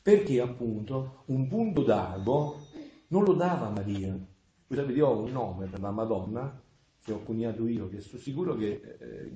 Perché 0.00 0.40
appunto 0.40 1.24
un 1.26 1.46
punto 1.48 1.82
d'ago 1.82 2.66
non 3.08 3.24
lo 3.24 3.34
dava 3.34 3.68
Maria. 3.68 4.12
Voi 4.12 4.78
sapete, 4.78 4.98
io 4.98 5.06
ho 5.06 5.22
un 5.22 5.32
nome 5.32 5.66
per 5.66 5.80
la 5.80 5.90
Madonna 5.90 6.62
che 7.02 7.12
ho 7.12 7.22
coniato 7.22 7.66
io, 7.66 7.90
che 7.90 8.00
sono 8.00 8.22
sicuro 8.22 8.56
che 8.56 8.96
eh, 8.98 9.32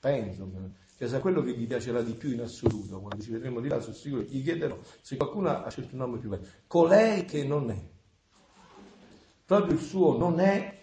penso 0.00 0.50
che 0.96 1.06
sia 1.06 1.20
quello 1.20 1.40
che 1.42 1.56
gli 1.56 1.68
piacerà 1.68 2.02
di 2.02 2.14
più 2.14 2.32
in 2.32 2.40
assoluto. 2.40 3.00
Quando 3.00 3.22
ci 3.22 3.30
vedremo 3.30 3.60
di 3.60 3.68
là, 3.68 3.80
sono 3.80 3.94
sicuro 3.94 4.24
che 4.24 4.34
gli 4.34 4.42
chiederò 4.42 4.76
se 5.00 5.16
qualcuno 5.16 5.50
ha 5.50 5.70
scelto 5.70 5.92
un 5.92 6.00
nome 6.00 6.18
più 6.18 6.28
bello. 6.28 6.46
Colei 6.66 7.24
che 7.24 7.44
non 7.44 7.70
è. 7.70 7.80
Proprio 9.44 9.74
il 9.74 9.80
suo 9.80 10.18
non 10.18 10.40
è 10.40 10.79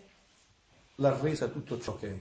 l'ha 0.99 1.17
resa 1.19 1.47
tutto 1.47 1.79
ciò 1.79 1.95
che 1.95 2.09
è. 2.09 2.17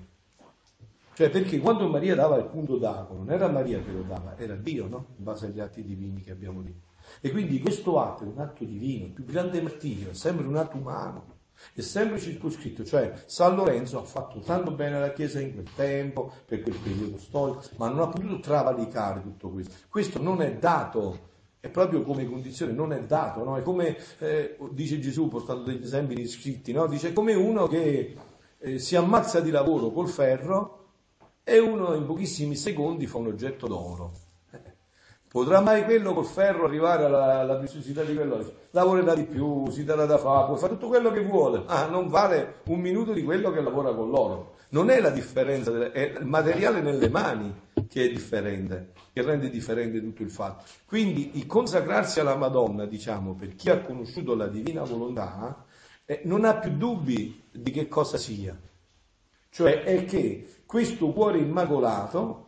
Cioè 1.15 1.31
perché 1.31 1.59
quando 1.59 1.89
Maria 1.89 2.15
dava 2.15 2.37
il 2.37 2.45
punto 2.45 2.77
d'ago, 2.77 3.15
non 3.15 3.31
era 3.31 3.49
Maria 3.49 3.81
che 3.81 3.91
lo 3.91 4.03
dava, 4.03 4.37
era 4.37 4.55
Dio, 4.55 4.87
no? 4.87 5.07
In 5.17 5.25
base 5.25 5.47
agli 5.47 5.61
atti 5.61 5.83
divini 5.83 6.21
che 6.21 6.31
abbiamo 6.31 6.61
lì. 6.61 6.75
E 7.21 7.31
quindi 7.31 7.59
questo 7.61 7.99
atto 7.99 8.25
è 8.25 8.27
un 8.27 8.39
atto 8.39 8.65
divino, 8.65 9.07
il 9.07 9.13
più 9.13 9.25
grande 9.25 9.63
martirio, 9.63 10.11
è 10.11 10.15
sempre 10.15 10.47
un 10.47 10.57
atto 10.57 10.77
umano, 10.77 11.35
è 11.73 11.81
sempre 11.81 12.19
circoscritto, 12.19 12.85
cioè 12.85 13.15
San 13.25 13.55
Lorenzo 13.55 13.99
ha 13.99 14.05
fatto 14.05 14.41
tanto 14.41 14.73
bene 14.73 14.97
alla 14.97 15.13
Chiesa 15.13 15.41
in 15.41 15.55
quel 15.55 15.69
tempo, 15.75 16.31
per 16.45 16.61
quel 16.61 16.77
periodo 16.77 17.17
storico, 17.17 17.63
ma 17.77 17.89
non 17.89 18.01
ha 18.01 18.09
potuto 18.09 18.41
travalicare 18.41 19.23
tutto 19.23 19.49
questo. 19.49 19.75
Questo 19.89 20.21
non 20.21 20.43
è 20.43 20.55
dato 20.57 21.35
è 21.67 21.69
proprio 21.71 22.03
come 22.03 22.27
condizione, 22.27 22.73
non 22.73 22.93
è 22.93 23.03
dato, 23.03 23.43
no? 23.43 23.57
È 23.57 23.63
come, 23.63 23.97
eh, 24.19 24.57
dice 24.71 25.01
Gesù, 25.01 25.29
portando 25.29 25.65
degli 25.65 25.83
esempi 25.83 26.27
scritti, 26.27 26.73
no? 26.73 26.87
Dice 26.87 27.13
come 27.13 27.35
uno 27.35 27.67
che 27.67 28.15
eh, 28.59 28.79
si 28.79 28.97
ammazza 28.97 29.41
di 29.41 29.51
lavoro 29.51 29.91
col 29.91 30.09
ferro 30.09 30.85
e 31.45 31.59
uno 31.59 31.95
in 31.95 32.07
pochissimi 32.07 32.57
secondi 32.57 33.07
fa 33.07 33.19
un 33.19 33.29
oggetto 33.29 33.67
d'oro. 33.67 34.13
Eh, 34.51 34.61
potrà 35.29 35.61
mai 35.61 35.85
quello 35.85 36.13
col 36.13 36.27
ferro 36.27 36.65
arrivare 36.67 37.05
alla, 37.05 37.41
alla 37.41 37.57
preziosità 37.57 38.03
di 38.03 38.15
quello? 38.15 38.53
Lavorerà 38.71 39.15
di 39.15 39.25
più, 39.25 39.69
si 39.71 39.85
darà 39.85 40.07
da 40.07 40.19
fare, 40.19 40.47
può 40.47 40.57
fare 40.57 40.73
tutto 40.73 40.89
quello 40.89 41.11
che 41.11 41.23
vuole, 41.23 41.63
ah, 41.67 41.87
non 41.87 42.09
vale 42.09 42.63
un 42.67 42.81
minuto 42.81 43.13
di 43.13 43.23
quello 43.23 43.51
che 43.51 43.61
lavora 43.61 43.95
con 43.95 44.11
l'oro. 44.11 44.55
Non 44.69 44.91
è 44.91 45.01
la 45.01 45.11
differenza, 45.11 45.93
è 45.93 46.19
il 46.19 46.27
materiale 46.27 46.81
nelle 46.81 47.09
mani 47.09 47.55
che 47.89 48.05
è 48.05 48.09
differente, 48.09 48.93
che 49.13 49.23
rende 49.23 49.49
differente 49.49 50.01
tutto 50.01 50.23
il 50.23 50.31
fatto. 50.31 50.65
Quindi 50.85 51.39
il 51.39 51.47
consacrarsi 51.47 52.19
alla 52.19 52.37
Madonna, 52.37 52.85
diciamo, 52.85 53.35
per 53.35 53.55
chi 53.55 53.71
ha 53.71 53.81
conosciuto 53.81 54.35
la 54.35 54.49
divina 54.49 54.83
volontà, 54.83 55.65
non 56.25 56.45
ha 56.45 56.57
più 56.57 56.77
dubbi 56.77 57.43
di 57.51 57.71
che 57.71 57.89
cosa 57.89 58.17
sia. 58.17 58.59
Cioè 59.51 59.83
è 59.83 60.05
che 60.05 60.63
questo 60.67 61.13
cuore 61.13 61.39
immacolato 61.39 62.45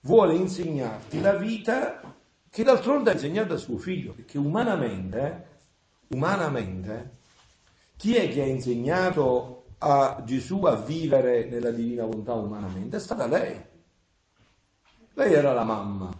vuole 0.00 0.34
insegnarti 0.34 1.20
la 1.20 1.34
vita 1.34 2.16
che 2.48 2.62
d'altronde 2.62 3.10
ha 3.10 3.14
insegnato 3.14 3.54
a 3.54 3.56
suo 3.56 3.78
figlio, 3.78 4.12
perché 4.12 4.36
umanamente, 4.36 5.46
umanamente, 6.08 7.16
chi 7.96 8.14
è 8.14 8.28
che 8.28 8.42
ha 8.42 8.46
insegnato 8.46 9.64
a 9.78 10.22
Gesù 10.24 10.64
a 10.64 10.76
vivere 10.76 11.46
nella 11.46 11.70
divina 11.70 12.04
volontà 12.04 12.34
umanamente? 12.34 12.98
È 12.98 13.00
stata 13.00 13.26
lei. 13.26 13.58
Lei 15.14 15.32
era 15.32 15.52
la 15.52 15.64
mamma. 15.64 16.14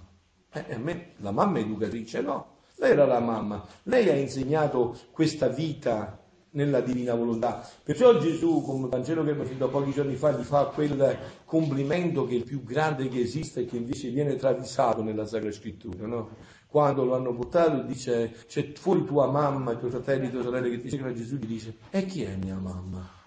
Eh, 0.51 0.79
me 0.79 1.13
la 1.19 1.31
mamma 1.31 1.59
educatrice, 1.59 2.23
no. 2.23 2.61
Lei 2.77 2.93
era 2.93 3.05
la 3.05 3.21
mamma. 3.21 3.65
Lei 3.85 4.09
ha 4.09 4.15
insegnato 4.15 4.97
questa 5.11 5.49
vita 5.49 6.22
nella 6.53 6.81
divina 6.81 7.15
volontà. 7.15 7.67
Perciò 7.83 8.19
Gesù, 8.19 8.63
come 8.63 8.89
Vangelo 8.89 9.23
che 9.23 9.31
abbiamo 9.31 9.47
sentito 9.49 9.69
pochi 9.69 9.93
giorni 9.93 10.17
fa, 10.17 10.33
gli 10.33 10.43
fa 10.43 10.67
quel 10.67 11.19
complimento 11.45 12.25
che 12.27 12.35
è 12.35 12.37
il 12.37 12.45
più 12.45 12.63
grande 12.65 13.09
che 13.09 13.21
esiste 13.21 13.61
e 13.61 13.65
che 13.67 13.77
invece 13.77 14.09
viene 14.09 14.37
travisato 14.37 15.03
nella 15.03 15.27
Sacra 15.27 15.51
Scrittura, 15.51 16.07
no? 16.07 16.29
Quando 16.67 17.05
lo 17.05 17.15
hanno 17.15 17.35
portato 17.35 17.83
dice, 17.83 18.35
c'è 18.47 18.73
fuori 18.73 19.05
tua 19.05 19.31
mamma, 19.31 19.73
i 19.73 19.79
tuoi 19.79 19.91
fratelli, 19.91 20.27
le 20.27 20.31
tue 20.31 20.43
sorelle 20.43 20.71
che 20.71 20.81
ti 20.81 20.89
seguono, 20.89 21.15
Gesù 21.15 21.37
gli 21.37 21.47
dice, 21.47 21.77
e 21.91 22.07
chi 22.07 22.23
è 22.23 22.35
mia 22.37 22.57
mamma? 22.57 23.21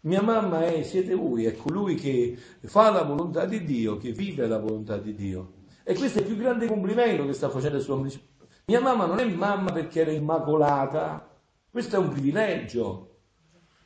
Mia 0.00 0.22
mamma 0.22 0.64
è, 0.64 0.82
siete 0.82 1.14
voi, 1.14 1.44
è 1.44 1.56
colui 1.56 1.94
che 1.94 2.36
fa 2.62 2.90
la 2.90 3.02
volontà 3.02 3.44
di 3.46 3.62
Dio, 3.62 3.98
che 3.98 4.10
vive 4.12 4.46
la 4.46 4.58
volontà 4.58 4.96
di 4.96 5.14
Dio. 5.14 5.52
E 5.84 5.94
questo 5.94 6.18
è 6.18 6.22
il 6.22 6.28
più 6.28 6.36
grande 6.36 6.66
complimento 6.66 7.24
che 7.24 7.32
sta 7.32 7.48
facendo 7.48 7.76
il 7.76 7.82
suo 7.82 7.94
amico. 7.94 8.18
Mia 8.66 8.80
mamma 8.80 9.06
non 9.06 9.18
è 9.18 9.24
mamma 9.24 9.72
perché 9.72 10.00
era 10.00 10.10
immacolata, 10.10 11.27
questo 11.78 11.94
è 11.94 11.98
un 12.00 12.08
privilegio. 12.08 13.04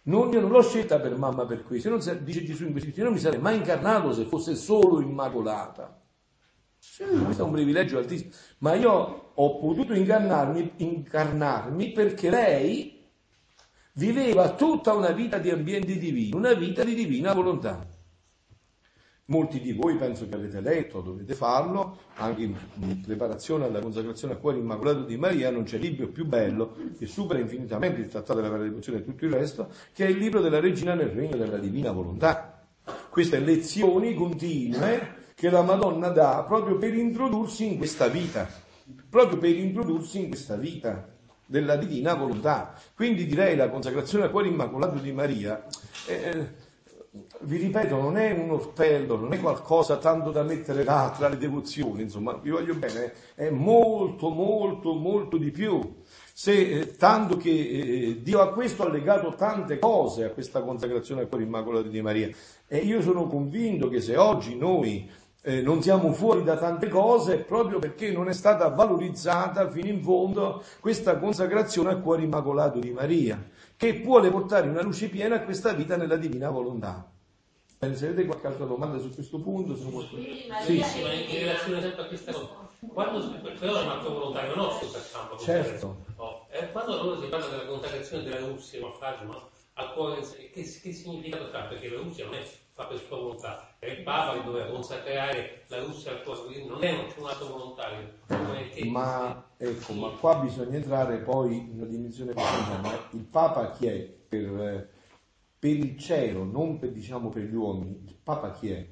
Non, 0.05 0.33
io 0.33 0.41
non 0.41 0.51
l'ho 0.51 0.63
scelta 0.63 0.99
per 0.99 1.15
mamma 1.19 1.45
per 1.45 1.63
questo. 1.63 1.91
Non, 1.91 2.01
dice 2.23 2.43
Gesù 2.43 2.65
in 2.65 2.73
questi 2.73 2.91
io 2.97 3.05
non 3.05 3.13
mi 3.13 3.19
sarei 3.19 3.39
mai 3.39 3.57
incarnato 3.57 4.15
se 4.15 4.25
fosse 4.25 4.55
solo 4.55 5.03
immacolata. 5.03 6.01
Sì, 6.79 7.05
questo 7.05 7.43
è 7.43 7.45
un 7.45 7.53
privilegio 7.53 7.99
altissimo. 7.99 8.31
Ma 8.59 8.75
io 8.75 9.33
ho 9.35 9.59
potuto 9.59 9.93
incarnarmi, 9.93 10.73
incarnarmi 10.77 11.93
perché 11.93 12.31
lei 12.31 13.11
viveva 13.93 14.55
tutta 14.55 14.95
una 14.95 15.11
vita 15.11 15.37
di 15.37 15.51
ambiente 15.51 15.99
divino, 15.99 16.39
una 16.39 16.55
vita 16.55 16.83
di 16.85 16.95
divina 16.95 17.35
volontà. 17.35 17.87
Molti 19.33 19.63
di 19.63 19.73
voi 19.73 19.97
penso 19.97 20.29
che 20.29 20.35
avete 20.35 20.61
letto, 20.61 21.01
dovete 21.01 21.33
farlo, 21.33 22.01
anche 22.17 22.43
in 22.43 23.01
preparazione 23.01 23.65
alla 23.65 23.81
consacrazione 23.81 24.35
al 24.35 24.41
cuore 24.41 24.59
immacolato 24.59 25.05
di 25.05 25.17
Maria, 25.17 25.51
non 25.51 25.63
c'è 25.63 25.79
libro 25.79 26.09
più 26.09 26.27
bello 26.27 26.77
che 26.99 27.07
supera 27.07 27.39
infinitamente 27.39 28.03
il 28.03 28.09
trattato 28.09 28.43
della 28.43 28.55
vera 28.55 28.67
e 28.67 29.03
tutto 29.03 29.25
il 29.25 29.33
resto, 29.33 29.71
che 29.95 30.05
è 30.05 30.11
il 30.11 30.19
libro 30.19 30.43
della 30.43 30.61
regina 30.61 30.93
nel 30.93 31.09
regno 31.09 31.39
della 31.39 31.57
divina 31.57 31.93
volontà. 31.93 32.63
Queste 33.09 33.39
lezioni 33.39 34.13
continue 34.13 35.31
che 35.35 35.49
la 35.49 35.63
Madonna 35.63 36.09
dà 36.11 36.45
proprio 36.47 36.77
per 36.77 36.93
introdursi 36.93 37.67
in 37.73 37.79
questa 37.79 38.09
vita, 38.09 38.47
proprio 39.09 39.39
per 39.39 39.57
introdursi 39.57 40.21
in 40.21 40.29
questa 40.29 40.57
vita 40.57 41.09
della 41.47 41.77
divina 41.77 42.13
volontà. 42.13 42.75
Quindi 42.95 43.25
direi 43.25 43.57
la 43.57 43.71
consacrazione 43.71 44.25
al 44.25 44.31
cuore 44.31 44.49
immacolato 44.49 44.99
di 44.99 45.13
Maria, 45.13 45.65
eh, 46.07 46.62
vi 47.41 47.59
ripeto, 47.59 48.01
non 48.01 48.17
è 48.17 48.31
un 48.33 48.53
orpello, 48.53 49.17
non 49.17 49.35
è 49.35 49.41
qualcosa 49.41 49.99
tanto 49.99 50.31
da 50.31 50.43
mettere 50.43 50.83
là 50.83 51.13
tra 51.15 51.29
le 51.29 51.37
devozioni, 51.37 52.03
insomma, 52.03 52.33
vi 52.35 52.49
voglio 52.49 52.75
bene, 52.75 53.13
è 53.35 53.51
molto, 53.51 54.31
molto, 54.31 54.95
molto 54.95 55.37
di 55.37 55.51
più. 55.51 56.01
Se, 56.35 56.53
eh, 56.53 56.97
tanto 56.97 57.37
che 57.37 57.51
eh, 57.51 58.23
Dio 58.23 58.41
a 58.41 58.55
questo 58.55 58.85
ha 58.85 58.91
legato 58.91 59.35
tante 59.35 59.79
cose 59.79 60.25
a 60.25 60.31
questa 60.31 60.63
consacrazione 60.63 61.21
al 61.21 61.29
cuore 61.29 61.45
immacolato 61.45 61.89
di 61.89 62.01
Maria. 62.01 62.31
E 62.67 62.79
io 62.79 63.03
sono 63.03 63.27
convinto 63.27 63.89
che 63.91 64.01
se 64.01 64.17
oggi 64.17 64.57
noi 64.57 65.11
eh, 65.43 65.61
non 65.61 65.83
siamo 65.83 66.13
fuori 66.13 66.45
da 66.45 66.57
tante 66.57 66.89
cose 66.89 67.39
proprio 67.39 67.79
perché 67.79 68.13
non 68.13 68.29
è 68.29 68.33
stata 68.33 68.69
valorizzata 68.69 69.69
fino 69.71 69.89
in 69.89 70.01
fondo 70.01 70.63
questa 70.81 71.19
consacrazione 71.19 71.91
al 71.91 72.01
cuore 72.01 72.23
immacolato 72.23 72.79
di 72.79 72.91
Maria, 72.91 73.45
che 73.77 74.01
vuole 74.01 74.31
portare 74.31 74.69
una 74.69 74.83
luce 74.83 75.09
piena 75.09 75.37
a 75.37 75.43
questa 75.43 75.73
vita 75.73 75.97
nella 75.97 76.17
divina 76.17 76.49
volontà. 76.51 77.11
Se 77.79 78.07
avete 78.07 78.27
qualche 78.27 78.47
altra 78.47 78.65
domanda 78.65 78.97
su 79.01 79.13
questo 79.13 79.41
punto, 79.41 79.75
sono 79.75 79.91
molto... 79.91 80.17
Sì, 80.17 80.81
sì, 80.81 81.03
ma 81.03 81.13
in 81.13 81.39
relazione 81.41 81.81
sempre 81.81 82.03
a 82.03 82.07
questa 82.07 82.33
cosa, 82.33 82.49
quando 82.93 83.41
però 83.59 83.81
è 83.81 83.83
un 83.83 83.89
atto 83.89 84.13
volontario 84.13 84.55
nostro 84.55 84.87
facciamo 84.87 85.37
certo. 85.39 86.05
Oh, 86.15 86.47
e 86.49 86.71
quando 86.71 87.01
allora 87.01 87.21
si 87.21 87.27
parla 87.27 87.49
della 87.49 87.67
consacrazione 87.67 88.23
della 88.23 88.39
Russia, 88.47 88.81
ma 88.81 88.93
faccio, 88.93 89.51
al 89.75 89.93
cuore, 89.95 90.21
che, 90.21 90.63
che 90.63 90.93
significato 90.93 91.57
ha? 91.57 91.63
Perché 91.63 91.89
la 91.89 92.01
Russia 92.01 92.25
non 92.27 92.35
è 92.35 92.45
fa 92.83 92.89
per 92.89 92.99
sua 93.07 93.17
volontà. 93.17 93.75
È 93.79 93.87
il 93.87 94.03
Papa 94.03 94.39
che 94.39 94.45
doveva 94.45 94.67
consacrare 94.67 95.65
la 95.69 95.79
Russia 95.81 96.13
al 96.13 96.23
cuore, 96.23 96.45
quindi 96.45 96.69
non 96.69 96.83
è 96.85 96.93
un 96.93 97.27
atto 97.27 97.49
volontario. 97.49 98.13
Che... 98.27 98.85
Ma 98.85 99.51
ecco, 99.57 99.93
ma 99.95 100.09
qua 100.11 100.37
bisogna 100.37 100.77
entrare 100.77 101.19
poi 101.19 101.59
in 101.59 101.71
una 101.77 101.87
dimensione 101.87 102.33
precisa, 102.33 102.79
ma 102.81 102.93
il 103.11 103.25
Papa 103.25 103.71
chi 103.71 103.87
è 103.87 103.99
per, 103.99 104.89
per 105.59 105.71
il 105.71 105.99
cielo, 105.99 106.45
non 106.45 106.79
per, 106.79 106.91
diciamo, 106.93 107.29
per 107.29 107.43
gli 107.43 107.55
uomini, 107.55 108.03
il 108.07 108.17
Papa 108.23 108.53
chi 108.53 108.71
è? 108.71 108.87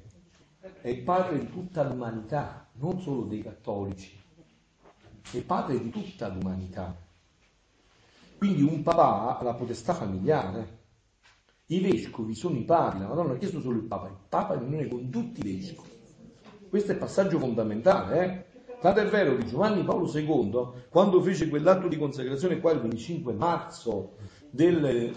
È 0.81 0.89
il 0.89 1.01
padre 1.01 1.39
di 1.39 1.49
tutta 1.49 1.83
l'umanità, 1.83 2.67
non 2.73 3.01
solo 3.01 3.23
dei 3.23 3.41
cattolici, 3.41 4.19
è 5.31 5.37
il 5.37 5.43
padre 5.43 5.81
di 5.81 5.89
tutta 5.89 6.27
l'umanità. 6.27 6.95
Quindi 8.37 8.61
un 8.61 8.81
papà 8.81 9.37
ha 9.37 9.43
la 9.43 9.53
potestà 9.53 9.93
familiare 9.93 10.80
i 11.71 11.79
vescovi 11.79 12.35
sono 12.35 12.57
i 12.57 12.63
papi, 12.63 12.99
la 12.99 13.07
Madonna 13.07 13.33
ha 13.33 13.37
chiesto 13.37 13.61
solo 13.61 13.77
il 13.77 13.85
Papa, 13.85 14.07
il 14.07 14.17
Papa 14.27 14.53
è 14.53 14.57
in 14.57 14.63
unione 14.63 14.89
con 14.89 15.09
tutti 15.09 15.39
i 15.39 15.55
vescovi. 15.55 15.89
Questo 16.69 16.91
è 16.91 16.93
il 16.93 16.99
passaggio 16.99 17.39
fondamentale, 17.39 18.23
eh? 18.23 18.43
Tanto 18.81 18.99
è 18.99 19.05
vero 19.05 19.37
che 19.37 19.45
Giovanni 19.45 19.83
Paolo 19.83 20.11
II, 20.11 20.67
quando 20.89 21.21
fece 21.21 21.47
quell'atto 21.47 21.87
di 21.87 21.97
consacrazione 21.97 22.59
qua 22.59 22.71
il 22.71 22.81
25 22.81 23.31
marzo 23.33 24.15
del 24.49 24.83
eh, 24.83 25.13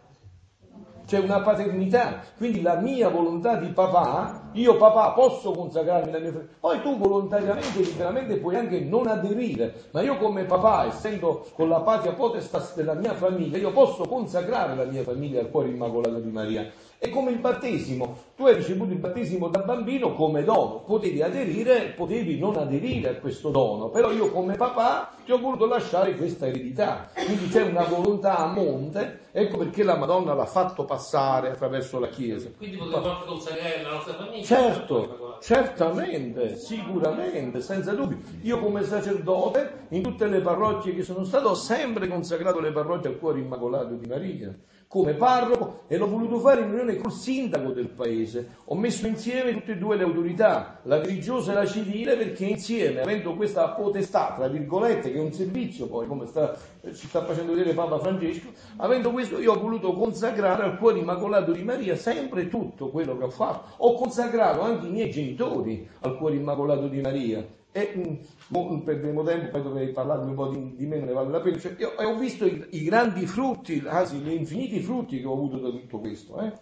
c'è 1.06 1.18
una 1.18 1.40
paternità, 1.40 2.22
quindi 2.36 2.62
la 2.62 2.76
mia 2.76 3.08
volontà 3.08 3.56
di 3.56 3.68
papà, 3.68 4.50
io 4.52 4.76
papà 4.76 5.10
posso 5.10 5.52
consacrarmi 5.52 6.08
alla 6.08 6.18
mia 6.18 6.32
famiglia, 6.32 6.52
poi 6.60 6.80
tu 6.80 6.96
volontariamente, 6.96 7.80
liberamente 7.80 8.36
puoi 8.36 8.56
anche 8.56 8.80
non 8.80 9.06
aderire, 9.06 9.84
ma 9.90 10.00
io 10.00 10.16
come 10.16 10.44
papà, 10.44 10.86
essendo 10.86 11.46
con 11.54 11.68
la 11.68 11.80
patria 11.80 12.12
potestas 12.12 12.74
della 12.74 12.94
mia 12.94 13.14
famiglia, 13.14 13.58
io 13.58 13.72
posso 13.72 14.04
consacrare 14.04 14.74
la 14.74 14.84
mia 14.84 15.02
famiglia 15.02 15.40
al 15.40 15.50
cuore 15.50 15.68
immacolato 15.68 16.20
di 16.20 16.30
Maria. 16.30 16.70
È 17.04 17.10
come 17.10 17.32
il 17.32 17.38
battesimo, 17.38 18.16
tu 18.34 18.46
hai 18.46 18.54
ricevuto 18.54 18.92
il 18.92 18.98
battesimo 18.98 19.48
da 19.48 19.58
bambino 19.58 20.14
come 20.14 20.42
dono, 20.42 20.84
potevi 20.86 21.20
aderire, 21.20 21.92
potevi 21.94 22.38
non 22.38 22.56
aderire 22.56 23.10
a 23.10 23.14
questo 23.16 23.50
dono, 23.50 23.90
però 23.90 24.10
io 24.10 24.30
come 24.30 24.56
papà 24.56 25.12
ti 25.22 25.30
ho 25.30 25.38
voluto 25.38 25.66
lasciare 25.66 26.16
questa 26.16 26.46
eredità, 26.46 27.10
quindi 27.12 27.48
c'è 27.48 27.60
una 27.60 27.84
volontà 27.84 28.38
a 28.38 28.46
monte, 28.46 29.20
ecco 29.32 29.58
perché 29.58 29.82
la 29.82 29.98
Madonna 29.98 30.32
l'ha 30.32 30.46
fatto 30.46 30.86
passare 30.86 31.50
attraverso 31.50 31.98
la 31.98 32.08
Chiesa. 32.08 32.48
Quindi 32.56 32.78
potevamo 32.78 33.10
anche 33.10 33.26
consacrare 33.26 33.82
la 33.82 33.90
nostra 33.90 34.14
famiglia? 34.14 34.42
Certo, 34.42 35.36
certamente, 35.42 36.56
sicuramente, 36.56 37.60
senza 37.60 37.92
dubbio. 37.92 38.16
Io 38.44 38.60
come 38.60 38.82
sacerdote, 38.82 39.88
in 39.90 40.00
tutte 40.00 40.26
le 40.26 40.40
parrocchie 40.40 40.94
che 40.94 41.02
sono 41.02 41.24
stato, 41.24 41.50
ho 41.50 41.54
sempre 41.54 42.08
consacrato 42.08 42.60
le 42.60 42.72
parrocchie 42.72 43.10
al 43.10 43.18
cuore 43.18 43.40
immacolato 43.40 43.92
di 43.92 44.06
Maria 44.06 44.58
come 44.94 45.14
parroco 45.14 45.80
e 45.88 45.96
l'ho 45.96 46.06
voluto 46.06 46.38
fare 46.38 46.60
in 46.60 46.70
unione 46.70 46.96
col 46.98 47.10
sindaco 47.10 47.72
del 47.72 47.88
paese. 47.88 48.58
Ho 48.66 48.76
messo 48.76 49.08
insieme 49.08 49.52
tutte 49.52 49.72
e 49.72 49.76
due 49.76 49.96
le 49.96 50.04
autorità, 50.04 50.78
la 50.84 51.00
religiosa 51.00 51.50
e 51.50 51.54
la 51.56 51.66
civile, 51.66 52.16
perché 52.16 52.44
insieme, 52.44 53.00
avendo 53.00 53.34
questa 53.34 53.70
potestà, 53.70 54.34
tra 54.36 54.46
virgolette, 54.46 55.10
che 55.10 55.18
è 55.18 55.20
un 55.20 55.32
servizio 55.32 55.88
poi, 55.88 56.06
come 56.06 56.26
sta, 56.26 56.56
ci 56.92 57.08
sta 57.08 57.24
facendo 57.24 57.54
vedere 57.54 57.74
Papa 57.74 57.98
Francesco, 57.98 58.50
avendo 58.76 59.10
questo 59.10 59.40
io 59.40 59.54
ho 59.54 59.58
voluto 59.58 59.94
consacrare 59.94 60.62
al 60.62 60.78
cuore 60.78 61.00
immacolato 61.00 61.50
di 61.50 61.64
Maria 61.64 61.96
sempre 61.96 62.46
tutto 62.46 62.90
quello 62.90 63.18
che 63.18 63.24
ho 63.24 63.30
fatto. 63.30 63.72
Ho 63.78 63.94
consacrato 63.94 64.60
anche 64.60 64.86
i 64.86 64.90
miei 64.90 65.10
genitori 65.10 65.88
al 66.02 66.16
cuore 66.16 66.36
immacolato 66.36 66.86
di 66.86 67.00
Maria 67.00 67.44
e 67.76 67.92
mh, 67.96 68.84
perderemo 68.84 69.24
tempo, 69.24 69.50
poi 69.50 69.62
dovrei 69.62 69.90
parlarvi 69.90 70.28
un 70.28 70.34
po' 70.36 70.46
di, 70.46 70.76
di 70.76 70.86
meno, 70.86 71.06
ne 71.06 71.12
vale 71.12 71.28
la 71.28 71.40
pena. 71.40 71.58
Cioè, 71.58 71.74
io 71.76 71.90
ho 71.96 72.16
visto 72.16 72.46
i, 72.46 72.64
i, 72.70 72.84
grandi 72.84 73.26
frutti, 73.26 73.82
anzi 73.84 74.18
gli 74.18 74.30
infiniti 74.30 74.78
frutti 74.78 75.18
che 75.18 75.26
ho 75.26 75.32
avuto 75.32 75.58
da 75.58 75.70
tutto 75.70 75.98
questo, 75.98 76.40
eh? 76.40 76.52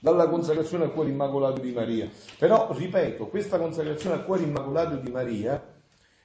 dalla 0.00 0.28
consacrazione 0.28 0.82
al 0.82 0.92
cuore 0.92 1.10
immacolato 1.10 1.60
di 1.60 1.70
Maria. 1.70 2.10
Però, 2.38 2.72
ripeto, 2.72 3.28
questa 3.28 3.56
consacrazione 3.56 4.16
al 4.16 4.24
cuore 4.24 4.42
immacolato 4.42 4.96
di 4.96 5.12
Maria 5.12 5.74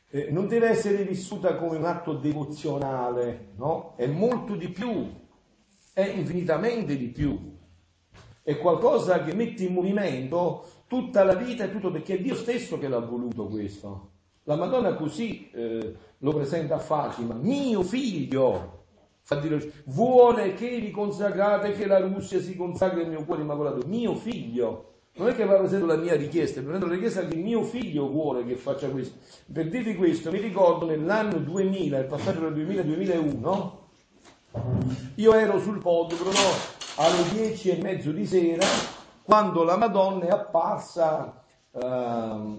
eh, 0.10 0.32
non 0.32 0.48
deve 0.48 0.70
essere 0.70 1.04
vissuta 1.04 1.56
come 1.58 1.78
un 1.78 1.86
atto 1.86 2.14
devozionale, 2.14 3.52
no? 3.58 3.94
È 3.98 4.08
molto 4.08 4.56
di 4.56 4.70
più, 4.70 5.14
è 5.94 6.08
infinitamente 6.08 6.98
di 6.98 7.10
più. 7.10 7.56
È 8.42 8.58
qualcosa 8.58 9.22
che 9.22 9.36
mette 9.36 9.64
in 9.64 9.74
movimento 9.74 10.81
tutta 10.92 11.24
la 11.24 11.36
vita 11.36 11.64
e 11.64 11.72
tutto 11.72 11.90
perché 11.90 12.16
è 12.16 12.20
Dio 12.20 12.36
stesso 12.36 12.78
che 12.78 12.90
l'ha 12.90 13.00
voluto 13.00 13.46
questo. 13.48 14.10
La 14.44 14.58
Madonna 14.58 14.94
così 14.96 15.50
eh, 15.52 15.96
lo 16.18 16.34
presenta 16.34 16.76
a 16.76 16.80
Fatima, 16.80 17.34
mio 17.34 17.82
figlio, 17.82 18.88
vuole 19.86 20.54
che 20.54 20.82
vi 20.82 20.92
consacrate, 20.92 21.72
che 21.72 21.88
la 21.88 22.00
Russia 22.00 22.42
si 22.42 22.58
consacri 22.58 23.04
al 23.04 23.08
mio 23.08 23.24
cuore 23.24 23.44
immacolato, 23.44 23.88
mio 23.88 24.16
figlio. 24.16 24.96
Non 25.14 25.30
è 25.30 25.34
che 25.34 25.46
va 25.46 25.56
presento 25.56 25.86
la 25.86 25.96
mia 25.96 26.18
richiesta, 26.18 26.60
è 26.60 26.64
presento 26.64 26.88
la 26.88 26.96
richiesta 26.96 27.26
che 27.26 27.38
mio 27.38 27.64
figlio 27.64 28.10
vuole 28.10 28.44
che 28.44 28.58
faccia 28.58 28.90
questo. 28.90 29.18
Per 29.50 29.70
dirvi 29.70 29.96
questo, 29.96 30.30
mi 30.30 30.42
ricordo 30.42 30.88
nell'anno 30.88 31.38
2000, 31.38 32.00
il 32.00 32.06
passaggio 32.06 32.42
dal 32.42 32.54
2000-2001, 32.54 33.72
io 35.16 35.34
ero 35.36 35.58
sul 35.58 35.80
podromo 35.80 36.32
alle 36.98 37.30
10 37.32 37.70
e 37.70 37.82
mezzo 37.82 38.12
di 38.12 38.26
sera 38.26 39.00
quando 39.24 39.64
la 39.64 39.78
Madonna 39.78 40.26
è 40.26 40.30
apparsa 40.30 41.44
eh, 41.72 41.80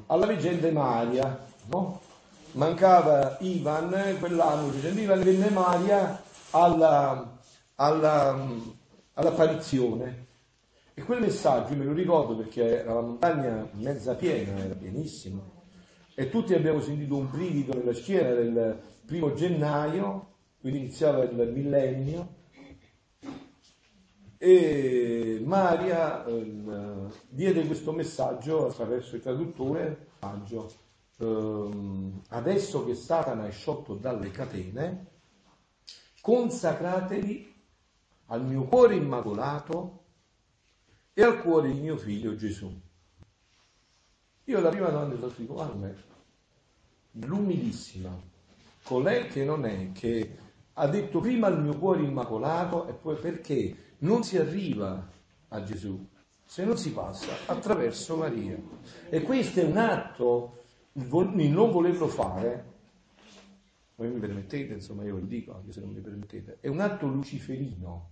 alla 0.07 0.27
Vigente 0.27 0.71
Maria, 0.71 1.45
no? 1.67 2.01
mancava 2.53 3.37
Ivan, 3.41 4.17
quell'anno 4.19 4.69
dicendo 4.69 5.01
Ivan 5.01 5.23
venne 5.23 5.51
Maria 5.51 6.23
alla, 6.51 7.39
alla, 7.77 8.47
all'apparizione. 9.15 10.27
E 10.95 11.03
quel 11.03 11.21
messaggio 11.21 11.75
me 11.75 11.85
lo 11.85 11.93
ricordo 11.93 12.37
perché 12.37 12.81
era 12.81 12.93
la 12.93 13.01
montagna 13.01 13.67
mezza 13.73 14.15
piena, 14.15 14.59
era 14.59 14.75
pienissima, 14.75 15.41
e 16.15 16.29
tutti 16.29 16.53
abbiamo 16.53 16.81
sentito 16.81 17.17
un 17.17 17.31
brivido 17.31 17.73
nella 17.73 17.95
schiena 17.95 18.35
del 18.35 18.79
primo 19.07 19.33
gennaio 19.33 20.33
quindi 20.63 20.79
iniziava 20.79 21.25
il 21.25 21.51
millennio, 21.53 22.35
e 24.45 25.41
Maria 25.45 26.25
eh, 26.25 26.43
diede 27.29 27.65
questo 27.65 27.93
messaggio 27.93 28.67
attraverso 28.67 29.15
il 29.15 29.23
traduttore, 29.23 30.09
ehm, 31.19 32.23
adesso 32.31 32.85
che 32.85 32.97
Satana 32.97 33.47
è 33.47 33.53
sciolto 33.53 33.95
dalle 33.95 34.33
catene, 34.33 35.07
consacratevi 36.21 37.55
al 38.27 38.45
mio 38.45 38.65
cuore 38.65 38.97
immacolato 38.97 40.07
e 41.13 41.23
al 41.23 41.41
cuore 41.41 41.71
di 41.71 41.79
mio 41.79 41.97
figlio 41.97 42.35
Gesù. 42.35 42.69
Io 44.47 44.61
la 44.61 44.71
prima 44.71 44.89
domanda 44.89 45.15
lo 45.15 45.33
dico, 45.37 45.53
guarda, 45.53 45.89
l'umilissima, 47.13 48.11
colei 48.83 49.29
che 49.29 49.45
non 49.45 49.65
è, 49.67 49.93
che 49.93 50.37
ha 50.73 50.89
detto 50.89 51.21
prima 51.21 51.47
il 51.47 51.61
mio 51.61 51.79
cuore 51.79 52.03
immacolato 52.03 52.89
e 52.89 52.93
poi 52.95 53.15
perché 53.15 53.91
non 54.03 54.23
si 54.23 54.39
arriva 54.39 55.11
a 55.49 55.63
Gesù 55.63 56.09
se 56.45 56.65
non 56.65 56.77
si 56.77 56.93
passa 56.93 57.47
attraverso 57.47 58.17
Maria. 58.17 58.59
E 59.09 59.23
questo 59.23 59.61
è 59.61 59.65
un 59.65 59.79
atto, 59.79 60.65
il, 60.93 61.07
non 61.07 61.71
volerlo 61.71 62.09
fare, 62.09 62.71
voi 63.95 64.09
mi 64.09 64.21
permettete, 64.21 64.75
insomma 64.75 65.05
io 65.05 65.19
lo 65.19 65.25
dico 65.25 65.55
anche 65.55 65.73
se 65.73 65.81
non 65.81 65.91
mi 65.91 66.01
permettete, 66.01 66.59
è 66.61 66.69
un 66.69 66.81
atto 66.81 67.07
luciferino. 67.07 68.11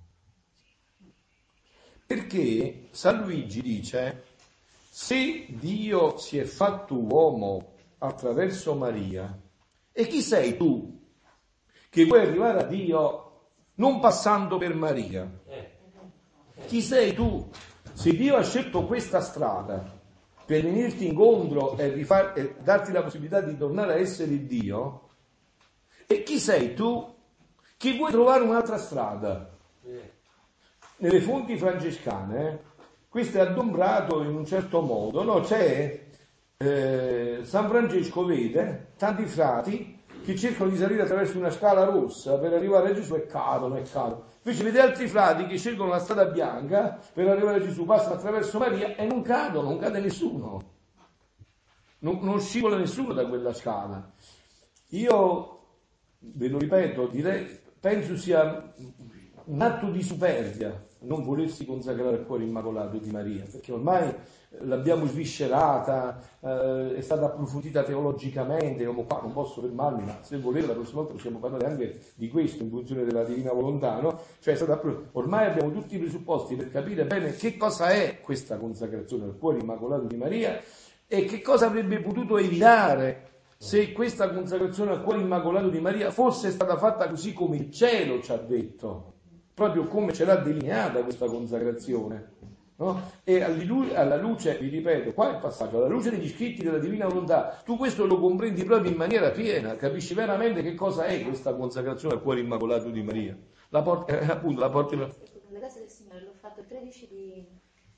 Perché 2.06 2.88
San 2.92 3.22
Luigi 3.22 3.60
dice, 3.60 4.24
se 4.88 5.46
Dio 5.48 6.16
si 6.16 6.38
è 6.38 6.44
fatto 6.44 6.98
uomo 6.98 7.74
attraverso 7.98 8.74
Maria, 8.74 9.38
e 9.92 10.06
chi 10.06 10.22
sei 10.22 10.56
tu 10.56 10.98
che 11.90 12.04
vuoi 12.06 12.20
arrivare 12.20 12.60
a 12.60 12.66
Dio 12.66 13.48
non 13.74 14.00
passando 14.00 14.56
per 14.56 14.74
Maria? 14.74 15.39
Chi 16.66 16.80
sei 16.82 17.14
tu? 17.14 17.48
Se 17.92 18.14
Dio 18.14 18.36
ha 18.36 18.42
scelto 18.42 18.86
questa 18.86 19.20
strada 19.20 19.98
per 20.44 20.62
venirti 20.62 21.06
incontro 21.06 21.76
e, 21.76 21.88
rifar, 21.90 22.32
e 22.36 22.56
darti 22.62 22.92
la 22.92 23.02
possibilità 23.02 23.40
di 23.40 23.56
tornare 23.56 23.94
a 23.94 23.98
essere 23.98 24.46
Dio, 24.46 25.08
e 26.06 26.22
chi 26.22 26.38
sei 26.38 26.74
tu 26.74 27.14
che 27.76 27.96
vuoi 27.96 28.10
trovare 28.10 28.42
un'altra 28.42 28.78
strada? 28.78 29.48
Nelle 30.96 31.20
fonti 31.20 31.56
francescane 31.56 32.68
questo 33.08 33.38
è 33.38 33.40
adombrato 33.40 34.22
in 34.22 34.34
un 34.34 34.44
certo 34.44 34.82
modo, 34.82 35.22
no? 35.22 35.40
C'è 35.40 36.06
eh, 36.56 37.40
San 37.42 37.68
Francesco 37.68 38.24
vede 38.24 38.92
tanti 38.96 39.24
frati 39.24 39.99
che 40.30 40.36
cercano 40.36 40.70
di 40.70 40.76
salire 40.76 41.02
attraverso 41.02 41.36
una 41.38 41.50
scala 41.50 41.84
rossa 41.84 42.38
per 42.38 42.52
arrivare 42.52 42.90
a 42.90 42.94
Gesù 42.94 43.16
e 43.16 43.26
cadono 43.26 43.76
e 43.76 43.82
cadono. 43.82 44.26
Invece 44.42 44.62
vede 44.62 44.80
altri 44.80 45.08
frati 45.08 45.46
che 45.46 45.58
scelgono 45.58 45.90
la 45.90 45.98
strada 45.98 46.26
bianca 46.26 47.00
per 47.12 47.28
arrivare 47.28 47.56
a 47.56 47.60
Gesù, 47.60 47.84
passano 47.84 48.14
attraverso 48.14 48.58
Maria 48.58 48.94
e 48.94 49.06
non 49.06 49.22
cadono, 49.22 49.68
non 49.68 49.78
cade 49.78 49.98
nessuno. 49.98 50.62
Non, 52.00 52.20
non 52.22 52.40
scivola 52.40 52.76
nessuno 52.76 53.12
da 53.12 53.26
quella 53.26 53.52
scala. 53.52 54.12
Io, 54.90 55.58
ve 56.18 56.48
lo 56.48 56.58
ripeto, 56.58 57.08
direi, 57.08 57.58
penso 57.80 58.16
sia 58.16 58.72
un 59.44 59.60
atto 59.60 59.90
di 59.90 60.02
superbia 60.02 60.88
non 61.00 61.22
volersi 61.22 61.64
consacrare 61.64 62.16
al 62.16 62.26
cuore 62.26 62.44
immacolato 62.44 62.98
di 62.98 63.10
Maria, 63.10 63.44
perché 63.50 63.72
ormai 63.72 64.14
l'abbiamo 64.62 65.06
sviscerata, 65.06 66.20
eh, 66.40 66.96
è 66.96 67.00
stata 67.00 67.26
approfondita 67.26 67.82
teologicamente, 67.82 68.84
come 68.84 69.04
qua 69.04 69.20
non 69.22 69.32
posso 69.32 69.60
fermarmi, 69.60 70.04
ma 70.04 70.18
se 70.22 70.38
volete 70.38 70.66
la 70.66 70.74
prossima 70.74 71.00
volta 71.00 71.14
possiamo 71.14 71.38
parlare 71.38 71.66
anche 71.66 72.00
di 72.14 72.28
questo 72.28 72.62
in 72.62 72.70
funzione 72.70 73.04
della 73.04 73.24
divina 73.24 73.52
volontà, 73.52 74.00
no? 74.00 74.20
Cioè 74.40 74.58
ormai 75.12 75.46
abbiamo 75.46 75.70
tutti 75.70 75.94
i 75.94 75.98
presupposti 75.98 76.56
per 76.56 76.70
capire 76.70 77.06
bene 77.06 77.32
che 77.32 77.56
cosa 77.56 77.88
è 77.88 78.20
questa 78.20 78.56
consacrazione 78.56 79.24
al 79.24 79.38
cuore 79.38 79.58
immacolato 79.58 80.06
di 80.06 80.16
Maria 80.16 80.60
e 81.06 81.24
che 81.24 81.40
cosa 81.40 81.66
avrebbe 81.66 82.00
potuto 82.00 82.36
evitare 82.36 83.28
se 83.56 83.92
questa 83.92 84.32
consacrazione 84.32 84.92
al 84.92 85.02
cuore 85.02 85.20
immacolato 85.20 85.68
di 85.68 85.80
Maria 85.80 86.10
fosse 86.10 86.50
stata 86.50 86.78
fatta 86.78 87.08
così 87.08 87.32
come 87.34 87.56
il 87.56 87.70
cielo 87.70 88.22
ci 88.22 88.32
ha 88.32 88.36
detto, 88.36 89.19
proprio 89.60 89.86
come 89.88 90.14
ce 90.14 90.24
l'ha 90.24 90.36
delineata 90.36 91.02
questa 91.02 91.26
consacrazione. 91.26 92.38
No? 92.76 93.10
E 93.24 93.42
alla 93.42 94.16
luce, 94.16 94.56
vi 94.56 94.70
ripeto, 94.70 95.12
qua 95.12 95.28
è 95.28 95.34
il 95.34 95.38
passaggio, 95.38 95.76
alla 95.76 95.86
luce 95.86 96.08
degli 96.08 96.30
scritti 96.30 96.62
della 96.62 96.78
divina 96.78 97.06
volontà, 97.06 97.60
tu 97.62 97.76
questo 97.76 98.06
lo 98.06 98.18
comprendi 98.18 98.64
proprio 98.64 98.90
in 98.90 98.96
maniera 98.96 99.28
piena, 99.32 99.76
capisci 99.76 100.14
veramente 100.14 100.62
che 100.62 100.74
cosa 100.74 101.04
è 101.04 101.22
questa 101.22 101.54
consacrazione 101.54 102.14
al 102.14 102.22
cuore 102.22 102.40
immacolato 102.40 102.88
di 102.88 103.02
Maria. 103.02 103.36
La 103.68 103.82
porta, 103.82 104.18
eh, 104.18 104.30
appunto, 104.30 104.60
la 104.60 104.70
porta... 104.70 104.96
La 104.96 105.60
casa 105.60 105.80
del 105.80 105.90
Signore 105.90 106.22
l'ho 106.22 106.32
fatto 106.40 106.60
il 106.60 106.66
13 106.66 107.08
di 107.08 107.46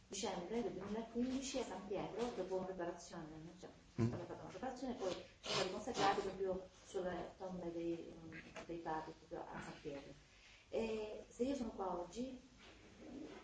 dicembre 0.09 0.63
del 0.63 0.73
2015 0.73 1.59
a 1.61 1.63
San 1.63 1.87
Pietro, 1.87 2.33
dopo 2.35 2.57
una 2.57 2.65
preparazione, 2.65 3.23
cioè, 3.61 3.71
mm. 4.03 4.11
fatto 4.11 4.43
una 4.43 4.51
preparazione, 4.51 4.95
poi 4.95 5.13
sono 5.13 5.55
stati 5.55 5.71
consacrati 5.71 6.21
proprio 6.23 6.71
sulle 6.83 7.35
tombe 7.39 7.71
dei, 7.73 8.13
dei 8.67 8.79
padri, 8.79 9.13
proprio 9.17 9.47
a 9.49 9.61
San 9.61 9.81
Pietro. 9.81 10.22
E 10.75 11.27
se 11.29 11.45
io 11.45 11.55
sono 11.55 11.71
qua 11.77 12.01
oggi 12.01 12.41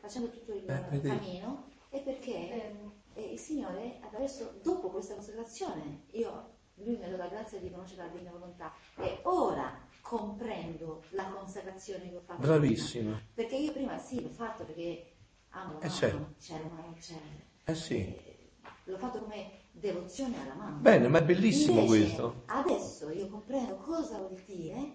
facendo 0.01 0.31
tutto 0.31 0.55
il 0.55 0.65
eh, 0.67 1.01
cammino, 1.03 1.67
è 1.91 2.01
perché 2.01 2.73
eh, 3.13 3.33
il 3.33 3.39
Signore, 3.39 3.99
attraverso, 4.01 4.59
dopo 4.63 4.89
questa 4.89 5.13
consacrazione, 5.15 6.05
io, 6.13 6.57
Lui 6.77 6.97
mi 6.97 7.05
ha 7.05 7.09
dato 7.09 7.19
la 7.19 7.29
grazia 7.29 7.59
di 7.59 7.71
conoscere 7.71 8.05
la 8.05 8.09
divina 8.09 8.31
volontà 8.31 8.73
e 8.97 9.19
ora 9.25 9.79
comprendo 10.01 11.03
la 11.11 11.25
consacrazione 11.25 12.09
che 12.09 12.17
ho 12.17 12.21
fatto. 12.21 12.41
Bravissima. 12.41 13.11
Prima. 13.11 13.23
Perché 13.35 13.57
io 13.57 13.73
prima 13.73 13.99
sì, 13.99 14.23
l'ho 14.23 14.31
fatto 14.31 14.65
perché 14.65 15.13
amo 15.51 15.73
la 15.75 15.79
eh 15.81 15.83
mamma, 15.83 15.95
certo. 15.95 16.35
c'era 16.41 16.65
ma 16.65 16.81
non 16.81 16.95
c'era. 16.95 17.21
Eh 17.65 17.75
sì. 17.75 17.97
E 17.97 18.53
l'ho 18.85 18.97
fatto 18.97 19.19
come 19.19 19.51
devozione 19.73 20.41
alla 20.41 20.55
mamma. 20.55 20.79
Bene, 20.79 21.09
ma 21.09 21.19
è 21.19 21.25
bellissimo 21.25 21.81
Invece, 21.81 22.05
questo. 22.05 22.43
Adesso 22.47 23.11
io 23.11 23.29
comprendo 23.29 23.77
cosa 23.77 24.17
vuol 24.17 24.41
dire 24.47 24.93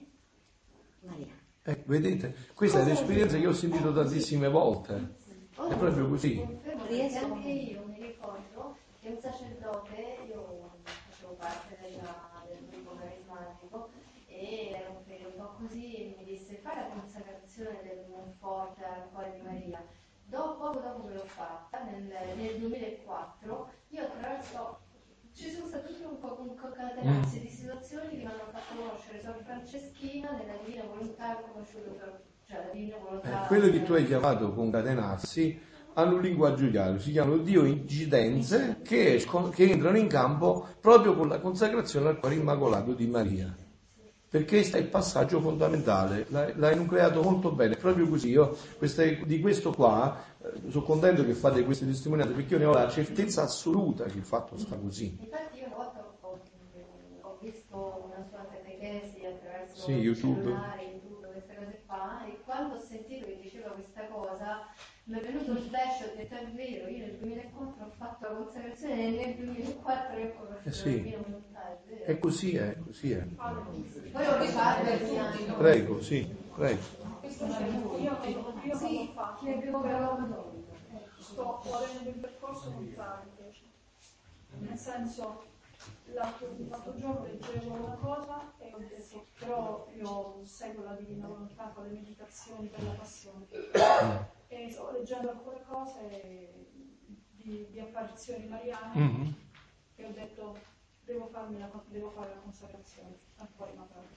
Maria. 1.02 1.43
Eh, 1.66 1.82
vedete, 1.86 2.36
questa 2.54 2.82
è 2.82 2.84
l'esperienza 2.84 3.38
che 3.38 3.48
ho 3.48 3.54
sentito 3.54 3.94
tantissime 3.94 4.50
volte. 4.50 5.16
È 5.56 5.78
proprio 5.78 6.10
così. 6.10 6.42
Anche 6.42 7.48
io 7.48 7.86
mi 7.86 8.02
ricordo 8.02 8.76
che 9.00 9.08
un 9.08 9.18
sacerdote, 9.22 10.18
io 10.28 10.72
facevo 10.84 11.36
parte 11.36 11.78
del 11.80 12.68
gruppo 12.70 12.98
carismatico 13.00 13.90
e 14.28 14.72
era 14.74 14.90
un 14.90 15.06
periodo 15.06 15.56
così 15.58 16.14
mi 16.18 16.26
disse 16.26 16.56
fai 16.56 16.76
la 16.76 16.88
consacrazione 16.88 17.80
del 17.84 18.08
Monforte 18.10 18.84
al 18.84 19.10
cuore 19.14 19.32
di 19.38 19.42
Maria. 19.46 19.86
Dopo, 20.26 20.66
poco 20.66 20.80
dopo 20.80 21.08
che 21.08 21.14
l'ho 21.14 21.26
fatta, 21.26 21.82
nel, 21.84 22.12
nel 22.36 22.60
2004, 22.60 23.72
io 23.90 24.02
attraverso 24.02 24.80
ci 25.34 25.50
sono 25.50 25.68
state 25.68 25.88
tutte 25.88 26.06
un 26.06 26.20
po' 26.20 26.36
concatenarsi 26.36 27.38
mm. 27.38 27.42
di 27.42 27.48
situazioni 27.48 28.10
che 28.10 28.16
mi 28.18 28.26
hanno 28.26 28.48
fatto 28.52 28.76
conoscere 28.76 29.22
Sor 29.22 29.42
Franceschina 29.44 30.32
nella 30.32 30.54
Divina 30.64 30.84
Volontà 30.84 31.38
ho 31.38 31.52
conosciuto 31.52 32.00
cioè 32.48 32.58
la 32.66 32.72
Divina 32.72 32.98
Volontà. 32.98 33.44
Eh, 33.44 33.48
quello 33.48 33.70
che 33.72 33.84
tu 33.84 33.94
hai 33.94 34.06
chiamato 34.06 34.54
concatenarsi 34.54 35.60
hanno 35.96 36.16
un 36.16 36.22
linguaggio 36.22 36.70
chiaro, 36.70 37.00
si 37.00 37.12
chiamano 37.12 37.38
Dio 37.38 37.66
incidenze 37.66 38.80
che, 38.84 39.24
che 39.54 39.70
entrano 39.70 39.98
in 39.98 40.08
campo 40.08 40.68
proprio 40.80 41.16
con 41.16 41.28
la 41.28 41.40
consacrazione 41.40 42.10
al 42.10 42.20
cuore 42.20 42.36
immacolato 42.36 42.94
di 42.94 43.08
Maria 43.08 43.56
perché 44.34 44.56
questo 44.56 44.78
è 44.78 44.80
il 44.80 44.88
passaggio 44.88 45.40
fondamentale, 45.40 46.26
l'hai, 46.30 46.76
nucleato 46.76 47.22
molto 47.22 47.52
bene, 47.52 47.76
proprio 47.76 48.08
così, 48.08 48.30
io 48.30 48.58
queste, 48.80 49.22
di 49.28 49.40
questo 49.40 49.72
qua 49.72 50.24
eh, 50.42 50.72
sono 50.72 50.84
contento 50.84 51.24
che 51.24 51.36
fate 51.36 51.64
queste 51.64 51.86
testimonianze 51.86 52.34
perché 52.34 52.54
io 52.54 52.60
ne 52.60 52.66
ho 52.66 52.74
la 52.74 52.90
certezza 52.90 53.44
assoluta 53.44 54.06
che 54.06 54.18
il 54.18 54.24
fatto 54.24 54.58
sta 54.58 54.76
così. 54.76 55.20
Infatti 55.22 55.60
io 55.60 55.68
una 55.68 55.76
volta 55.76 56.16
ho, 56.22 56.40
ho 57.22 57.38
visto 57.40 58.08
una 58.08 58.26
sua 58.28 58.48
catechesi 58.50 59.24
attraverso 59.24 59.84
sì, 59.84 59.92
YouTube. 59.92 60.50
YouTube, 60.50 61.28
queste 61.32 61.56
cose 61.56 61.84
qua, 61.86 62.26
e 62.26 62.40
quando 62.44 62.78
ho 62.78 62.80
sentito 62.80 63.28
che 63.28 63.38
diceva 63.40 63.70
questa 63.70 64.08
cosa 64.08 64.62
mi 65.06 65.20
è 65.20 65.22
venuto 65.22 65.52
il 65.52 65.64
flash, 65.64 66.02
ho 66.02 66.16
detto 66.16 66.36
è 66.36 66.46
vero, 66.48 66.88
io 66.88 67.06
nel 67.06 67.18
2004 67.18 67.86
ho 67.86 67.92
fatto 67.98 68.28
la 68.28 68.36
consacrazione 68.36 68.94
e 68.94 69.10
nel 69.10 69.36
2004 69.36 70.18
io 70.20 70.28
ho 70.28 70.34
conosciuto 70.34 70.70
eh 70.70 70.72
sì. 70.72 70.96
la 70.96 71.02
mia 71.02 71.18
volontà, 71.18 71.72
è 71.72 71.78
vero. 71.88 72.04
È 72.06 72.20
così, 72.20 72.56
è 72.56 72.78
così 72.86 73.12
è. 73.12 73.22
Poi 73.24 74.28
ho 74.28 74.38
rifatto 74.38 74.90
il. 74.90 75.54
Prego, 75.58 76.02
sì, 76.02 76.36
prego. 76.56 76.82
Questo 77.20 77.48
c'è 77.48 77.68
io, 77.68 77.98
io, 77.98 78.54
io 78.64 78.78
sì, 78.78 78.96
non 78.96 79.14
faccio, 79.14 79.46
ne 79.46 79.54
abbiamo 79.54 79.82
parlato 79.82 80.54
sto 81.34 81.60
avendo 81.72 82.10
un 82.10 82.20
percorso 82.20 82.72
contrario 82.72 83.32
invece. 83.38 83.62
Nel 84.60 84.78
senso, 84.78 85.44
l'altro, 86.14 86.56
giorno 86.96 87.26
leggevo 87.26 87.74
una 87.74 87.98
cosa 88.00 88.54
e 88.60 88.72
ho 88.74 88.78
detto, 88.78 89.26
però 89.40 89.88
io 89.96 90.42
seguo 90.44 90.84
la 90.84 90.94
divina 90.94 91.28
volontà 91.28 91.72
con 91.74 91.86
le 91.86 91.94
meditazioni 91.94 92.68
per 92.68 92.84
la 92.84 92.92
passione. 92.92 93.48
e 94.54 94.72
sto 94.72 94.92
leggendo 94.92 95.30
alcune 95.30 95.64
cose 95.68 96.68
di, 97.32 97.68
di 97.70 97.80
apparizioni 97.80 98.48
mariane 98.48 99.00
mm-hmm. 99.00 99.32
e 99.96 100.06
ho 100.06 100.12
detto 100.12 100.58
devo, 101.06 101.30
la, 101.32 101.48
devo 101.88 102.10
fare 102.12 102.30
la 102.30 102.42
consacrazione 102.42 103.18
al 103.38 103.48
materno. 103.58 104.12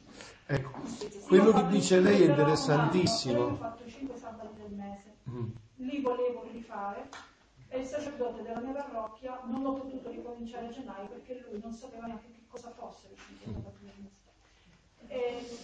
Ecco, 0.47 0.81
quello 1.27 1.53
che 1.53 1.67
dice 1.69 2.01
lei 2.01 2.21
è 2.21 2.25
anno, 2.25 2.33
interessantissimo. 2.33 3.39
Io 3.39 3.51
ho 3.51 3.55
fatto 3.55 3.89
5 3.89 4.17
sabati 4.17 4.57
del 4.57 4.73
mese. 4.73 5.17
Mm. 5.29 5.51
Lì 5.77 6.01
volevo 6.01 6.47
rifare 6.53 7.09
e 7.69 7.81
il 7.81 7.87
sacerdote 7.87 8.43
della 8.43 8.61
mia 8.61 8.73
parrocchia 8.73 9.41
non 9.47 9.63
l'ho 9.63 9.75
potuto 9.75 10.11
ricominciare 10.11 10.67
a 10.67 10.71
gennaio 10.71 11.09
perché 11.09 11.45
lui 11.51 11.61
non 11.61 11.73
sapeva 11.73 12.07
neanche 12.07 12.31
che 12.31 12.47
cosa 12.49 12.71
fosse 12.71 13.09
il 13.11 13.19
5 13.19 13.53
sabati 13.53 13.85
del 13.85 13.95
mese. 13.99 14.25
E 15.09 15.59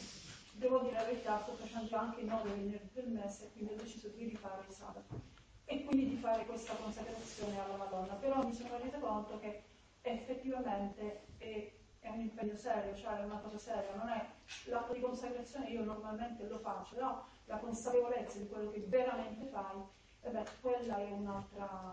devo 0.62 0.78
dire 0.78 0.94
la 0.94 1.04
verità, 1.04 1.40
sto 1.40 1.52
facendo 1.54 1.96
anche 1.96 2.20
i 2.20 2.24
9 2.24 2.50
venerdì 2.50 2.90
del 2.92 3.08
mese, 3.08 3.50
quindi 3.52 3.72
ho 3.72 3.76
deciso 3.76 4.08
di 4.08 4.24
rifare 4.24 4.64
il 4.66 4.72
sabato 4.72 5.20
e 5.64 5.84
quindi 5.84 6.10
di 6.10 6.16
fare 6.16 6.46
questa 6.46 6.74
consacrazione 6.74 7.60
alla 7.60 7.76
Madonna. 7.76 8.14
Però 8.14 8.44
mi 8.44 8.54
sono 8.54 8.78
resa 8.78 8.98
conto 8.98 9.40
che 9.40 9.64
effettivamente 10.02 11.26
è, 11.38 11.72
è 11.98 12.08
un 12.10 12.20
impegno 12.20 12.56
serio, 12.56 12.94
cioè 12.94 13.18
è 13.18 13.24
una 13.24 13.38
cosa 13.38 13.58
seria, 13.58 13.94
non 13.96 14.08
è 14.08 14.24
l'atto 14.66 14.92
di 14.92 15.00
consacrazione 15.00 15.68
io 15.70 15.82
normalmente 15.82 16.46
lo 16.46 16.58
faccio, 16.58 16.94
però 16.94 17.24
la 17.46 17.58
consapevolezza 17.58 18.38
di 18.38 18.48
quello 18.48 18.70
che 18.70 18.84
veramente 18.86 19.46
fai, 19.46 19.82
beh, 20.20 20.44
quella 20.60 20.96
è 20.96 21.10
un'altra, 21.10 21.92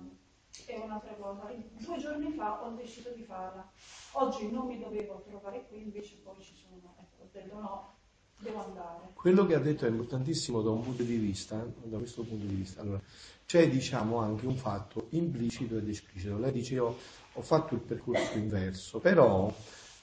è 0.68 0.78
un'altra 0.78 1.14
cosa. 1.14 1.52
Due 1.56 1.98
giorni 1.98 2.32
fa 2.34 2.64
ho 2.64 2.70
deciso 2.76 3.10
di 3.10 3.24
farla. 3.24 3.68
Oggi 4.12 4.52
non 4.52 4.68
mi 4.68 4.78
dovevo 4.78 5.24
trovare 5.28 5.66
qui, 5.68 5.82
invece 5.82 6.18
poi 6.18 6.40
ci 6.40 6.56
sono, 6.56 6.96
ecco, 7.00 7.24
ho 7.24 7.30
detto 7.32 7.60
no, 7.60 7.98
devo 8.40 8.64
andare. 8.64 9.10
Quello 9.14 9.46
che 9.46 9.56
ha 9.56 9.60
detto 9.60 9.86
è 9.86 9.90
importantissimo 9.90 10.62
da 10.62 10.70
un 10.70 10.82
punto 10.82 11.04
di 11.04 11.16
vista, 11.16 11.66
da 11.84 11.98
questo 11.98 12.24
punto 12.24 12.46
di 12.46 12.56
vista. 12.56 12.82
Allora, 12.82 13.02
c'è 13.46 13.70
diciamo 13.70 14.18
anche 14.18 14.46
un 14.46 14.56
fatto 14.56 15.08
implicito 15.12 15.78
ed 15.78 15.88
esplicito. 15.88 16.38
Lei 16.38 16.52
dice 16.52 16.76
io 16.76 16.98
ho 17.34 17.42
fatto 17.42 17.74
il 17.74 17.82
percorso 17.82 18.38
inverso, 18.38 19.00
però 19.00 19.54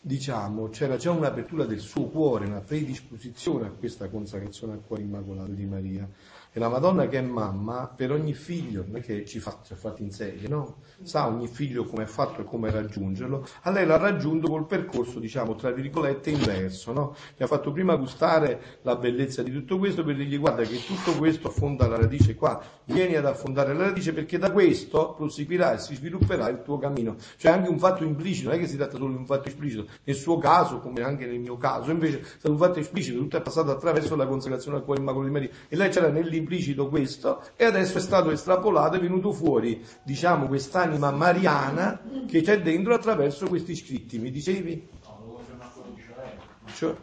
diciamo 0.01 0.69
c'era 0.69 0.97
già 0.97 1.11
un'apertura 1.11 1.65
del 1.65 1.81
suo 1.81 2.07
cuore, 2.07 2.47
una 2.47 2.61
predisposizione 2.61 3.67
a 3.67 3.71
questa 3.71 4.09
consacrazione 4.09 4.75
al 4.75 4.83
cuore 4.87 5.03
immacolato 5.03 5.53
di 5.53 5.65
Maria. 5.65 6.09
E 6.57 6.59
la 6.59 6.71
Madonna 6.71 7.07
che 7.07 7.19
è 7.19 7.21
mamma, 7.21 7.87
per 7.95 8.11
ogni 8.13 8.33
figlio, 8.33 8.83
non 8.87 8.97
è 8.97 9.01
che 9.03 9.27
ci 9.27 9.41
fa, 9.41 9.59
ha 9.61 9.75
fatti 9.75 10.03
in 10.03 10.11
serie, 10.11 10.49
no? 10.49 10.77
Sa 11.03 11.27
ogni 11.27 11.49
figlio 11.49 11.85
come 11.85 12.05
è 12.05 12.07
fatto 12.07 12.41
e 12.41 12.45
come 12.45 12.71
raggiungerlo. 12.71 13.47
A 13.65 13.71
lei 13.71 13.85
l'ha 13.85 13.99
raggiunto 13.99 14.49
col 14.49 14.65
percorso, 14.65 15.19
diciamo, 15.19 15.55
tra 15.55 15.71
virgolette, 15.71 16.31
inverso, 16.31 16.95
no? 16.95 17.15
Gli 17.37 17.43
ha 17.43 17.47
fatto 17.47 17.73
prima 17.73 17.95
gustare 17.97 18.79
la 18.81 18.97
bellezza 18.97 19.43
di 19.43 19.53
tutto 19.53 19.77
questo 19.77 20.03
per 20.03 20.17
dirgli 20.17 20.39
guarda 20.39 20.63
che 20.63 20.83
tutto 20.83 21.19
questo 21.19 21.49
affonda 21.49 21.87
la 21.89 21.99
radice 21.99 22.35
qua, 22.35 22.59
vieni 22.85 23.17
ad 23.17 23.27
affondare 23.27 23.75
la 23.75 23.89
radice 23.89 24.15
perché 24.15 24.39
da 24.39 24.51
questo 24.51 25.13
proseguirà 25.13 25.75
e 25.75 25.79
si 25.79 25.95
svilupperà 25.95 26.49
il 26.49 26.63
tuo 26.63 26.79
cammino. 26.79 27.17
Cioè 27.37 27.53
anche 27.53 27.69
un 27.69 27.79
fatto 27.79 28.03
implicito, 28.03 28.49
non 28.49 28.57
è 28.57 28.61
che 28.63 28.67
si 28.67 28.79
tratta 28.79 28.97
solo 28.97 29.11
di 29.11 29.19
un 29.19 29.27
fatto 29.27 29.49
esplicito, 29.49 29.89
nel 30.05 30.17
suo 30.17 30.39
caso, 30.39 30.81
come 30.81 31.03
anche 31.03 31.27
nel 31.27 31.39
mio 31.39 31.59
caso, 31.59 31.91
invece 31.91 32.21
è 32.21 32.25
stato 32.25 32.53
un 32.53 32.57
fatto 32.57 32.79
esplicito, 32.79 33.19
tutto 33.19 33.37
è 33.37 33.43
passato 33.43 33.71
attraverso 33.71 34.17
la 34.17 34.27
consacrazione 34.27 34.79
al 34.79 34.85
cuore 34.85 35.01
immacolato 35.03 35.29
di 35.29 35.35
Maria. 35.35 35.51
E 35.69 35.77
lei 35.77 35.91
c'era 35.91 36.09
nell'implicito 36.47 36.89
questo 36.89 37.43
e 37.57 37.65
adesso 37.65 37.99
è 37.99 38.01
stato 38.01 38.31
estrapolato, 38.31 38.97
è 38.97 39.01
venuto 39.01 39.33
fuori, 39.33 39.85
diciamo, 40.03 40.47
quest'anima 40.47 41.11
mariana 41.11 42.01
che 42.25 42.43
c'è 42.43 42.61
dentro 42.63 42.95
attraverso 42.95 43.47
questi 43.49 43.75
scritti. 43.75 44.19
Mi 44.19 44.31
dicevi? 44.31 44.89
No, 45.03 45.19
lo 45.27 45.33
quello 45.35 45.83
che 45.83 45.93
diceva 45.95 46.23
lei. 46.23 46.39
Cioè, 46.75 46.95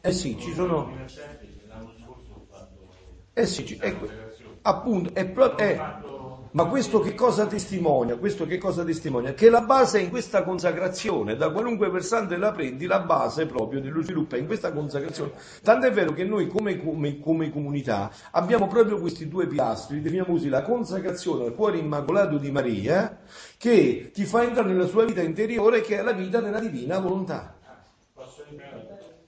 eh 0.00 0.12
sì, 0.12 0.38
ci 0.38 0.52
sono... 0.54 0.96
Eh 3.32 3.46
sì, 3.46 3.64
ci- 3.66 3.78
ecco, 3.80 4.08
appunto, 4.62 5.14
è 5.14 5.26
proprio... 5.28 5.66
È- 5.66 5.96
Ma 6.58 6.66
questo 6.66 6.98
che 6.98 7.14
cosa 7.14 7.46
testimonia? 7.46 8.16
Questo 8.16 8.44
che 8.44 8.58
cosa 8.58 8.82
testimonia? 8.82 9.32
Che 9.32 9.48
la 9.48 9.60
base 9.60 10.00
è 10.00 10.02
in 10.02 10.10
questa 10.10 10.42
consacrazione, 10.42 11.36
da 11.36 11.52
qualunque 11.52 11.88
versante 11.88 12.36
la 12.36 12.50
prendi, 12.50 12.86
la 12.86 12.98
base 12.98 13.46
proprio 13.46 13.80
dello 13.80 14.02
sviluppo 14.02 14.34
è 14.34 14.40
in 14.40 14.46
questa 14.46 14.72
consacrazione. 14.72 15.30
Tant'è 15.62 15.92
vero 15.92 16.12
che 16.12 16.24
noi 16.24 16.48
come, 16.48 16.82
come- 16.82 17.20
come 17.20 17.52
comunità 17.52 18.10
abbiamo 18.32 18.66
proprio 18.66 18.98
questi 18.98 19.28
due 19.28 19.46
pilastri, 19.46 20.00
definiamo 20.00 20.32
così, 20.32 20.48
la 20.48 20.62
consacrazione 20.62 21.44
al 21.44 21.54
cuore 21.54 21.78
immacolato 21.78 22.38
di 22.38 22.50
Maria, 22.50 23.20
che 23.56 24.10
ti 24.12 24.24
fa 24.24 24.42
entrare 24.42 24.66
nella 24.66 24.88
sua 24.88 25.04
vita 25.04 25.22
interiore, 25.22 25.80
che 25.80 25.96
è 25.96 26.02
la 26.02 26.10
vita 26.10 26.40
della 26.40 26.58
divina 26.58 26.98
volontà. 26.98 27.54
Posso? 28.12 28.42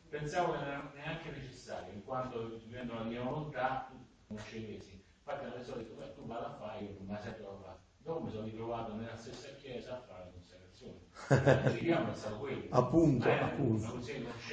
Pensavo 0.09 0.51
che 0.51 0.59
non 0.59 0.67
era 0.67 0.93
neanche 0.97 1.31
necessario, 1.31 1.93
in 1.95 2.05
quanto 2.05 2.59
vivendo 2.67 2.95
la 2.95 3.05
mia 3.05 3.23
volontà, 3.23 3.89
non 4.27 4.39
scendessi. 4.41 5.00
Infatti 5.31 5.69
la 5.69 5.75
detto, 5.77 5.95
"Beh, 5.95 6.13
tu 6.15 6.25
vada 6.27 6.47
a 6.47 6.55
fare, 6.59 6.83
io 6.85 6.97
ma 7.07 7.19
sempre 7.19 7.45
lo. 7.47 7.79
Dopo 7.99 8.25
mi 8.25 8.31
sono 8.33 8.45
ritrovato 8.45 8.93
nella 8.95 9.17
stessa 9.17 9.49
chiesa 9.61 9.97
a 9.97 10.01
fare 10.07 10.25
la 10.25 10.31
consacrazione. 10.33 12.19
Appunto, 12.71 13.39
Eh, 13.39 14.03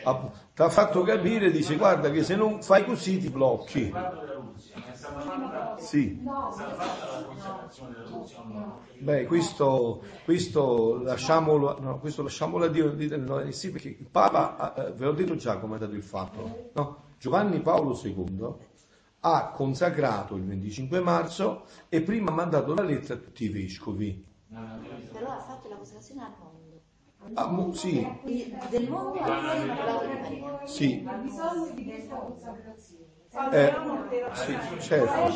appunto. 0.04 0.38
Ti 0.54 0.62
ha 0.62 0.70
fatto 0.70 1.02
capire, 1.04 1.52
dice 1.52 1.76
guarda 1.76 2.10
che 2.12 2.24
se 2.24 2.36
non 2.36 2.62
fai 2.62 2.86
così 2.86 3.18
ti 3.20 3.30
blocchi. 3.30 4.16
Sì. 5.76 6.36
Beh, 9.00 9.26
questo, 9.26 10.02
questo 10.24 10.98
lasciamolo, 11.02 11.80
no, 11.80 12.00
questo 12.00 12.24
lasciamolo 12.24 12.66
a 12.66 12.68
Dio, 12.68 12.94
no, 13.18 13.40
eh 13.42 13.52
sì, 13.52 13.70
perché 13.72 13.90
il 13.90 14.08
Papa, 14.10 14.74
eh, 14.74 14.92
ve 14.94 15.06
l'ho 15.06 15.12
detto 15.14 15.36
già 15.36 15.60
come 15.60 15.76
è 15.76 15.80
dato 15.80 15.94
il 15.94 16.02
fatto, 16.04 16.66
no? 16.74 17.04
Giovanni 17.20 17.62
Paolo 17.62 17.94
II 17.94 18.56
ha 19.22 19.50
consacrato 19.50 20.36
il 20.36 20.44
25 20.44 21.00
marzo 21.00 21.66
e 21.90 22.02
prima 22.02 22.32
ha 22.32 22.36
mandato 22.36 22.74
la 22.74 22.84
lettera 22.84 23.16
a 23.16 23.18
tutti 23.18 23.46
i 23.46 23.50
vescovi. 23.50 24.26
Però 24.50 25.32
ha 25.32 25.40
fatto 25.40 25.68
la 25.70 25.76
consacrazione 25.76 26.22
al 26.22 26.32
mondo. 26.40 26.82
Ah, 27.34 27.48
mo- 27.48 27.74
sì, 27.74 28.20
del 28.70 28.90
mondo 28.90 29.32
al 29.32 30.60
sì, 30.64 31.06
Ha 31.10 31.16
bisogno 31.16 31.74
di 31.74 31.84
questa 31.86 32.16
consacrazione. 32.16 33.06
Parliamo 33.32 34.08
della 34.10 34.36
sì, 34.36 34.58
certo. 34.80 35.32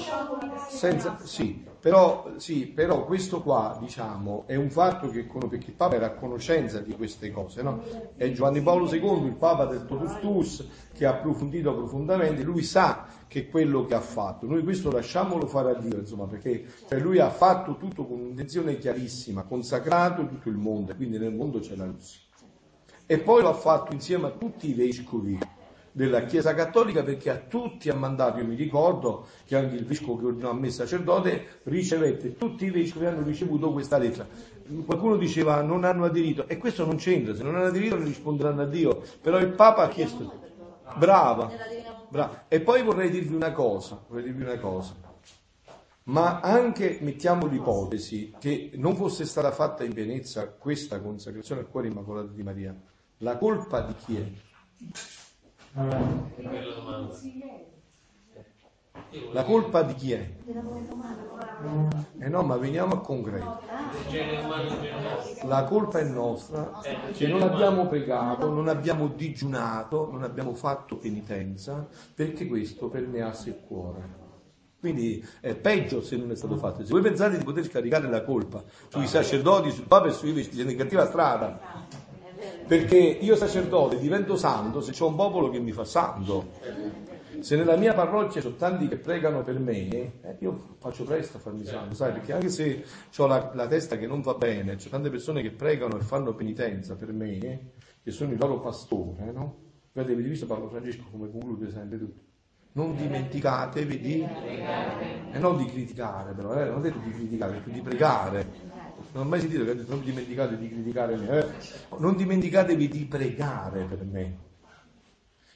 Senza, 0.67 1.17
sì, 1.25 1.70
però, 1.81 2.33
sì, 2.37 2.67
però 2.67 3.05
questo 3.05 3.41
qua, 3.41 3.75
diciamo, 3.81 4.43
è 4.45 4.55
un 4.55 4.69
fatto 4.69 5.09
che, 5.09 5.23
perché 5.23 5.71
il 5.71 5.75
Papa 5.75 5.95
era 5.95 6.05
a 6.05 6.11
conoscenza 6.11 6.79
di 6.79 6.93
queste 6.93 7.31
cose, 7.31 7.63
no? 7.63 7.81
È 8.15 8.29
Giovanni 8.31 8.61
Paolo 8.61 8.87
II, 8.93 9.25
il 9.25 9.33
Papa 9.33 9.65
del 9.65 9.87
Totus 9.87 10.19
Tuus, 10.19 10.67
che 10.93 11.07
ha 11.07 11.09
approfondito 11.09 11.73
profondamente, 11.73 12.43
lui 12.43 12.61
sa 12.61 13.07
che 13.27 13.49
quello 13.49 13.85
che 13.85 13.95
ha 13.95 13.99
fatto. 13.99 14.45
Noi 14.45 14.63
questo 14.63 14.91
lasciamolo 14.91 15.47
fare 15.47 15.71
a 15.71 15.79
Dio, 15.79 15.97
insomma, 15.97 16.25
perché 16.27 16.65
cioè, 16.87 16.99
lui 16.99 17.17
ha 17.17 17.31
fatto 17.31 17.75
tutto 17.77 18.05
con 18.05 18.19
un'intenzione 18.19 18.77
chiarissima, 18.77 19.41
consacrato 19.41 20.27
tutto 20.27 20.49
il 20.49 20.57
mondo, 20.57 20.95
quindi 20.95 21.17
nel 21.17 21.33
mondo 21.33 21.57
c'è 21.57 21.75
la 21.75 21.85
Russia. 21.85 22.19
E 23.07 23.17
poi 23.17 23.41
lo 23.41 23.49
ha 23.49 23.53
fatto 23.53 23.91
insieme 23.91 24.27
a 24.27 24.31
tutti 24.31 24.69
i 24.69 24.73
vescovi 24.75 25.35
della 25.91 26.23
Chiesa 26.23 26.53
Cattolica 26.53 27.03
perché 27.03 27.29
a 27.29 27.37
tutti 27.37 27.89
ha 27.89 27.95
mandato, 27.95 28.39
io 28.39 28.45
mi 28.45 28.55
ricordo 28.55 29.27
che 29.45 29.55
anche 29.55 29.75
il 29.75 29.85
vescovo 29.85 30.17
che 30.17 30.25
ordinò 30.25 30.51
a 30.51 30.53
me 30.53 30.69
sacerdote 30.69 31.61
ricevette, 31.63 32.37
tutti 32.37 32.65
i 32.65 32.71
vescovi 32.71 33.05
hanno 33.05 33.23
ricevuto 33.23 33.71
questa 33.71 33.97
lettera. 33.97 34.27
Qualcuno 34.85 35.17
diceva 35.17 35.61
non 35.61 35.83
hanno 35.83 36.05
aderito 36.05 36.47
e 36.47 36.57
questo 36.57 36.85
non 36.85 36.95
c'entra, 36.95 37.35
se 37.35 37.43
non 37.43 37.55
hanno 37.55 37.65
aderito 37.65 37.97
ne 37.97 38.05
risponderanno 38.05 38.61
a 38.61 38.65
Dio, 38.65 39.03
però 39.21 39.37
il 39.39 39.49
Papa 39.49 39.83
ha 39.83 39.89
chiesto, 39.89 40.39
brava, 40.97 41.51
brava. 42.09 42.45
E 42.47 42.61
poi 42.61 42.81
vorrei 42.83 43.09
dirvi 43.09 43.35
una 43.35 43.51
cosa, 43.51 44.01
vorrei 44.07 44.25
dirvi 44.25 44.43
una 44.43 44.59
cosa. 44.59 45.09
Ma 46.03 46.39
anche 46.39 46.97
mettiamo 47.01 47.45
l'ipotesi 47.45 48.33
che 48.39 48.71
non 48.75 48.95
fosse 48.95 49.25
stata 49.25 49.51
fatta 49.51 49.83
in 49.83 49.93
pienezza 49.93 50.47
questa 50.47 50.99
consacrazione 50.99 51.61
al 51.61 51.69
cuore 51.69 51.87
immacolato 51.87 52.27
di 52.27 52.41
Maria, 52.41 52.75
la 53.17 53.37
colpa 53.37 53.81
di 53.81 53.93
chi 54.03 54.17
è? 54.17 55.20
La 59.31 59.43
colpa 59.45 59.83
di 59.83 59.93
chi 59.93 60.11
è? 60.11 60.29
Eh 62.19 62.27
no, 62.27 62.43
ma 62.43 62.57
veniamo 62.57 62.93
al 62.93 63.01
concreto. 63.01 63.61
La 65.43 65.63
colpa 65.63 65.99
è 65.99 66.03
nostra 66.03 66.81
che 67.13 67.27
non 67.27 67.41
abbiamo 67.41 67.87
pregato, 67.87 68.49
non 68.49 68.67
abbiamo 68.67 69.07
digiunato, 69.07 70.09
non 70.11 70.23
abbiamo 70.23 70.53
fatto 70.55 70.97
penitenza 70.97 71.87
perché 72.13 72.47
questo 72.47 72.89
permeasse 72.89 73.49
il 73.49 73.59
cuore. 73.65 74.19
Quindi 74.81 75.23
è 75.39 75.55
peggio 75.55 76.01
se 76.01 76.17
non 76.17 76.31
è 76.31 76.35
stato 76.35 76.57
fatto. 76.57 76.83
Se 76.83 76.91
voi 76.91 77.01
pensate 77.03 77.37
di 77.37 77.43
poter 77.43 77.63
scaricare 77.63 78.09
la 78.09 78.23
colpa 78.23 78.63
sui 78.89 79.07
sacerdoti, 79.07 79.71
sul 79.71 79.85
Papa 79.85 80.07
e 80.07 80.11
sui 80.11 80.31
vescovi, 80.31 80.55
siete 80.55 80.71
in 80.71 80.77
cattiva 80.77 81.05
strada. 81.05 81.59
Perché 82.67 82.97
io 82.97 83.35
sacerdote 83.35 83.97
divento 83.97 84.35
santo 84.37 84.81
se 84.81 84.91
c'è 84.91 85.03
un 85.03 85.15
popolo 85.15 85.49
che 85.49 85.59
mi 85.59 85.71
fa 85.71 85.83
santo. 85.83 86.49
Se 87.39 87.55
nella 87.55 87.75
mia 87.75 87.93
parrocchia 87.93 88.39
sono 88.39 88.55
tanti 88.55 88.87
che 88.87 88.97
pregano 88.97 89.41
per 89.41 89.57
me, 89.57 89.89
eh, 90.21 90.35
io 90.39 90.75
faccio 90.77 91.03
presto 91.03 91.37
a 91.37 91.39
farmi 91.39 91.65
santo, 91.65 91.95
sai? 91.95 92.11
Perché 92.13 92.33
anche 92.33 92.49
se 92.49 92.85
ho 93.17 93.25
la, 93.25 93.51
la 93.55 93.67
testa 93.67 93.97
che 93.97 94.05
non 94.05 94.21
va 94.21 94.35
bene, 94.35 94.75
c'è 94.75 94.89
tante 94.89 95.09
persone 95.09 95.41
che 95.41 95.49
pregano 95.49 95.97
e 95.97 96.01
fanno 96.01 96.35
penitenza 96.35 96.95
per 96.95 97.11
me, 97.11 97.37
eh, 97.39 97.59
che 98.03 98.11
sono 98.11 98.31
il 98.31 98.37
loro 98.37 98.59
pastore, 98.59 99.31
no? 99.31 99.55
Vedete, 99.91 100.13
avete 100.13 100.29
visto 100.29 100.45
Paolo 100.45 100.69
Francesco 100.69 101.03
come 101.09 101.31
conclude 101.31 101.71
sempre 101.71 101.97
tutto? 101.97 102.21
Non 102.73 102.95
dimenticatevi 102.95 103.99
di, 103.99 104.21
e 104.21 105.39
non 105.39 105.57
di 105.57 105.65
criticare 105.65 106.33
però, 106.33 106.53
eh, 106.53 106.65
non 106.65 106.77
ho 106.77 106.81
detto 106.81 106.99
di 106.99 107.11
criticare, 107.11 107.53
detto 107.53 107.69
di 107.69 107.81
pregare. 107.81 108.79
Non 109.13 109.25
ho 109.25 109.29
mai 109.29 109.39
sentito 109.39 109.65
che 109.65 109.73
non 109.87 110.03
dimenticate 110.03 110.57
di 110.57 110.69
criticare 110.69 111.15
me, 111.17 111.39
eh? 111.39 111.47
non 111.97 112.15
dimenticatevi 112.15 112.87
di 112.87 113.05
pregare 113.05 113.85
per 113.85 114.03
me. 114.03 114.37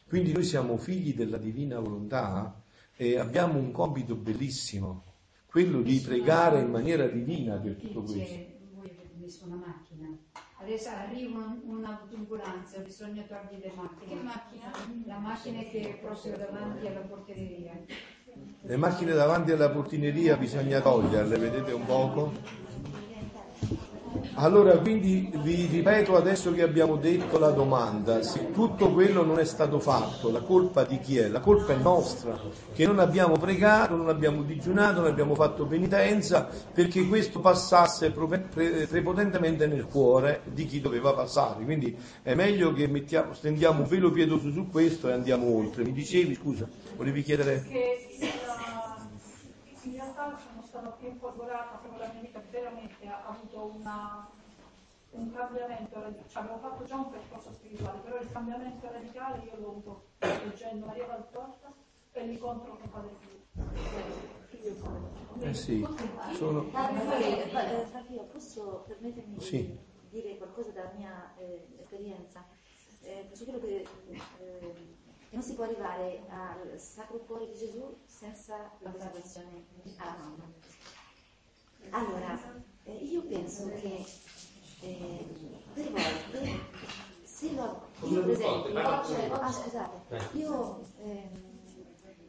Quindi 0.07 0.31
noi 0.33 0.43
siamo 0.43 0.77
figli 0.77 1.15
della 1.15 1.37
divina 1.37 1.79
volontà 1.79 2.61
e 2.95 3.17
abbiamo 3.17 3.57
un 3.57 3.71
compito 3.71 4.15
bellissimo, 4.15 5.03
quello 5.47 5.81
di 5.81 5.99
pregare 5.99 6.59
in 6.59 6.69
maniera 6.69 7.07
divina 7.07 7.55
per 7.55 7.75
tutto 7.75 8.01
questo. 8.03 8.33
Voi 8.75 8.85
avete 8.85 9.09
messo 9.17 9.45
una 9.47 9.55
macchina, 9.55 10.15
adesso 10.61 10.89
arriva 10.89 11.39
un- 11.39 11.61
un'autoambulanza, 11.65 12.79
bisogna 12.79 13.23
togliere 13.23 13.67
le 13.67 13.73
macchine. 13.75 14.15
Che 14.15 14.23
macchina? 14.23 14.71
La 15.05 15.17
macchina 15.17 15.59
che 15.63 15.79
è 15.89 15.97
proprio 15.97 16.37
davanti 16.37 16.87
alla 16.87 16.99
porteria. 16.99 17.73
Le 18.61 18.77
macchine 18.77 19.13
davanti 19.13 19.51
alla 19.51 19.69
portineria 19.69 20.35
bisogna 20.37 20.81
toglierle, 20.81 21.37
vedete 21.37 21.71
un 21.71 21.85
poco? 21.85 22.31
Allora, 24.37 24.77
quindi 24.79 25.31
vi 25.33 25.65
ripeto 25.65 26.17
adesso 26.17 26.51
che 26.51 26.61
abbiamo 26.61 26.97
detto 26.97 27.39
la 27.39 27.51
domanda, 27.51 28.21
se 28.21 28.51
tutto 28.51 28.91
quello 28.91 29.23
non 29.23 29.39
è 29.39 29.45
stato 29.45 29.79
fatto, 29.79 30.29
la 30.29 30.41
colpa 30.41 30.83
di 30.83 30.99
chi 30.99 31.17
è? 31.17 31.29
La 31.29 31.39
colpa 31.39 31.71
è 31.71 31.77
nostra, 31.77 32.37
che 32.73 32.85
non 32.85 32.99
abbiamo 32.99 33.37
pregato, 33.37 33.95
non 33.95 34.09
abbiamo 34.09 34.41
digiunato, 34.43 34.99
non 34.99 35.09
abbiamo 35.09 35.35
fatto 35.35 35.65
penitenza, 35.65 36.49
perché 36.73 37.07
questo 37.07 37.39
passasse 37.39 38.11
pre- 38.11 38.39
pre- 38.39 38.87
prepotentemente 38.87 39.67
nel 39.67 39.85
cuore 39.85 40.41
di 40.43 40.65
chi 40.65 40.81
doveva 40.81 41.13
passare. 41.13 41.63
Quindi 41.63 41.97
è 42.21 42.33
meglio 42.33 42.73
che 42.73 42.87
mettiamo, 42.87 43.33
stendiamo 43.33 43.83
un 43.83 43.87
velo 43.87 44.11
pietoso 44.11 44.51
su 44.51 44.69
questo 44.69 45.07
e 45.07 45.13
andiamo 45.13 45.47
oltre. 45.55 45.83
Mi 45.85 45.93
dicevi, 45.93 46.35
scusa, 46.35 46.67
volevi 46.97 47.23
chiedere? 47.23 47.63
Che 47.63 48.17
il- 48.19 48.29
in 49.85 49.91
realtà 50.01 50.37
sono 50.51 50.63
stata 50.67 50.89
più 50.99 51.07
infolgorata, 51.07 51.79
proprio 51.81 52.05
la 52.05 52.11
mia 52.11 52.21
vita 52.21 52.41
veramente 52.51 53.05
una- 53.65 54.29
un 55.11 55.31
cambiamento, 55.33 56.01
cioè 56.27 56.43
avevo 56.43 56.57
fatto 56.57 56.83
già 56.83 56.95
un 56.95 57.09
percorso 57.09 57.51
spirituale, 57.53 57.99
però 57.99 58.19
il 58.19 58.31
cambiamento 58.31 58.91
radicale 58.91 59.43
io 59.45 59.55
l'ho 59.59 59.69
avuto 59.69 60.05
leggendo 60.19 60.85
Maria 60.87 61.05
Valtorta 61.07 61.71
e 62.11 62.25
l'incontro 62.25 62.77
con 62.77 62.89
Padre 62.89 63.15
Pio. 63.19 63.43
Eh 65.39 65.53
sì, 65.53 65.85
sono... 66.33 66.63
Padre, 66.65 67.47
fa- 67.49 67.69
eh, 67.81 67.85
Fabio, 67.85 68.23
posso 68.23 68.83
permettermi 68.87 69.39
Sì. 69.41 69.77
di 70.01 70.09
dire 70.21 70.37
qualcosa 70.37 70.71
dalla 70.71 70.91
mia 70.97 71.33
eh, 71.37 71.67
esperienza? 71.79 72.43
Eh, 73.03 73.29
quello 73.43 73.59
che, 73.59 73.85
eh, 74.09 74.21
che 75.29 75.35
non 75.35 75.43
si 75.43 75.53
può 75.53 75.65
arrivare 75.65 76.23
al 76.29 76.79
Sacro 76.79 77.19
Cuore 77.19 77.47
di 77.47 77.57
Gesù 77.57 77.95
senza 78.05 78.71
la 78.79 78.89
consacrazione 78.91 79.65
alla 79.97 80.15
mamma. 80.17 80.43
Allora, 81.91 82.39
eh, 82.85 82.93
io 82.93 83.21
penso 83.23 83.67
che 83.75 84.05
eh, 84.81 85.25
delle 85.73 85.89
volte 85.89 86.59
se 87.23 87.51
lo 87.53 87.87
io 88.03 88.21
per 88.21 88.29
esempio 88.31 88.79
ah 89.39 89.51
scusate 89.51 90.27
io 90.33 90.85
ehm, 91.03 91.43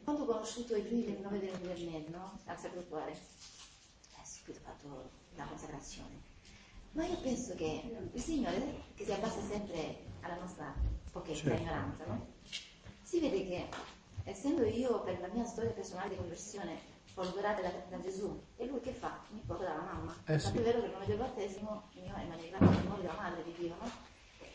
quando 0.03 0.23
ho 0.23 0.25
conosciuto 0.25 0.75
i 0.75 0.81
primi 0.81 1.03
29 1.03 1.39
del, 1.39 1.57
del 1.59 1.85
MED 1.85 2.07
no? 2.09 2.39
al 2.45 2.59
Sacro 2.59 2.81
Cuore 2.89 3.11
eh, 3.11 4.25
subito 4.25 4.59
ho 4.59 4.63
fatto 4.63 5.09
la 5.35 5.45
consacrazione 5.45 6.25
ma 6.91 7.05
io 7.05 7.17
penso 7.17 7.53
che 7.55 7.83
il 8.11 8.21
Signore 8.21 8.83
che 8.95 9.05
si 9.05 9.11
abbassa 9.11 9.41
sempre 9.47 10.05
alla 10.21 10.35
nostra 10.35 10.73
pochezza 11.11 11.43
Certo. 11.43 11.61
ignoranza 11.61 12.05
no? 12.05 12.25
si 13.03 13.19
vede 13.19 13.45
che 13.45 13.67
essendo 14.23 14.65
io 14.65 15.01
per 15.03 15.19
la 15.21 15.27
mia 15.27 15.45
storia 15.45 15.71
personale 15.71 16.09
di 16.09 16.15
conversione 16.15 16.95
folgorata 17.17 17.61
da, 17.61 17.71
da 17.89 17.99
Gesù 17.99 18.39
e 18.57 18.67
lui 18.67 18.79
che 18.79 18.91
fa? 18.91 19.17
mi 19.29 19.41
porta 19.43 19.63
dalla 19.63 19.81
mamma 19.81 20.13
Eh 20.25 20.37
sì. 20.37 20.45
Tanto 20.45 20.59
è 20.59 20.63
vero 20.63 20.79
che 20.81 20.85
il 20.85 20.91
nome 20.91 21.05
del 21.07 21.17
battesimo 21.17 21.83
mio 21.95 22.13
è 22.13 22.25
Maria 22.27 22.45
il 22.45 22.55
nome 22.59 23.01
della 23.01 23.15
madre 23.17 23.43
di 23.43 23.53
Dio, 23.57 23.75
no? 23.81 23.89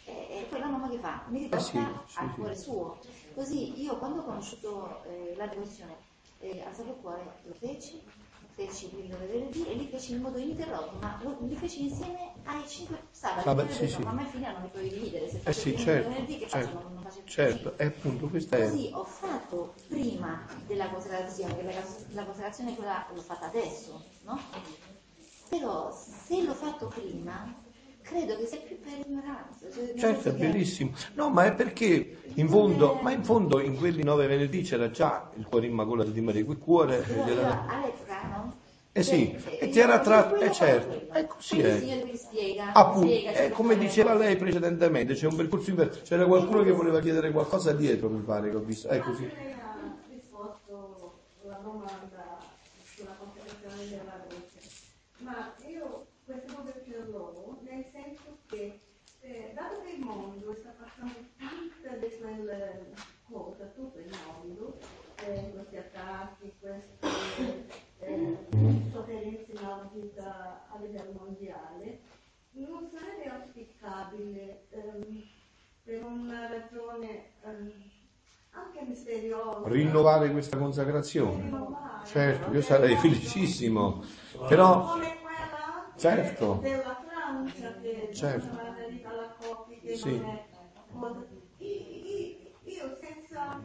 E, 0.04 0.12
e 0.12 0.46
poi 0.48 0.60
la 0.60 0.66
mamma 0.66 0.88
che 0.88 0.98
fa? 0.98 1.24
Mi 1.26 1.40
riporta 1.40 1.58
Eh 1.58 1.64
sì, 2.06 2.12
sì, 2.12 2.18
al 2.18 2.34
cuore 2.34 2.56
suo. 2.56 2.98
Così 3.34 3.82
io 3.82 3.98
quando 3.98 4.20
ho 4.20 4.24
conosciuto 4.24 5.02
eh, 5.04 5.34
la 5.36 5.46
devozione 5.48 5.96
eh, 6.38 6.62
al 6.62 6.72
Sacro 6.74 6.94
Cuore 6.94 7.40
lo 7.42 7.54
feci, 7.54 8.00
feci 8.54 8.90
il 8.96 9.08
venerdì 9.16 9.66
e 9.66 9.74
li 9.74 9.86
feci 9.86 10.12
in 10.12 10.20
modo 10.20 10.38
ininterrotto, 10.38 10.96
ma 11.00 11.18
li 11.40 11.56
feci 11.56 11.84
insieme 11.84 12.32
ai 12.44 12.66
cinque 12.68 13.00
sabati. 13.10 13.44
Vabbè, 13.44 13.64
Quindi 13.66 13.84
ho 13.84 13.86
sì, 13.86 13.94
sì. 13.94 14.02
Ma 14.02 14.10
a 14.10 14.12
me 14.14 14.26
fine 14.26 14.52
non 14.52 14.62
mi 14.62 14.68
puoi 14.68 14.88
dividere, 14.88 15.28
se 15.28 15.36
Eh 15.36 15.40
faccio 15.40 15.60
sì, 15.60 15.76
certo, 15.76 16.08
venerdì 16.08 16.38
che 16.38 16.46
faccio? 16.48 16.64
certo, 16.66 16.82
Non, 16.82 16.92
non 16.94 17.02
faccio 17.02 17.20
certo, 17.24 17.78
e 17.78 17.84
appunto 17.86 18.28
questa 18.28 18.56
è... 18.56 18.68
Così 18.70 18.90
ho 18.92 19.04
fatto 19.04 19.74
prima 19.88 20.46
della 20.66 20.88
consacrazione, 20.88 21.56
che 21.56 21.62
la, 21.62 21.84
la 22.12 22.24
consacrazione 22.24 22.74
quella 22.74 23.06
l'ho 23.12 23.20
fatta 23.22 23.46
adesso, 23.46 24.04
no? 24.24 24.38
Però 25.48 25.92
se 25.92 26.42
l'ho 26.42 26.54
fatto 26.54 26.86
prima, 26.88 27.54
credo 28.02 28.36
che 28.36 28.46
sia 28.46 28.58
più 28.58 28.78
per 28.80 29.06
ignoranza. 29.06 29.66
cioè, 29.72 29.94
Certo, 29.96 30.28
è 30.28 30.32
bellissimo. 30.32 30.92
No, 31.14 31.30
ma 31.30 31.44
è 31.44 31.54
perché 31.54 32.16
in 32.34 32.48
fondo, 32.48 32.98
ma 33.02 33.10
in 33.12 33.22
fondo 33.24 33.60
in 33.60 33.76
quelli 33.76 34.02
nove 34.02 34.26
venerdì 34.26 34.62
c'era 34.62 34.90
già 34.90 35.30
il 35.36 35.46
cuore 35.46 35.66
immacolato 35.66 36.10
di 36.10 36.20
Maria, 36.20 36.44
quel 36.44 36.58
cuore 36.58 36.96
io 36.96 37.24
gliela- 37.24 37.64
all'epoca, 37.66 38.20
no? 38.28 38.54
Eh 38.92 39.02
sì, 39.02 39.36
Cioè, 39.42 39.56
e 39.60 39.68
ti 39.68 39.78
era 39.80 40.00
tratto, 40.00 40.38
eh 40.44 40.52
certo, 40.52 40.88
quello. 41.08 41.12
è 41.12 41.26
così 41.26 41.60
è. 41.60 41.72
il 41.72 41.80
Signore 41.80 42.04
mi 42.04 42.16
spiega, 42.16 42.72
Appunto, 42.72 43.08
spiega, 43.08 43.30
è 43.30 43.34
spiega 43.34 43.54
come 43.54 43.76
diceva 43.78 44.14
lei 44.14 44.36
precedentemente, 44.36 45.14
c'è 45.14 45.26
un 45.26 45.36
percorso 45.36 45.70
inverso, 45.70 46.00
c'era 46.02 46.26
qualcuno 46.26 46.62
che 46.62 46.70
voleva 46.72 47.00
chiedere 47.00 47.30
qualcosa 47.30 47.72
dietro, 47.72 48.08
mi 48.10 48.20
pare 48.20 48.50
che 48.50 48.56
ho 48.56 48.60
visto, 48.60 48.88
è 48.88 49.02
così. 49.02 49.22
Lei 49.22 49.32
ha 49.52 49.74
risposto 50.10 51.20
alla 51.44 51.58
domanda 51.62 52.38
sulla 52.94 53.14
consacrazione 53.18 53.88
della 53.88 54.24
luce, 54.28 54.68
ma 55.18 55.54
io 55.68 56.06
queste 56.24 56.52
cose 56.54 56.82
ce 56.84 56.96
l'ho 57.10 57.58
nel 57.62 57.84
senso 57.92 58.36
che 58.48 58.80
eh, 59.22 59.52
dato 59.54 59.82
che 59.84 59.92
il 59.96 60.04
mondo 60.04 60.54
sta 60.60 60.74
passando 60.78 61.14
tante 61.38 61.98
di 62.00 62.92
cose, 63.32 63.72
tutto 63.74 63.98
il 63.98 64.10
mondo, 64.26 64.78
questi 65.16 65.76
attacchi, 65.76 66.52
queste 66.60 67.66
eh, 68.00 68.36
sofferenze 68.92 69.52
vita 69.92 70.68
a 70.70 70.78
livello 70.78 71.12
mondiale, 71.18 72.00
non 72.52 72.90
sarebbe 72.92 73.28
auspicabile 73.30 74.66
ehm, 74.70 75.22
per 75.84 76.04
una 76.04 76.46
ragione 76.48 77.32
ehm, 77.42 77.72
anche 78.50 78.84
misteriosa 78.86 79.66
Rinnovare 79.68 80.30
questa 80.30 80.58
consacrazione. 80.58 81.44
rinnovare, 81.44 82.04
Certo, 82.04 82.50
io 82.52 82.60
sarei 82.60 82.96
felicissimo, 82.96 84.02
però 84.46 84.90
come 84.90 85.06
quella 85.30 85.60
Certo. 85.96 86.60
della 86.62 86.96
Francia 87.06 87.72
che 87.80 88.08
Certo. 88.12 88.60
alla 89.04 89.34
Coppia 89.38 89.78
che 89.80 89.94
Sì. 89.94 90.18
non 90.20 90.34
è 90.34 90.44
cosa- 90.98 91.26
io, 92.64 92.98
senza 93.00 93.60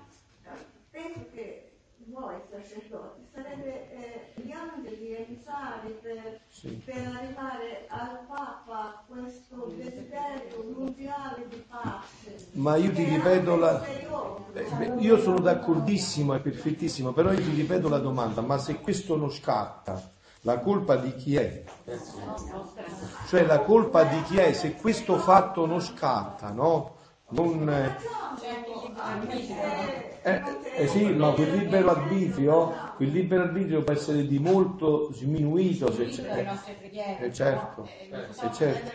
penso 0.91 1.25
che 1.33 1.71
voi 2.09 2.35
sacerdoti 2.49 3.21
sarebbe 3.33 3.91
eh, 3.91 4.41
gli 4.41 4.51
angeli 4.51 5.15
emisari 5.15 5.97
per, 6.01 6.39
Sì. 6.49 6.81
per 6.85 6.95
arrivare 6.95 7.85
al 7.89 8.19
Papa 8.27 9.03
questo 9.07 9.73
desiderio 9.75 10.63
mondiale 10.75 11.45
di 11.49 11.63
pace 11.67 12.47
Ma 12.53 12.75
io 12.77 12.91
ti 12.93 13.03
ripeto 13.03 13.55
la... 13.57 13.83
Eh, 14.53 14.63
beh, 14.77 14.93
Io 14.99 15.19
sono 15.19 15.39
d'accordissimo, 15.39 16.33
è 16.33 16.39
perfettissimo, 16.39 17.11
però 17.11 17.31
io 17.31 17.41
ti 17.41 17.53
ripeto 17.53 17.89
la 17.89 17.99
domanda, 17.99 18.41
ma 18.41 18.57
se 18.57 18.79
questo 18.79 19.15
non 19.17 19.31
scatta, 19.31 20.01
la 20.41 20.59
colpa 20.59 20.95
di 20.95 21.13
chi 21.15 21.35
è? 21.35 21.63
Cioè 23.27 23.45
la 23.45 23.59
colpa 23.59 24.03
di 24.05 24.21
chi 24.23 24.37
è 24.37 24.53
se 24.53 24.73
questo 24.75 25.17
fatto 25.17 25.65
non 25.65 25.81
scatta, 25.81 26.49
no? 26.51 26.95
Non, 27.30 27.69
eh, 27.69 27.95
eh, 30.23 30.41
eh 30.78 30.88
sì, 30.88 31.11
ma 31.11 31.32
quel 31.32 31.51
libero 31.51 31.89
arbitrio, 31.89 32.71
quel 32.95 33.09
libero 33.09 33.43
arbitrio 33.43 33.84
può 33.84 33.93
essere 33.93 34.25
di 34.25 34.39
molto 34.39 35.11
sminuito 35.11 35.91
se 35.91 36.03
le 36.05 36.09
c'è. 36.09 36.45
nostre 36.45 36.75
preghiere. 36.75 37.25
Eh, 37.25 37.34
certo? 37.34 37.89
Eh, 38.11 38.45
eh, 38.45 38.53
certo. 38.53 38.91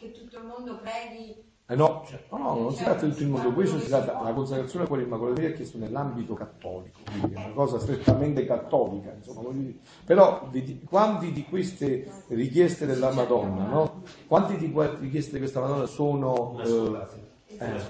che 0.00 0.10
tutto 0.12 0.38
il 0.38 0.46
mondo 0.46 0.78
preghi 0.78 1.34
Eh 1.68 1.74
no, 1.74 2.06
no, 2.30 2.38
no, 2.38 2.60
non 2.60 2.74
si 2.74 2.84
tratta 2.84 3.04
di 3.04 3.10
tutto 3.10 3.22
il 3.24 3.28
mondo, 3.28 3.52
questo 3.52 3.78
si 3.78 3.88
tratta, 3.88 4.22
la 4.22 4.32
consacrazione 4.32 4.84
a 4.84 4.88
cuore 4.88 5.02
immacolato 5.02 5.40
è 5.42 5.52
chiesto 5.52 5.76
nell'ambito 5.76 6.32
cattolico, 6.32 7.00
quindi 7.10 7.34
è 7.34 7.38
una 7.38 7.50
cosa 7.50 7.78
strettamente 7.78 8.46
cattolica, 8.46 9.12
insomma, 9.12 9.42
però 10.04 10.48
quanti 10.88 11.30
di 11.32 11.44
queste 11.44 12.24
richieste 12.28 12.86
della 12.86 13.12
Madonna, 13.12 13.66
no? 13.66 14.02
Quanti 14.26 14.56
di 14.56 14.70
queste 14.72 14.96
richieste 15.00 15.32
di 15.32 15.38
questa 15.40 15.60
Madonna 15.60 15.84
sono... 15.86 16.58
eh, 16.62 17.25
eh, 17.46 17.80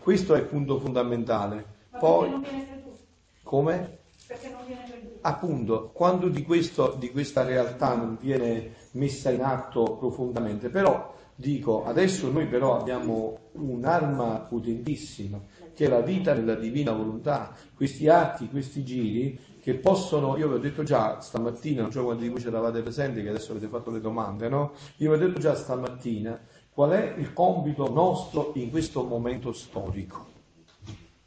questo 0.00 0.34
è 0.34 0.38
il 0.38 0.46
punto 0.46 0.78
fondamentale. 0.78 1.74
Poi, 1.98 2.28
perché 2.28 2.30
non 2.30 2.40
viene 2.40 2.66
creduto? 2.66 2.98
come? 3.42 3.98
Perché 4.26 4.48
non 4.50 4.66
viene 4.66 4.84
creduto? 4.84 5.18
appunto, 5.22 5.90
quando 5.92 6.28
di, 6.28 6.42
questo, 6.42 6.94
di 6.98 7.10
questa 7.10 7.42
realtà 7.42 7.94
non 7.94 8.16
viene 8.20 8.74
messa 8.92 9.30
in 9.30 9.42
atto 9.42 9.96
profondamente, 9.96 10.68
però 10.68 11.14
Dico, 11.38 11.84
adesso 11.84 12.30
noi 12.32 12.46
però 12.46 12.80
abbiamo 12.80 13.50
un'arma 13.52 14.46
potentissima, 14.48 15.38
che 15.74 15.84
è 15.84 15.88
la 15.88 16.00
vita 16.00 16.32
nella 16.32 16.54
divina 16.54 16.92
volontà, 16.92 17.54
questi 17.74 18.08
atti, 18.08 18.48
questi 18.48 18.82
giri, 18.82 19.38
che 19.60 19.74
possono, 19.74 20.38
io 20.38 20.48
vi 20.48 20.54
ho 20.54 20.58
detto 20.58 20.82
già 20.82 21.20
stamattina, 21.20 21.82
non 21.82 21.92
so 21.92 22.04
quanti 22.04 22.22
di 22.22 22.30
voi 22.30 22.40
c'eravate 22.40 22.80
presenti, 22.80 23.22
che 23.22 23.28
adesso 23.28 23.50
avete 23.50 23.66
fatto 23.66 23.90
le 23.90 24.00
domande, 24.00 24.48
no? 24.48 24.72
Io 24.96 25.14
vi 25.14 25.22
ho 25.22 25.26
detto 25.26 25.38
già 25.38 25.54
stamattina 25.54 26.40
qual 26.76 26.90
è 26.90 27.14
il 27.16 27.32
compito 27.32 27.90
nostro 27.90 28.52
in 28.56 28.68
questo 28.68 29.02
momento 29.02 29.50
storico. 29.54 30.26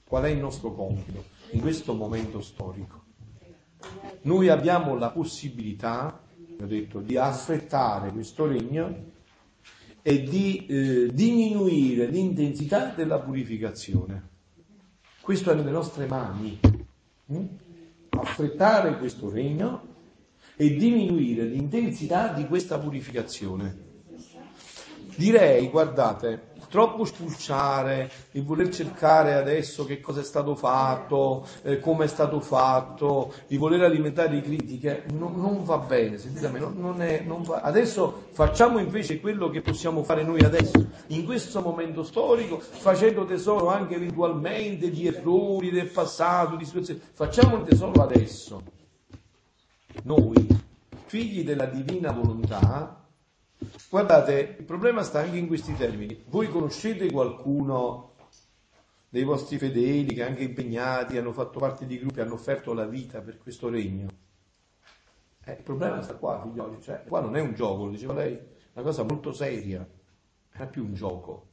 Qual 0.06 0.24
è 0.26 0.30
il 0.30 0.38
nostro 0.38 0.74
compito 0.74 1.24
in 1.54 1.62
questo 1.62 1.96
momento 1.96 2.40
storico? 2.40 3.02
Noi 4.22 4.48
abbiamo 4.50 4.96
la 4.96 5.10
possibilità, 5.10 6.22
ho 6.62 6.66
detto, 6.68 7.00
di 7.00 7.18
affrettare 7.18 8.12
questo 8.12 8.46
regno 8.46 8.96
e 10.04 10.22
di 10.22 10.68
eh, 10.68 11.10
diminuire 11.16 12.06
l'intensità 12.06 12.94
della 12.96 13.18
purificazione. 13.18 14.28
Questo 15.20 15.50
è 15.50 15.56
nelle 15.56 15.72
nostre 15.72 16.06
mani. 16.06 16.60
Mm? 17.34 17.46
Affrettare 18.10 19.00
questo 19.00 19.32
regno 19.32 19.82
e 20.56 20.76
diminuire 20.76 21.46
l'intensità 21.46 22.34
di 22.34 22.46
questa 22.46 22.78
purificazione. 22.78 23.88
Direi, 25.20 25.68
guardate, 25.68 26.52
troppo 26.70 27.04
spulciare, 27.04 28.10
il 28.32 28.46
voler 28.46 28.70
cercare 28.70 29.34
adesso 29.34 29.84
che 29.84 30.00
cosa 30.00 30.22
è 30.22 30.24
stato 30.24 30.56
fatto, 30.56 31.46
eh, 31.64 31.82
come 31.82 32.06
è 32.06 32.08
stato 32.08 32.40
fatto, 32.40 33.34
di 33.48 33.58
voler 33.58 33.84
alimentare 33.84 34.40
critiche, 34.40 35.04
no, 35.12 35.28
non 35.36 35.66
va 35.66 35.78
bene, 35.78 36.18
sentite 36.18 36.48
non, 36.58 36.74
non 36.78 37.02
è, 37.02 37.22
non 37.22 37.42
va. 37.42 37.60
Adesso 37.60 38.28
facciamo 38.32 38.80
invece 38.80 39.20
quello 39.20 39.50
che 39.50 39.60
possiamo 39.60 40.04
fare 40.04 40.24
noi 40.24 40.40
adesso, 40.40 40.88
in 41.08 41.26
questo 41.26 41.60
momento 41.60 42.04
storico, 42.04 42.58
facendo 42.58 43.26
tesoro 43.26 43.68
anche 43.68 43.96
eventualmente 43.96 44.90
di 44.90 45.06
errori 45.06 45.70
del 45.70 45.90
passato, 45.90 46.56
di 46.56 46.64
situazioni, 46.64 47.02
facciamo 47.12 47.58
il 47.58 47.64
tesoro 47.64 48.02
adesso. 48.02 48.64
Noi, 50.04 50.48
figli 51.08 51.44
della 51.44 51.66
divina 51.66 52.14
volontà, 52.14 53.00
Guardate, 53.90 54.56
il 54.60 54.66
problema 54.66 55.04
sta 55.04 55.20
anche 55.20 55.38
in 55.38 55.48
questi 55.48 55.76
termini. 55.76 56.24
Voi 56.28 56.48
conoscete 56.48 57.12
qualcuno 57.12 58.14
dei 59.10 59.24
vostri 59.24 59.58
fedeli 59.58 60.14
che 60.14 60.24
anche 60.24 60.44
impegnati, 60.44 61.18
hanno 61.18 61.34
fatto 61.34 61.60
parte 61.60 61.86
di 61.86 62.00
gruppi, 62.00 62.22
hanno 62.22 62.36
offerto 62.36 62.74
la 62.74 62.86
vita 62.86 63.20
per 63.22 63.38
questo 63.38 63.70
regno? 63.70 64.08
Eh, 65.44 65.54
il 65.54 65.64
problema 65.64 66.02
sta 66.02 66.16
qua, 66.16 66.42
figlioli, 66.42 66.82
cioè, 66.82 67.04
qua 67.06 67.20
non 67.20 67.36
è 67.36 67.42
un 67.42 67.54
gioco, 67.54 67.86
lo 67.86 67.92
diceva 67.92 68.14
lei, 68.14 68.40
una 68.74 68.84
cosa 68.86 69.04
molto 69.04 69.34
seria, 69.34 69.80
non 69.80 70.68
è 70.68 70.70
più 70.70 70.86
un 70.86 70.94
gioco. 70.94 71.48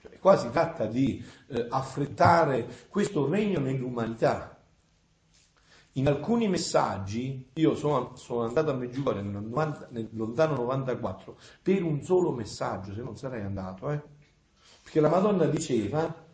Cioè, 0.00 0.18
qua 0.18 0.36
si 0.36 0.48
tratta 0.50 0.86
di 0.86 1.22
eh, 1.48 1.66
affrettare 1.68 2.66
questo 2.88 3.28
regno 3.28 3.58
nell'umanità, 3.58 4.55
in 5.96 6.06
alcuni 6.08 6.46
messaggi, 6.48 7.50
io 7.54 7.74
sono, 7.74 8.16
sono 8.16 8.42
andato 8.44 8.70
a 8.70 8.74
Meggiugorje 8.74 9.22
nel, 9.22 9.42
90, 9.42 9.88
nel, 9.92 10.08
lontano 10.12 10.54
94 10.56 11.38
per 11.62 11.82
un 11.82 12.02
solo 12.02 12.32
messaggio, 12.32 12.92
se 12.92 13.02
non 13.02 13.16
sarei 13.16 13.42
andato, 13.42 13.90
eh? 13.90 14.02
perché 14.82 15.00
la 15.00 15.08
Madonna 15.08 15.46
diceva, 15.46 16.24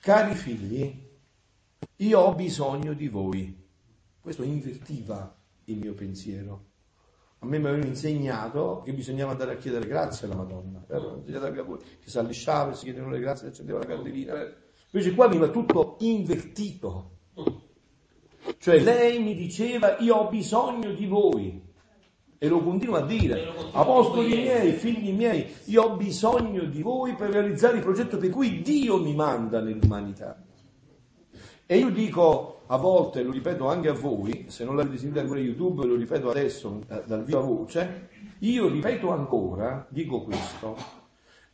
cari 0.00 0.34
figli, 0.34 1.10
io 1.96 2.18
ho 2.18 2.34
bisogno 2.34 2.94
di 2.94 3.08
voi. 3.08 3.60
Questo 4.20 4.42
invertiva 4.42 5.36
il 5.64 5.78
mio 5.78 5.94
pensiero. 5.94 6.70
A 7.40 7.46
me 7.46 7.58
mi 7.58 7.66
avevano 7.66 7.88
insegnato 7.88 8.82
che 8.84 8.92
bisognava 8.92 9.32
andare 9.32 9.52
a 9.52 9.56
chiedere 9.56 9.86
grazie 9.86 10.26
alla 10.26 10.36
Madonna. 10.36 10.84
Che 12.00 12.08
si 12.08 12.18
allisciava, 12.18 12.72
si 12.72 12.84
chiedevano 12.84 13.12
le 13.12 13.20
grazie, 13.20 13.48
accendeva 13.48 13.80
la 13.80 13.86
candelina. 13.86 14.34
Invece 14.90 15.14
qua 15.14 15.26
veniva 15.26 15.48
tutto 15.48 15.96
invertito. 16.00 17.10
Cioè 18.62 18.78
lei 18.78 19.18
mi 19.20 19.34
diceva 19.34 19.96
io 19.98 20.14
ho 20.14 20.28
bisogno 20.28 20.92
di 20.92 21.06
voi. 21.06 21.60
E 22.38 22.46
lo 22.46 22.62
continua 22.62 23.00
a 23.00 23.06
dire, 23.06 23.52
apostoli 23.72 24.36
miei, 24.36 24.72
figli 24.74 25.12
miei, 25.12 25.52
io 25.64 25.82
ho 25.82 25.96
bisogno 25.96 26.62
di 26.62 26.80
voi 26.80 27.16
per 27.16 27.30
realizzare 27.30 27.78
il 27.78 27.82
progetto 27.82 28.18
per 28.18 28.30
cui 28.30 28.62
Dio 28.62 28.98
mi 28.98 29.16
manda 29.16 29.60
nell'umanità. 29.60 30.40
E 31.66 31.76
io 31.76 31.90
dico 31.90 32.62
a 32.66 32.76
volte, 32.76 33.22
lo 33.22 33.32
ripeto 33.32 33.66
anche 33.68 33.88
a 33.88 33.94
voi, 33.94 34.44
se 34.46 34.64
non 34.64 34.76
l'avete 34.76 34.98
sentito 34.98 35.18
ancora 35.18 35.40
YouTube, 35.40 35.84
lo 35.84 35.96
ripeto 35.96 36.30
adesso 36.30 36.82
eh, 36.88 37.02
dal 37.04 37.24
viva 37.24 37.40
voce, 37.40 38.10
io 38.38 38.68
ripeto 38.68 39.10
ancora, 39.10 39.84
dico 39.88 40.22
questo, 40.22 40.76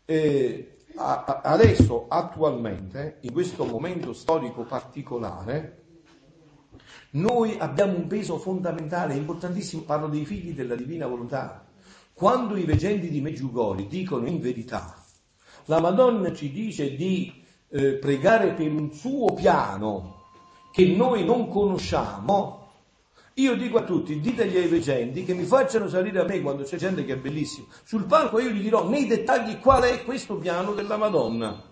eh, 0.05 0.77
adesso 0.95 2.05
attualmente, 2.09 3.17
in 3.21 3.33
questo 3.33 3.65
momento 3.65 4.13
storico 4.13 4.65
particolare, 4.65 5.88
noi 7.11 7.57
abbiamo 7.59 7.97
un 7.97 8.07
peso 8.07 8.37
fondamentale, 8.39 9.15
importantissimo, 9.15 9.83
parlo 9.83 10.09
dei 10.09 10.27
figli 10.27 10.53
della 10.53 10.75
divina 10.75 11.07
volontà. 11.07 11.65
Quando 12.13 12.57
i 12.57 12.65
veggenti 12.65 13.09
di 13.09 13.21
Meggiugori 13.21 13.87
dicono 13.87 14.27
in 14.27 14.41
verità, 14.41 15.03
la 15.67 15.81
Madonna 15.81 16.35
ci 16.35 16.51
dice 16.51 16.95
di 16.97 17.33
eh, 17.71 17.95
pregare 17.95 18.53
per 18.53 18.71
un 18.71 18.93
suo 18.93 19.33
piano 19.33 20.25
che 20.73 20.87
noi 20.87 21.25
non 21.25 21.49
conosciamo, 21.49 22.57
io 23.35 23.57
dico 23.57 23.79
a 23.79 23.85
tutti, 23.85 24.21
ditegli 24.21 24.57
ai 24.57 24.69
veggenti 24.69 25.25
che 25.25 25.33
mi 25.33 25.45
facciano 25.45 25.89
salire 25.89 26.21
a 26.21 26.25
me 26.25 26.43
quando 26.43 26.65
c'è 26.65 26.77
gente 26.77 27.05
che 27.05 27.15
è 27.15 27.19
bellissima. 27.19 27.69
Sul 27.85 28.05
palco 28.05 28.41
io 28.41 28.51
gli 28.51 28.61
dirò 28.61 28.89
nei 28.89 29.07
dettagli 29.07 29.61
qual 29.61 29.85
è 29.85 30.05
questo 30.05 30.37
piano 30.37 30.73
della 30.73 30.97
Madonna 30.97 31.68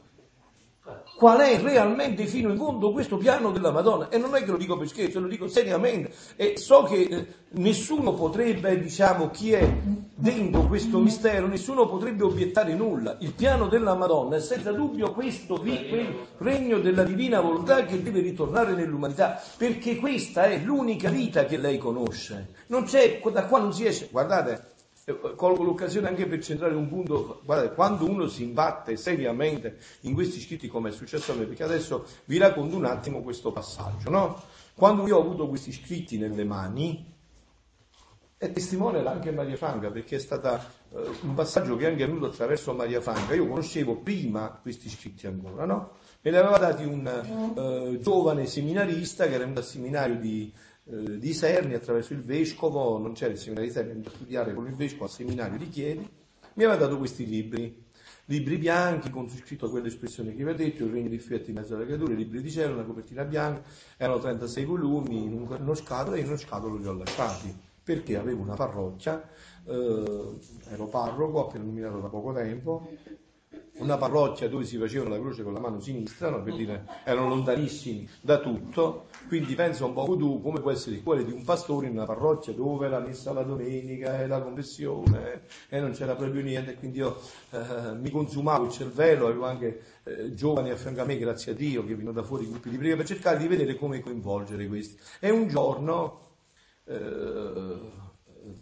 qual 1.17 1.41
è 1.41 1.59
realmente 1.61 2.27
fino 2.27 2.51
in 2.51 2.59
fondo 2.59 2.93
questo 2.93 3.17
piano 3.17 3.51
della 3.51 3.71
Madonna. 3.71 4.09
E 4.11 4.19
non 4.19 4.35
è 4.35 4.45
che 4.45 4.51
lo 4.51 4.59
dico 4.59 4.77
per 4.77 4.87
scherzo, 4.87 5.19
lo 5.19 5.29
dico 5.29 5.49
seriamente. 5.49 6.13
E 6.37 6.59
so 6.59 6.83
che 6.83 7.01
eh, 7.03 7.27
nessuno 7.53 8.13
potrebbe, 8.13 8.79
diciamo, 8.79 9.31
chi 9.31 9.53
è 9.53 9.67
dentro 10.15 10.67
questo 10.67 10.99
mistero, 10.99 11.47
nessuno 11.47 11.89
potrebbe 11.89 12.25
obiettare 12.25 12.75
nulla. 12.75 13.17
Il 13.21 13.33
piano 13.33 13.67
della 13.67 13.95
Madonna 13.95 14.37
è 14.37 14.41
senza 14.41 14.73
dubbio 14.73 15.13
questo 15.13 15.63
regno 16.39 16.79
della 16.81 17.03
divina 17.03 17.41
volontà 17.41 17.85
che 17.85 18.03
deve 18.03 18.21
ritornare 18.21 18.75
nell'umanità, 18.75 19.41
perché 19.57 19.97
questa 19.97 20.45
è 20.45 20.59
l'unica 20.59 21.09
vita 21.09 21.47
che 21.47 21.57
lei 21.57 21.79
conosce. 21.79 22.49
Non 22.67 22.85
c'è, 22.85 23.23
da 23.33 23.47
qua 23.47 23.59
non 23.59 23.73
si 23.73 23.87
esce. 23.87 24.09
Guardate, 24.11 24.75
colgo 25.37 25.63
l'occasione 25.63 26.09
anche 26.09 26.27
per 26.27 26.43
centrare 26.43 26.75
un 26.75 26.89
punto, 26.89 27.41
guardate, 27.45 27.75
quando 27.75 28.11
uno 28.11 28.27
si 28.27 28.43
imbatte 28.43 28.97
seriamente 28.97 29.79
in 30.01 30.15
questi 30.15 30.41
scritti 30.41 30.67
come 30.67 30.89
è 30.89 30.93
successo 30.93 31.31
a 31.31 31.37
me, 31.37 31.45
perché 31.45 31.63
adesso 31.63 32.07
vi 32.25 32.39
racconto 32.39 32.75
un 32.75 32.87
attimo 32.87 33.23
questo 33.23 33.53
passaggio, 33.53 34.11
no? 34.11 34.43
Quando 34.75 35.07
io 35.07 35.17
ho 35.17 35.21
avuto 35.21 35.47
questi 35.49 35.71
scritti 35.71 36.19
nelle 36.19 36.43
mani, 36.43 37.15
è 38.37 38.51
testimone 38.51 38.99
anche 39.07 39.31
Maria 39.31 39.57
Franca, 39.57 39.93
perché 39.93 40.17
è 40.17 40.19
stato 40.19 40.61
eh, 40.93 41.09
un 41.23 41.35
passaggio 41.35 41.77
che 41.77 41.87
è 41.87 41.91
anche 41.91 42.05
venuto 42.05 42.27
attraverso 42.27 42.75
Maria 42.75 43.01
Franca. 43.01 43.35
Io 43.35 43.47
conoscevo 43.47 43.99
prima 43.99 44.59
questi 44.61 44.89
scritti 44.89 45.29
ancora, 45.29 45.65
no? 45.65 45.93
Me 46.21 46.31
li 46.33 46.37
aveva 46.37 46.59
dati 46.59 46.85
un 46.85 47.07
eh, 47.07 48.01
giovane 48.01 48.47
seminarista 48.47 49.27
che 49.27 49.35
era 49.35 49.45
venuto 49.45 49.61
al 49.61 49.65
seminario 49.65 50.17
di, 50.17 50.53
eh, 50.89 51.19
di 51.19 51.33
Serni 51.33 51.75
attraverso 51.75 52.13
il 52.13 52.23
vescovo, 52.23 52.99
non 52.99 53.13
c'era 53.13 53.33
il 53.33 53.39
seminario 53.39 53.69
di 53.69 53.75
Serni, 53.75 53.91
andavo 53.91 54.15
a 54.15 54.17
studiare 54.17 54.55
con 54.55 54.67
il 54.67 54.75
vescovo 54.75 55.05
al 55.05 55.11
seminario 55.11 55.59
di 55.59 55.69
Chiedi, 55.69 56.09
mi 56.55 56.65
aveva 56.65 56.79
dato 56.79 56.97
questi 56.97 57.27
libri, 57.27 57.85
libri 58.27 58.57
bianchi 58.57 59.11
con 59.11 59.29
scritto 59.29 59.69
quelle 59.69 59.89
espressioni 59.89 60.35
che 60.35 60.45
vi 60.45 60.51
ho 60.51 60.55
detto, 60.55 60.85
il 60.85 60.93
regno 60.93 61.09
di 61.09 61.17
effetti 61.17 61.51
in 61.51 61.57
mezzo 61.57 61.75
alle 61.75 61.87
creature, 61.87 62.15
libri 62.15 62.41
di 62.41 62.51
cielo, 62.51 62.75
una 62.75 62.85
copertina 62.85 63.25
bianca, 63.25 63.63
erano 63.97 64.21
36 64.21 64.65
volumi 64.65 65.25
in 65.25 65.33
uno 65.33 65.75
scatolo 65.75 66.17
e 66.17 66.21
in 66.21 66.27
uno 66.27 66.37
scatolo 66.37 66.77
li 66.77 66.87
ho 66.87 66.93
lasciati, 66.93 67.55
perché 67.83 68.17
avevo 68.17 68.43
una 68.43 68.55
parrocchia, 68.55 69.29
eh, 69.65 70.37
ero 70.71 70.87
parroco, 70.87 71.47
appena 71.47 71.65
nominato 71.65 72.01
da 72.01 72.09
poco 72.09 72.33
tempo, 72.33 72.89
una 73.79 73.97
parrocchia 73.97 74.49
dove 74.49 74.65
si 74.65 74.79
faceva 74.79 75.09
la 75.09 75.19
croce 75.19 75.43
con 75.43 75.53
la 75.53 75.61
mano 75.61 75.81
sinistra, 75.81 76.31
no? 76.31 76.43
per 76.43 76.55
dire 76.55 76.87
erano 77.05 77.29
lontanissimi 77.29 78.09
da 78.21 78.39
tutto, 78.39 79.07
quindi 79.29 79.55
pensa 79.55 79.85
un 79.85 79.93
po' 79.93 80.17
tu 80.17 80.41
come 80.41 80.61
può 80.61 80.71
essere 80.71 80.97
il 80.97 81.03
cuore 81.03 81.25
di 81.25 81.33
un 81.33 81.45
pastore 81.45 81.87
in 81.87 81.93
una 81.93 82.05
parrocchia 82.05 82.53
dove 82.53 82.89
la 82.89 83.01
messa 83.01 83.33
la 83.33 83.43
domenica 83.43 84.21
e 84.21 84.27
la 84.27 84.41
confessione 84.41 85.43
e 85.69 85.81
non 85.81 85.93
c'era 85.93 86.15
proprio 86.15 86.43
niente, 86.43 86.75
quindi 86.75 86.99
io 86.99 87.21
eh, 87.51 87.95
mi 87.95 88.11
consumavo 88.11 88.65
il 88.65 88.71
cervello, 88.71 89.27
avevo 89.27 89.45
anche 89.45 89.83
eh, 90.05 90.35
giovani 90.35 90.71
a 90.71 90.77
fianco 90.77 91.03
a 91.03 91.05
me, 91.05 91.19
grazie 91.19 91.53
a 91.53 91.55
Dio, 91.55 91.83
che 91.83 91.89
venivano 91.89 92.13
da 92.13 92.23
fuori 92.23 92.45
i 92.45 92.49
gruppi 92.49 92.71
di 92.71 92.79
prega 92.79 92.97
per 92.97 93.07
cercare 93.07 93.39
di 93.39 93.47
vedere 93.47 93.75
come 93.77 94.01
coinvolgere 94.01 94.67
questi. 94.67 94.99
E 95.21 95.31
un 95.31 95.49
giorno... 95.49 96.25
Eh, 96.85 98.05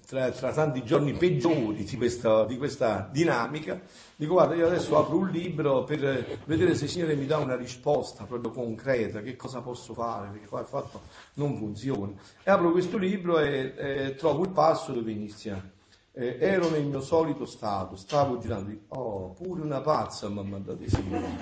tra, 0.06 0.30
tra, 0.30 0.52
tanti 0.52 0.84
giorni 0.84 1.12
peggiori 1.12 1.84
di 1.84 1.96
questa, 1.96 2.44
di 2.44 2.56
questa, 2.56 3.08
dinamica, 3.12 3.80
dico 4.16 4.34
guarda 4.34 4.54
io 4.54 4.66
adesso 4.66 4.96
apro 4.98 5.16
un 5.18 5.28
libro 5.28 5.84
per 5.84 6.40
vedere 6.46 6.74
se 6.74 6.84
il 6.84 6.90
Signore 6.90 7.14
mi 7.16 7.26
dà 7.26 7.38
una 7.38 7.56
risposta 7.56 8.24
proprio 8.24 8.50
concreta, 8.50 9.20
che 9.20 9.36
cosa 9.36 9.60
posso 9.60 9.94
fare, 9.94 10.28
perché 10.30 10.46
qua 10.46 10.60
il 10.60 10.66
fatto 10.66 11.02
non 11.34 11.56
funziona. 11.56 12.12
E 12.42 12.50
apro 12.50 12.70
questo 12.70 12.96
libro 12.96 13.38
e, 13.38 13.74
e 13.76 14.14
trovo 14.14 14.42
il 14.42 14.50
passo 14.50 14.92
dove 14.92 15.10
inizia. 15.10 15.72
Eh, 16.16 16.36
ero 16.38 16.70
nel 16.70 16.84
mio 16.84 17.00
solito 17.00 17.44
stato, 17.44 17.96
stavo 17.96 18.38
girando, 18.38 18.72
oh, 18.88 19.32
pure 19.32 19.62
una 19.62 19.80
pazza 19.80 20.28
mi 20.28 20.38
ha 20.38 20.42
mandato 20.42 20.82
i 20.82 20.88
signori. 20.88 21.38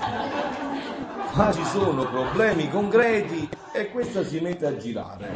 Qua 1.32 1.52
ci 1.52 1.64
sono 1.64 2.08
problemi 2.08 2.70
concreti 2.70 3.48
e 3.72 3.90
questa 3.90 4.24
si 4.24 4.40
mette 4.40 4.66
a 4.66 4.76
girare. 4.76 5.30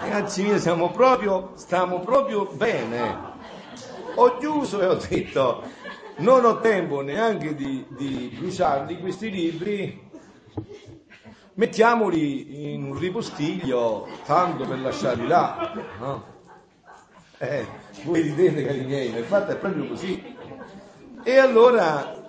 Ragazzi 0.00 0.42
miei, 0.42 0.58
siamo 0.60 0.90
proprio, 0.90 1.52
stiamo 1.56 2.00
proprio 2.00 2.46
bene. 2.46 3.32
Ho 4.14 4.38
chiuso 4.38 4.80
e 4.80 4.86
ho 4.86 4.94
detto, 4.94 5.62
non 6.18 6.44
ho 6.46 6.60
tempo 6.60 7.02
neanche 7.02 7.54
di, 7.54 7.84
di 7.90 8.34
bruciarli 8.38 8.98
questi 8.98 9.30
libri, 9.30 10.10
mettiamoli 11.54 12.72
in 12.72 12.84
un 12.84 12.98
ripostiglio, 12.98 14.08
tanto 14.24 14.64
per 14.64 14.78
lasciarli 14.78 15.26
là. 15.26 15.72
No? 15.98 16.33
Eh, 17.48 17.66
voi 18.04 18.22
ridete 18.22 18.64
cari 18.64 18.84
miei, 18.84 19.10
ma 19.10 19.18
infatti 19.18 19.52
è 19.52 19.56
proprio 19.56 19.86
così. 19.86 20.22
E 21.22 21.36
allora 21.38 22.22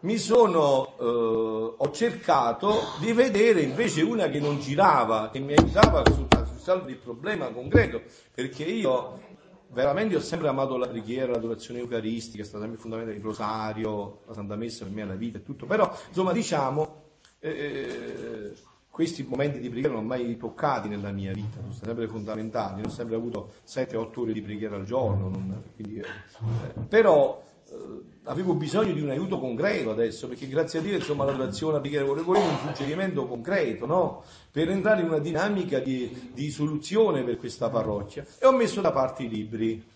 mi 0.00 0.18
sono, 0.18 0.96
eh, 0.98 1.74
ho 1.78 1.90
cercato 1.92 2.80
di 3.00 3.12
vedere 3.12 3.62
invece 3.62 4.02
una 4.02 4.28
che 4.28 4.40
non 4.40 4.60
girava, 4.60 5.30
che 5.30 5.38
mi 5.38 5.54
aiutava 5.54 6.00
a 6.00 6.46
risolvere 6.52 6.90
il 6.90 6.98
problema 6.98 7.48
concreto, 7.48 8.02
perché 8.34 8.64
io 8.64 9.20
veramente 9.68 10.16
ho 10.16 10.20
sempre 10.20 10.48
amato 10.48 10.76
la 10.76 10.88
preghiera, 10.88 11.32
l'adorazione 11.32 11.80
eucaristica, 11.80 12.42
è 12.42 12.46
stata 12.46 12.62
sempre 12.62 12.80
fondamentale 12.80 13.18
il 13.18 13.24
rosario, 13.24 14.20
la 14.26 14.34
Santa 14.34 14.56
Messa 14.56 14.84
per 14.84 14.92
me 14.92 15.02
è 15.02 15.06
la 15.06 15.14
vita 15.14 15.38
e 15.38 15.42
tutto, 15.42 15.66
però 15.66 15.90
insomma 16.08 16.32
diciamo 16.32 17.02
eh, 17.40 18.52
questi 18.94 19.26
momenti 19.28 19.58
di 19.58 19.68
preghiera 19.70 19.92
non 19.92 20.04
ho 20.04 20.06
mai 20.06 20.36
toccati 20.36 20.86
nella 20.86 21.10
mia 21.10 21.32
vita, 21.32 21.58
sono 21.58 21.72
sempre 21.72 22.06
fondamentali, 22.06 22.80
ho 22.84 22.88
sempre 22.88 23.16
avuto 23.16 23.54
7-8 23.66 24.20
ore 24.20 24.32
di 24.32 24.40
preghiera 24.40 24.76
al 24.76 24.84
giorno, 24.84 25.28
non, 25.28 25.64
quindi, 25.74 25.98
eh, 25.98 26.80
però 26.88 27.42
eh, 27.68 27.74
avevo 28.22 28.54
bisogno 28.54 28.92
di 28.92 29.00
un 29.00 29.10
aiuto 29.10 29.40
concreto 29.40 29.90
adesso, 29.90 30.28
perché 30.28 30.46
grazie 30.46 30.78
a 30.78 30.82
Dio 30.82 30.94
insomma 30.94 31.24
l'adorazione, 31.24 31.72
la 31.72 31.80
preghiera, 31.80 32.04
volevo 32.04 32.38
un 32.38 32.56
suggerimento 32.58 33.26
concreto, 33.26 33.84
no? 33.84 34.22
per 34.52 34.70
entrare 34.70 35.00
in 35.00 35.08
una 35.08 35.18
dinamica 35.18 35.80
di, 35.80 36.30
di 36.32 36.48
soluzione 36.52 37.24
per 37.24 37.36
questa 37.36 37.68
parrocchia 37.68 38.24
e 38.38 38.46
ho 38.46 38.52
messo 38.52 38.80
da 38.80 38.92
parte 38.92 39.24
i 39.24 39.28
libri. 39.28 39.92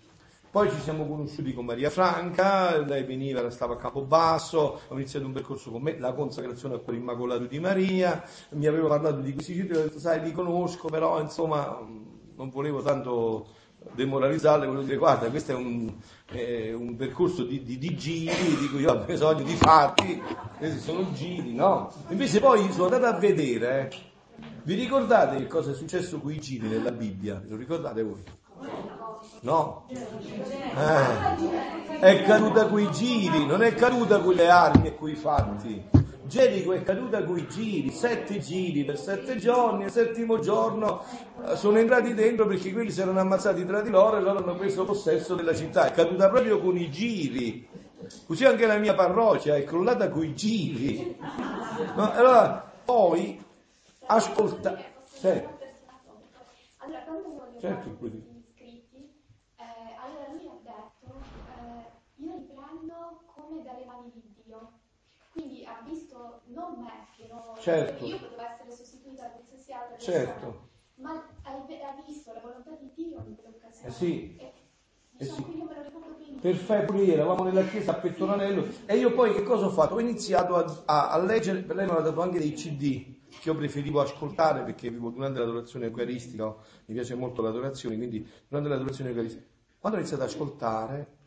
Poi 0.51 0.71
ci 0.71 0.81
siamo 0.81 1.07
conosciuti 1.07 1.53
con 1.53 1.67
Maria 1.67 1.91
Franca, 1.91 2.79
lei 2.79 3.05
veniva, 3.05 3.51
stava 3.51 3.75
a 3.75 3.77
Campobasso, 3.77 4.81
ho 4.89 4.95
iniziato 4.95 5.27
un 5.27 5.33
percorso 5.33 5.71
con 5.71 5.83
me, 5.83 5.99
la 5.99 6.15
consacrazione 6.15 6.75
al 6.75 6.83
cuore 6.83 6.99
immacolato 6.99 7.45
di 7.45 7.59
Maria, 7.59 8.25
mi 8.53 8.67
aveva 8.67 8.89
parlato 8.89 9.21
di 9.21 9.35
questi 9.35 9.53
siti, 9.53 9.73
ho 9.73 9.83
detto 9.83 9.99
sai 9.99 10.23
li 10.23 10.33
conosco, 10.33 10.89
però 10.89 11.21
insomma 11.21 11.79
non 12.37 12.49
volevo 12.49 12.81
tanto 12.81 13.47
demoralizzarle, 13.93 14.65
volevo 14.65 14.85
dire 14.85 14.97
guarda 14.97 15.29
questo 15.29 15.53
è 15.53 15.55
un, 15.55 15.93
è 16.25 16.73
un 16.73 16.97
percorso 16.97 17.45
di, 17.45 17.63
di, 17.63 17.77
di, 17.77 17.95
giri 17.95 18.57
di 18.57 18.69
cui 18.69 18.81
io 18.81 18.93
ho 18.93 19.05
bisogno 19.05 19.43
di 19.43 19.55
fatti, 19.55 20.23
questi 20.57 20.79
sono 20.79 21.13
giri, 21.13 21.53
no? 21.53 21.93
Invece 22.09 22.41
poi 22.41 22.73
sono 22.73 22.95
andato 22.95 23.17
a 23.17 23.19
vedere, 23.19 23.91
eh. 23.91 23.97
vi 24.63 24.75
ricordate 24.75 25.37
che 25.37 25.47
cosa 25.47 25.73
è 25.73 25.75
successo 25.75 26.19
con 26.21 26.33
i 26.33 26.41
giri 26.41 26.69
nella 26.69 26.91
Bibbia? 26.91 27.43
Lo 27.47 27.57
ricordate 27.57 28.03
voi? 28.03 28.38
No? 29.41 29.85
Eh, 29.89 31.99
è 32.01 32.23
caduta 32.23 32.67
coi 32.67 32.91
giri, 32.91 33.47
non 33.47 33.63
è 33.63 33.75
caduta 33.75 34.21
con 34.21 34.35
le 34.35 34.49
armi 34.49 34.89
e 34.89 34.97
coi 34.97 35.15
fatti. 35.15 35.97
Gerico 36.25 36.73
è 36.73 36.83
caduta 36.83 37.25
coi 37.25 37.47
giri, 37.49 37.91
sette 37.91 38.39
giri 38.39 38.85
per 38.85 38.99
sette 38.99 39.37
giorni, 39.37 39.85
il 39.85 39.91
settimo 39.91 40.39
giorno 40.41 41.03
eh, 41.47 41.57
sono 41.57 41.79
entrati 41.79 42.13
dentro 42.13 42.47
perché 42.47 42.71
quelli 42.71 42.91
si 42.91 43.01
erano 43.01 43.21
ammazzati 43.21 43.65
tra 43.65 43.81
di 43.81 43.89
loro 43.89 44.19
e 44.19 44.21
loro 44.21 44.41
hanno 44.41 44.55
preso 44.55 44.85
possesso 44.85 45.35
della 45.35 45.55
città. 45.55 45.87
È 45.87 45.93
caduta 45.93 46.29
proprio 46.29 46.61
con 46.61 46.77
i 46.77 46.91
giri. 46.91 47.67
Così 48.27 48.45
anche 48.45 48.67
la 48.67 48.77
mia 48.77 48.95
parrocchia 48.95 49.57
è 49.57 49.65
crollata 49.65 50.11
coi 50.11 50.35
giri. 50.35 51.17
No? 51.97 52.13
Allora, 52.13 52.71
poi 52.85 53.43
ascolta. 54.07 54.77
Certo. 55.21 55.57
Certo, 57.61 57.97
così. 57.99 58.37
come 63.49 63.63
dalle 63.63 63.85
mani 63.87 64.11
di 64.13 64.23
Dio. 64.45 64.73
Quindi 65.33 65.65
ha 65.65 65.81
visto 65.85 66.43
non 66.47 66.81
me, 66.81 67.07
certo. 67.61 68.05
io 68.05 68.19
potevo 68.19 68.43
essere 68.43 68.73
sostituita 68.73 69.23
da 69.23 69.29
qualsiasi 69.31 69.73
altra 69.73 69.97
persona, 69.97 70.17
certo. 70.17 70.69
ma 70.95 71.11
ha, 71.43 71.51
ha, 71.53 72.03
visto 72.07 72.33
la 72.33 72.41
volontà 72.41 72.71
di 72.81 72.91
Dio 72.95 73.25
in 73.27 73.37
quell'occasione. 73.37 73.89
Eh 73.89 73.91
sì. 73.91 74.37
E, 74.37 74.53
eh 75.19 75.25
sì. 75.25 75.45
diciamo, 75.45 75.69
Perfetto, 76.41 76.93
pure 76.93 77.13
eravamo 77.13 77.43
nella 77.43 77.65
chiesa 77.65 77.91
a 77.91 77.95
Pettoranello 77.95 78.65
e 78.87 78.97
io 78.97 79.13
poi 79.13 79.33
che 79.33 79.43
cosa 79.43 79.67
ho 79.67 79.71
fatto? 79.71 79.95
Ho 79.95 80.01
iniziato 80.01 80.55
a, 80.55 80.83
a, 80.85 81.11
a 81.11 81.19
leggere, 81.19 81.63
per 81.63 81.75
lei 81.75 81.87
mi 81.87 81.93
ha 81.93 82.01
dato 82.01 82.21
anche 82.21 82.39
dei 82.39 82.53
CD 82.53 83.17
che 83.41 83.49
io 83.49 83.57
preferivo 83.57 84.01
ascoltare 84.01 84.63
perché 84.63 84.89
vivo 84.89 85.11
durante 85.11 85.41
l'adorazione 85.41 85.87
eucaristica, 85.87 86.47
mi 86.87 86.95
piace 86.95 87.17
molto 87.17 87.43
l'adorazione, 87.43 87.97
quindi 87.97 88.25
durante 88.47 88.71
l'adorazione 88.71 89.11
eucaristica, 89.11 89.45
quando 89.81 89.99
ho 89.99 90.01
iniziato 90.01 90.25
ad 90.25 90.31
ascoltare 90.31 91.18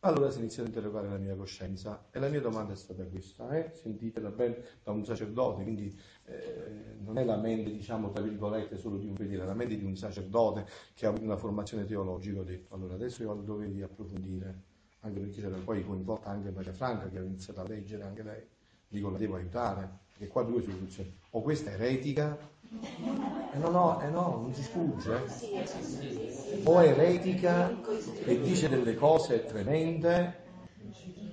allora 0.00 0.30
si 0.30 0.38
inizia 0.38 0.62
ad 0.62 0.68
interrogare 0.68 1.08
la 1.08 1.16
mia 1.16 1.34
coscienza 1.34 2.06
e 2.10 2.18
la 2.18 2.28
mia 2.28 2.40
domanda 2.40 2.72
è 2.72 2.76
stata 2.76 3.04
questa, 3.04 3.50
eh? 3.56 3.72
sentitela 3.74 4.30
bene 4.30 4.62
da 4.82 4.92
un 4.92 5.04
sacerdote, 5.04 5.62
quindi 5.62 5.98
eh, 6.24 6.96
non 7.00 7.18
è 7.18 7.24
la 7.24 7.36
mente, 7.36 7.70
diciamo, 7.70 8.10
tra 8.10 8.22
virgolette, 8.22 8.76
solo 8.76 8.98
di 8.98 9.06
un 9.06 9.16
fedele, 9.16 9.42
è 9.42 9.46
la 9.46 9.54
mente 9.54 9.76
di 9.76 9.84
un 9.84 9.96
sacerdote 9.96 10.66
che 10.94 11.06
ha 11.06 11.10
una 11.10 11.36
formazione 11.36 11.84
teologica, 11.86 12.40
ho 12.40 12.44
detto, 12.44 12.74
allora 12.74 12.94
adesso 12.94 13.22
io 13.22 13.30
ho 13.30 13.34
il 13.34 13.42
dovere 13.42 13.72
di 13.72 13.82
approfondire, 13.82 14.62
anche 15.00 15.20
perché 15.20 15.40
c'era 15.40 15.56
poi 15.56 15.84
coinvolta 15.84 16.30
anche 16.30 16.50
Maria 16.50 16.72
Franca 16.72 17.08
che 17.08 17.18
ha 17.18 17.22
iniziato 17.22 17.60
a 17.60 17.66
leggere 17.66 18.02
anche 18.04 18.22
lei, 18.22 18.42
dico 18.88 19.10
la 19.10 19.18
devo 19.18 19.36
aiutare, 19.36 20.04
perché 20.12 20.28
qua 20.28 20.42
due 20.42 20.62
soluzioni, 20.62 21.16
o 21.30 21.42
questa 21.42 21.70
eretica, 21.70 22.38
e 23.52 23.58
no, 23.58 23.70
no, 23.70 24.00
eh 24.00 24.10
no, 24.10 24.40
non 24.42 24.54
si 24.54 24.62
sfugge. 24.62 25.22
O 26.64 26.80
è 26.80 26.88
eretica 26.88 27.74
e 28.24 28.40
dice 28.40 28.68
delle 28.68 28.94
cose 28.94 29.44
tremende, 29.46 30.44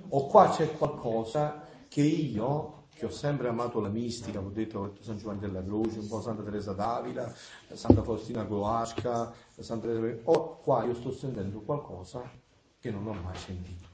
o 0.08 0.26
qua 0.26 0.50
c'è 0.50 0.76
qualcosa 0.76 1.66
che 1.88 2.02
io, 2.02 2.86
che 2.94 3.06
ho 3.06 3.10
sempre 3.10 3.48
amato 3.48 3.80
la 3.80 3.88
mistica, 3.88 4.40
ho 4.40 4.50
detto 4.50 4.96
San 5.00 5.18
Giovanni 5.18 5.40
della 5.40 5.62
Croce, 5.62 5.98
un 5.98 6.08
po' 6.08 6.20
Santa 6.20 6.42
Teresa 6.42 6.72
d'Avila, 6.72 7.32
Santa 7.72 8.02
Faustina 8.02 8.44
Coasca, 8.44 9.32
Santa 9.58 9.88
Teresa... 9.88 10.20
O 10.24 10.56
qua 10.56 10.84
io 10.84 10.94
sto 10.94 11.12
sentendo 11.12 11.60
qualcosa 11.60 12.22
che 12.78 12.90
non 12.90 13.06
ho 13.06 13.12
mai 13.12 13.36
sentito. 13.36 13.88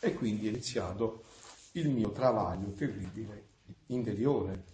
E 0.00 0.14
quindi 0.14 0.46
è 0.46 0.50
iniziato 0.50 1.22
il 1.72 1.88
mio 1.90 2.10
travaglio 2.12 2.70
terribile 2.72 3.46
interiore 3.86 4.73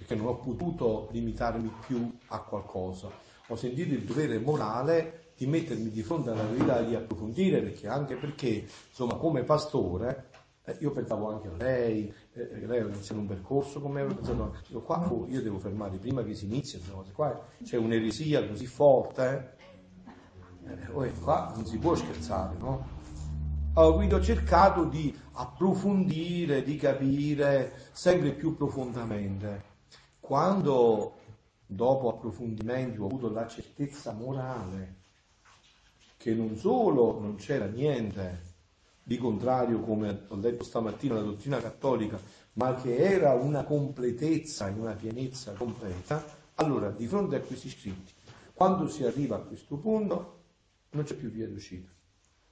perché 0.00 0.14
non 0.14 0.28
ho 0.28 0.36
potuto 0.36 1.08
limitarmi 1.12 1.70
più 1.86 2.10
a 2.28 2.40
qualcosa. 2.40 3.10
Ho 3.48 3.54
sentito 3.54 3.92
il 3.92 4.04
dovere 4.04 4.38
morale 4.38 5.32
di 5.36 5.46
mettermi 5.46 5.90
di 5.90 6.02
fronte 6.02 6.30
alla 6.30 6.44
verità 6.44 6.80
e 6.80 6.86
di 6.86 6.94
approfondire, 6.94 7.60
perché 7.60 7.86
anche 7.86 8.14
perché, 8.16 8.64
insomma, 8.88 9.16
come 9.16 9.42
pastore, 9.42 10.30
eh, 10.64 10.74
io 10.80 10.90
pensavo 10.92 11.28
anche 11.28 11.48
a 11.48 11.52
lei, 11.58 12.10
eh, 12.32 12.48
lei 12.66 12.78
aveva 12.78 12.88
iniziato 12.88 13.20
un 13.20 13.26
percorso 13.26 13.78
come 13.82 14.00
avevo 14.00 14.14
pensato, 14.14 14.56
io 14.68 14.80
qua 14.80 15.06
oh, 15.12 15.26
io 15.28 15.42
devo 15.42 15.58
fermare 15.58 15.98
prima 15.98 16.24
che 16.24 16.34
si 16.34 16.46
inizi, 16.46 16.78
insomma, 16.78 17.04
qua 17.12 17.38
c'è 17.62 17.76
un'eresia 17.76 18.48
così 18.48 18.66
forte, 18.66 19.56
eh, 20.66 20.72
eh, 20.72 20.92
oh, 20.92 21.06
qua 21.22 21.52
non 21.54 21.66
si 21.66 21.76
può 21.76 21.94
scherzare, 21.94 22.56
no? 22.56 22.98
Allora, 23.74 23.96
quindi 23.96 24.14
ho 24.14 24.22
cercato 24.22 24.84
di 24.84 25.14
approfondire, 25.32 26.62
di 26.62 26.76
capire 26.76 27.88
sempre 27.92 28.32
più 28.32 28.56
profondamente 28.56 29.69
quando 30.30 31.16
dopo 31.66 32.08
approfondimenti 32.08 33.00
ho 33.00 33.06
avuto 33.06 33.32
la 33.32 33.48
certezza 33.48 34.12
morale 34.12 34.98
che 36.16 36.32
non 36.34 36.56
solo 36.56 37.18
non 37.18 37.34
c'era 37.34 37.66
niente 37.66 38.42
di 39.02 39.18
contrario, 39.18 39.80
come 39.80 40.26
ho 40.28 40.36
detto 40.36 40.62
stamattina, 40.62 41.14
la 41.14 41.22
dottrina 41.22 41.60
cattolica, 41.60 42.20
ma 42.52 42.76
che 42.76 42.96
era 42.96 43.32
una 43.32 43.64
completezza 43.64 44.68
e 44.68 44.70
una 44.70 44.92
pienezza 44.92 45.52
completa, 45.54 46.24
allora 46.54 46.90
di 46.90 47.08
fronte 47.08 47.34
a 47.34 47.40
questi 47.40 47.68
scritti, 47.68 48.12
quando 48.54 48.86
si 48.86 49.02
arriva 49.02 49.34
a 49.34 49.40
questo 49.40 49.78
punto, 49.78 50.42
non 50.90 51.02
c'è 51.02 51.16
più 51.16 51.28
via 51.28 51.48
d'uscita. 51.48 51.90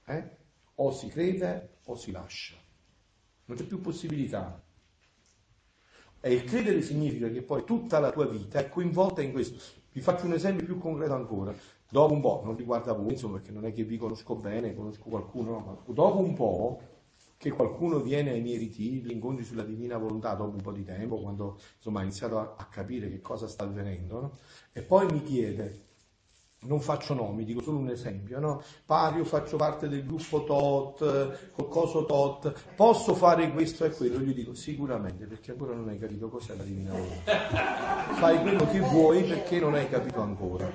Eh? 0.03 0.29
O 0.75 0.91
si 0.91 1.07
crede 1.07 1.77
o 1.85 1.95
si 1.95 2.11
lascia. 2.11 2.55
Non 3.45 3.55
c'è 3.55 3.63
più 3.63 3.79
possibilità. 3.79 4.61
E 6.21 6.33
il 6.33 6.43
credere 6.43 6.81
significa 6.81 7.29
che 7.29 7.41
poi 7.41 7.63
tutta 7.63 7.99
la 7.99 8.11
tua 8.11 8.25
vita 8.25 8.59
è 8.59 8.69
coinvolta 8.69 9.21
in 9.21 9.31
questo. 9.31 9.57
Vi 9.91 10.01
faccio 10.01 10.25
un 10.25 10.33
esempio 10.33 10.65
più 10.65 10.77
concreto 10.77 11.13
ancora. 11.13 11.53
Dopo 11.89 12.13
un 12.13 12.21
po', 12.21 12.41
non 12.43 12.55
riguarda 12.55 12.93
voi, 12.93 13.13
insomma, 13.13 13.37
perché 13.37 13.51
non 13.51 13.65
è 13.65 13.73
che 13.73 13.83
vi 13.83 13.97
conosco 13.97 14.35
bene, 14.35 14.75
conosco 14.75 15.09
qualcuno, 15.09 15.51
no, 15.51 15.59
ma 15.59 15.93
dopo 15.93 16.19
un 16.19 16.33
po' 16.33 16.81
che 17.37 17.51
qualcuno 17.51 17.99
viene 18.01 18.31
ai 18.31 18.41
miei 18.41 18.57
ritiri, 18.57 19.13
incontri 19.13 19.45
sulla 19.45 19.63
divina 19.63 19.97
volontà 19.97 20.33
dopo 20.33 20.55
un 20.55 20.61
po' 20.61 20.73
di 20.73 20.83
tempo, 20.83 21.21
quando 21.21 21.57
insomma 21.77 22.01
ha 22.01 22.03
iniziato 22.03 22.37
a, 22.37 22.55
a 22.57 22.65
capire 22.65 23.09
che 23.09 23.21
cosa 23.21 23.47
sta 23.47 23.63
avvenendo, 23.63 24.19
no? 24.19 24.37
e 24.73 24.81
poi 24.81 25.05
mi 25.09 25.23
chiede, 25.23 25.88
non 26.61 26.81
faccio 26.81 27.13
nomi, 27.13 27.45
dico 27.45 27.61
solo 27.61 27.77
un 27.77 27.89
esempio, 27.89 28.39
no? 28.39 28.61
Pari, 28.85 29.17
io 29.17 29.23
faccio 29.23 29.55
parte 29.55 29.87
del 29.87 30.05
gruppo 30.05 30.43
TOT, 30.43 31.51
qualcosa 31.53 32.03
TOT, 32.03 32.53
posso 32.75 33.15
fare 33.15 33.51
questo 33.51 33.85
e 33.85 33.91
quello? 33.91 34.19
Gli 34.19 34.33
dico 34.33 34.53
sicuramente, 34.53 35.25
perché 35.25 35.51
ancora 35.51 35.73
non 35.73 35.87
hai 35.87 35.97
capito 35.97 36.27
cos'è 36.27 36.55
la 36.55 36.63
divina 36.63 36.91
volontà. 36.91 38.13
Fai 38.15 38.41
quello 38.41 38.65
che 38.67 38.79
vuoi 38.81 39.23
perché 39.23 39.59
non 39.59 39.75
hai 39.75 39.87
capito 39.87 40.19
ancora. 40.19 40.69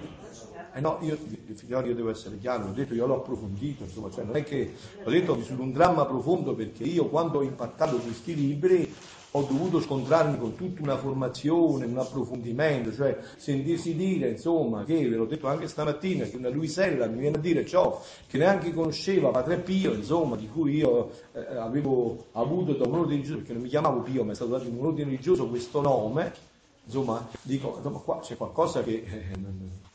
Eh 0.76 0.80
no, 0.80 0.99
io, 1.03 1.16
figlioli, 1.55 1.91
io 1.91 1.95
devo 1.95 2.11
essere 2.11 2.39
chiaro, 2.39 2.64
l'ho 2.64 2.72
detto, 2.72 2.95
io 2.95 3.07
l'ho 3.07 3.18
approfondito, 3.18 3.85
insomma, 3.85 4.11
cioè 4.11 4.24
non 4.24 4.35
è 4.35 4.43
che, 4.43 4.74
ho 5.05 5.11
detto, 5.11 5.32
ho 5.32 5.61
un 5.61 5.70
dramma 5.70 6.05
profondo 6.05 6.55
perché 6.55 6.82
io 6.82 7.09
quando 7.09 7.39
ho 7.39 7.43
impattato 7.43 7.97
questi 7.99 8.35
libri 8.35 8.93
ho 9.37 9.43
dovuto 9.43 9.80
scontrarmi 9.80 10.39
con 10.39 10.55
tutta 10.55 10.80
una 10.80 10.97
formazione, 10.97 11.87
un 11.87 11.99
approfondimento, 11.99 12.93
cioè 12.93 13.18
sentirsi 13.37 13.97
dire, 13.97 14.28
insomma, 14.28 14.85
che 14.85 15.09
ve 15.09 15.16
l'ho 15.16 15.24
detto 15.24 15.49
anche 15.49 15.66
stamattina, 15.66 16.24
che 16.26 16.37
una 16.37 16.51
Luisella 16.51 17.07
mi 17.07 17.18
viene 17.18 17.39
a 17.39 17.41
dire 17.41 17.66
ciò 17.66 18.01
che 18.28 18.39
neanche 18.39 18.72
conosceva 18.72 19.30
Padre 19.30 19.59
Pio, 19.59 19.93
insomma, 19.93 20.37
di 20.37 20.49
cui 20.49 20.76
io 20.76 21.11
eh, 21.32 21.57
avevo 21.57 22.26
avuto 22.32 22.74
da 22.74 22.87
un 22.87 22.95
ordine 22.95 23.16
religioso, 23.16 23.39
perché 23.39 23.53
non 23.55 23.62
mi 23.62 23.68
chiamavo 23.68 24.03
Pio, 24.03 24.22
ma 24.22 24.30
è 24.30 24.35
stato 24.37 24.53
dato 24.53 24.68
in 24.68 24.78
un 24.78 24.87
ordine 24.87 25.11
religioso 25.11 25.49
questo 25.49 25.80
nome, 25.80 26.32
insomma, 26.85 27.26
dico, 27.43 27.74
insomma, 27.78 27.99
qua 27.99 28.20
c'è 28.20 28.37
qualcosa 28.37 28.85
che 28.85 29.03
eh, 29.05 29.37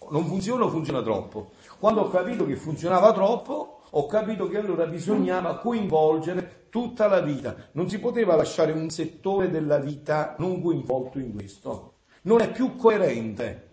non 0.10 0.26
funziona 0.26 0.66
o 0.66 0.70
funziona 0.70 1.02
troppo. 1.02 1.52
Quando 1.80 2.02
ho 2.02 2.10
capito 2.10 2.46
che 2.46 2.58
funzionava 2.58 3.14
troppo, 3.14 3.84
ho 3.90 4.06
capito 4.06 4.50
che 4.50 4.58
allora 4.58 4.86
bisognava 4.86 5.60
coinvolgere 5.60 6.59
tutta 6.70 7.08
la 7.08 7.22
vita. 7.22 7.56
Non 7.74 7.90
si 7.90 8.00
poteva 8.00 8.36
lasciare 8.36 8.72
un 8.72 8.90
settore 8.90 9.50
della 9.50 9.80
vita 9.80 10.36
non 10.40 10.62
coinvolto 10.62 11.20
in 11.20 11.34
questo. 11.34 11.94
Non 12.24 12.42
è 12.42 12.52
più 12.52 12.76
coerente. 12.76 13.68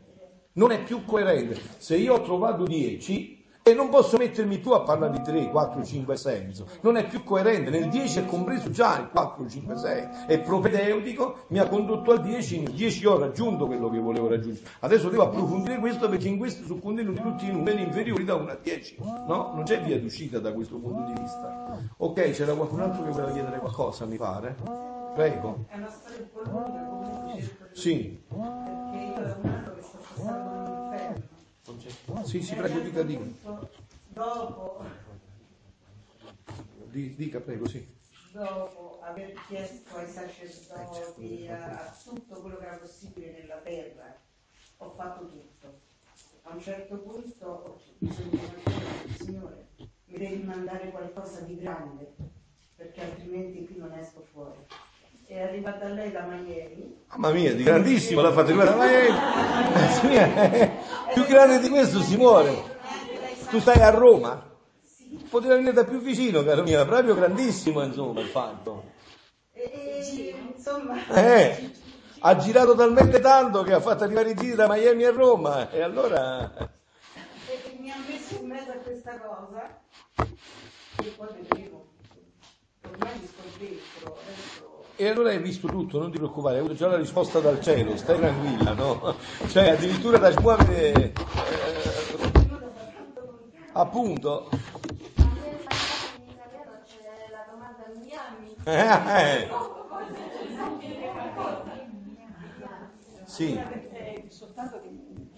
Non 0.53 0.72
è 0.72 0.82
più 0.82 1.05
coerente. 1.05 1.59
Se 1.76 1.97
io 1.97 2.14
ho 2.14 2.22
trovato 2.22 2.64
10 2.64 3.36
e 3.68 3.74
non 3.74 3.88
posso 3.88 4.16
mettermi 4.16 4.58
più 4.58 4.70
a 4.70 4.82
parlare 4.82 5.10
di 5.10 5.22
3, 5.22 5.50
4, 5.50 5.82
5, 5.82 6.16
6, 6.16 6.52
non 6.82 6.96
è 6.96 7.04
più 7.04 7.24
coerente. 7.24 7.68
Nel 7.68 7.88
10 7.88 8.20
è 8.20 8.24
compreso 8.24 8.70
già 8.70 8.96
il 9.00 9.08
4, 9.08 9.48
5, 9.48 9.76
6. 9.76 10.08
È 10.28 10.38
propedeutico, 10.38 11.46
mi 11.48 11.58
ha 11.58 11.66
condotto 11.66 12.12
al 12.12 12.20
10, 12.20 12.60
nel 12.60 12.72
10 12.72 13.06
ho 13.06 13.18
raggiunto 13.18 13.66
quello 13.66 13.90
che 13.90 13.98
volevo 13.98 14.28
raggiungere. 14.28 14.68
Adesso 14.78 15.08
devo 15.08 15.24
approfondire 15.24 15.80
questo 15.80 16.08
perché 16.08 16.28
in 16.28 16.38
questo 16.38 16.64
sono 16.64 16.78
contenuti 16.78 17.20
tutti 17.20 17.46
i 17.46 17.50
numeri 17.50 17.82
inferiori 17.82 18.22
da 18.22 18.36
1 18.36 18.50
a 18.52 18.58
10. 18.62 18.98
No? 19.26 19.50
Non 19.52 19.64
c'è 19.64 19.82
via 19.82 19.98
d'uscita 19.98 20.38
da 20.38 20.52
questo 20.52 20.76
punto 20.76 21.02
di 21.12 21.20
vista. 21.20 21.76
Ok, 21.96 22.30
c'era 22.30 22.54
qualcun 22.54 22.82
altro 22.82 23.02
che 23.02 23.10
voleva 23.10 23.32
chiedere 23.32 23.58
qualcosa, 23.58 24.06
mi 24.06 24.16
pare? 24.16 24.54
Prego. 25.12 25.64
È 25.66 25.76
una 25.76 25.90
storia 25.90 26.18
un 26.20 26.28
po' 26.30 26.50
lunga. 26.50 27.46
Sì. 27.72 28.22
Sì, 32.24 32.40
sì, 32.40 32.54
prego, 32.54 32.78
dica, 32.80 33.02
dica. 33.02 33.24
Dopo, 34.09 34.84
Di- 36.90 37.14
Dica, 37.16 37.40
prego, 37.40 37.66
sì. 37.68 37.86
dopo 38.32 39.00
aver 39.02 39.32
chiesto 39.48 39.96
ai 39.96 40.09
sacerdoti 40.09 41.46
a, 41.48 41.62
a 41.64 42.00
tutto 42.04 42.40
quello 42.40 42.57
che 42.59 42.64
era 42.64 42.76
possibile 42.76 43.32
nella 43.32 43.57
terra, 43.57 44.16
ho 44.78 44.90
fatto 44.96 45.26
tutto. 45.28 45.80
A 46.42 46.54
un 46.54 46.61
certo 46.62 46.96
punto 46.98 47.44
ho 47.46 47.80
cosa, 47.98 49.14
Signore, 49.16 49.68
mi 49.76 50.18
devi 50.18 50.42
mandare 50.42 50.90
qualcosa 50.90 51.40
di 51.40 51.57
grande, 51.59 52.14
perché 52.76 53.02
altrimenti 53.02 53.66
qui 53.66 53.76
non 53.78 53.92
esco 53.92 54.22
fuori. 54.32 54.64
È 55.28 55.40
arrivata 55.42 55.88
lei 55.88 56.12
da 56.12 56.22
Miami, 56.22 57.04
Mamma 57.10 57.30
mia, 57.30 57.52
di 57.54 57.64
grandissimo 57.64 58.20
la 58.20 58.30
fate 58.32 58.52
guarda, 58.52 58.76
ma 58.76 58.88
è, 58.88 59.08
sì, 60.00 60.14
è- 60.14 60.70
più 61.14 61.24
grande 61.26 61.58
di 61.58 61.68
questo 61.68 62.00
si 62.00 62.16
muore. 62.16 62.54
Tu 63.50 63.58
stai 63.58 63.80
a 63.80 63.90
Roma? 63.90 64.44
Poteva 65.28 65.54
venire 65.54 65.72
da 65.72 65.84
più 65.84 65.98
vicino, 66.00 66.44
caro 66.44 66.62
mio, 66.62 66.84
proprio 66.84 67.14
grandissimo 67.14 67.82
insomma 67.82 68.20
il 68.20 68.28
fatto. 68.28 68.84
e, 69.52 70.32
insomma, 70.56 70.96
Eh, 71.08 71.70
ha 72.20 72.36
girato 72.36 72.74
talmente 72.76 73.18
tanto 73.20 73.62
che 73.62 73.72
ha 73.72 73.80
fatto 73.80 74.04
arrivare 74.04 74.30
i 74.30 74.34
giri 74.34 74.54
da 74.54 74.68
Miami 74.68 75.04
a 75.04 75.10
Roma 75.10 75.70
e 75.70 75.80
allora... 75.80 76.52
e, 76.56 77.76
mi 77.80 77.90
ha 77.90 77.96
messo 78.06 78.34
in 78.40 78.46
mezzo 78.46 78.70
a 78.70 78.74
questa 78.74 79.18
cosa 79.18 79.80
e 81.02 81.08
poi 81.16 81.28
vedevo, 81.40 81.86
ormai 82.84 83.18
mi 83.18 83.28
adesso 83.58 83.86
E 84.99 85.09
allora 85.09 85.28
hai 85.28 85.38
visto 85.38 85.68
tutto, 85.68 85.99
non 85.99 86.11
ti 86.11 86.16
preoccupare, 86.16 86.55
hai 86.55 86.61
avuto 86.61 86.74
già 86.74 86.86
la 86.88 86.97
risposta 86.97 87.38
dal 87.40 87.61
cielo, 87.61 87.97
stai 87.99 88.16
tranquilla, 88.16 88.72
no? 88.72 89.14
Cioè 89.49 89.70
addirittura 89.70 90.16
da 90.16 90.30
smuovere... 90.30 90.92
eh, 90.94 91.12
appunto... 93.72 94.49
Domanda 97.51 97.84
Miami. 97.94 98.57
Eh, 98.64 99.42
eh. 99.42 99.49
Sì. 103.24 103.53
Eh, 103.55 104.24
soltanto 104.28 104.80
che, 104.80 104.88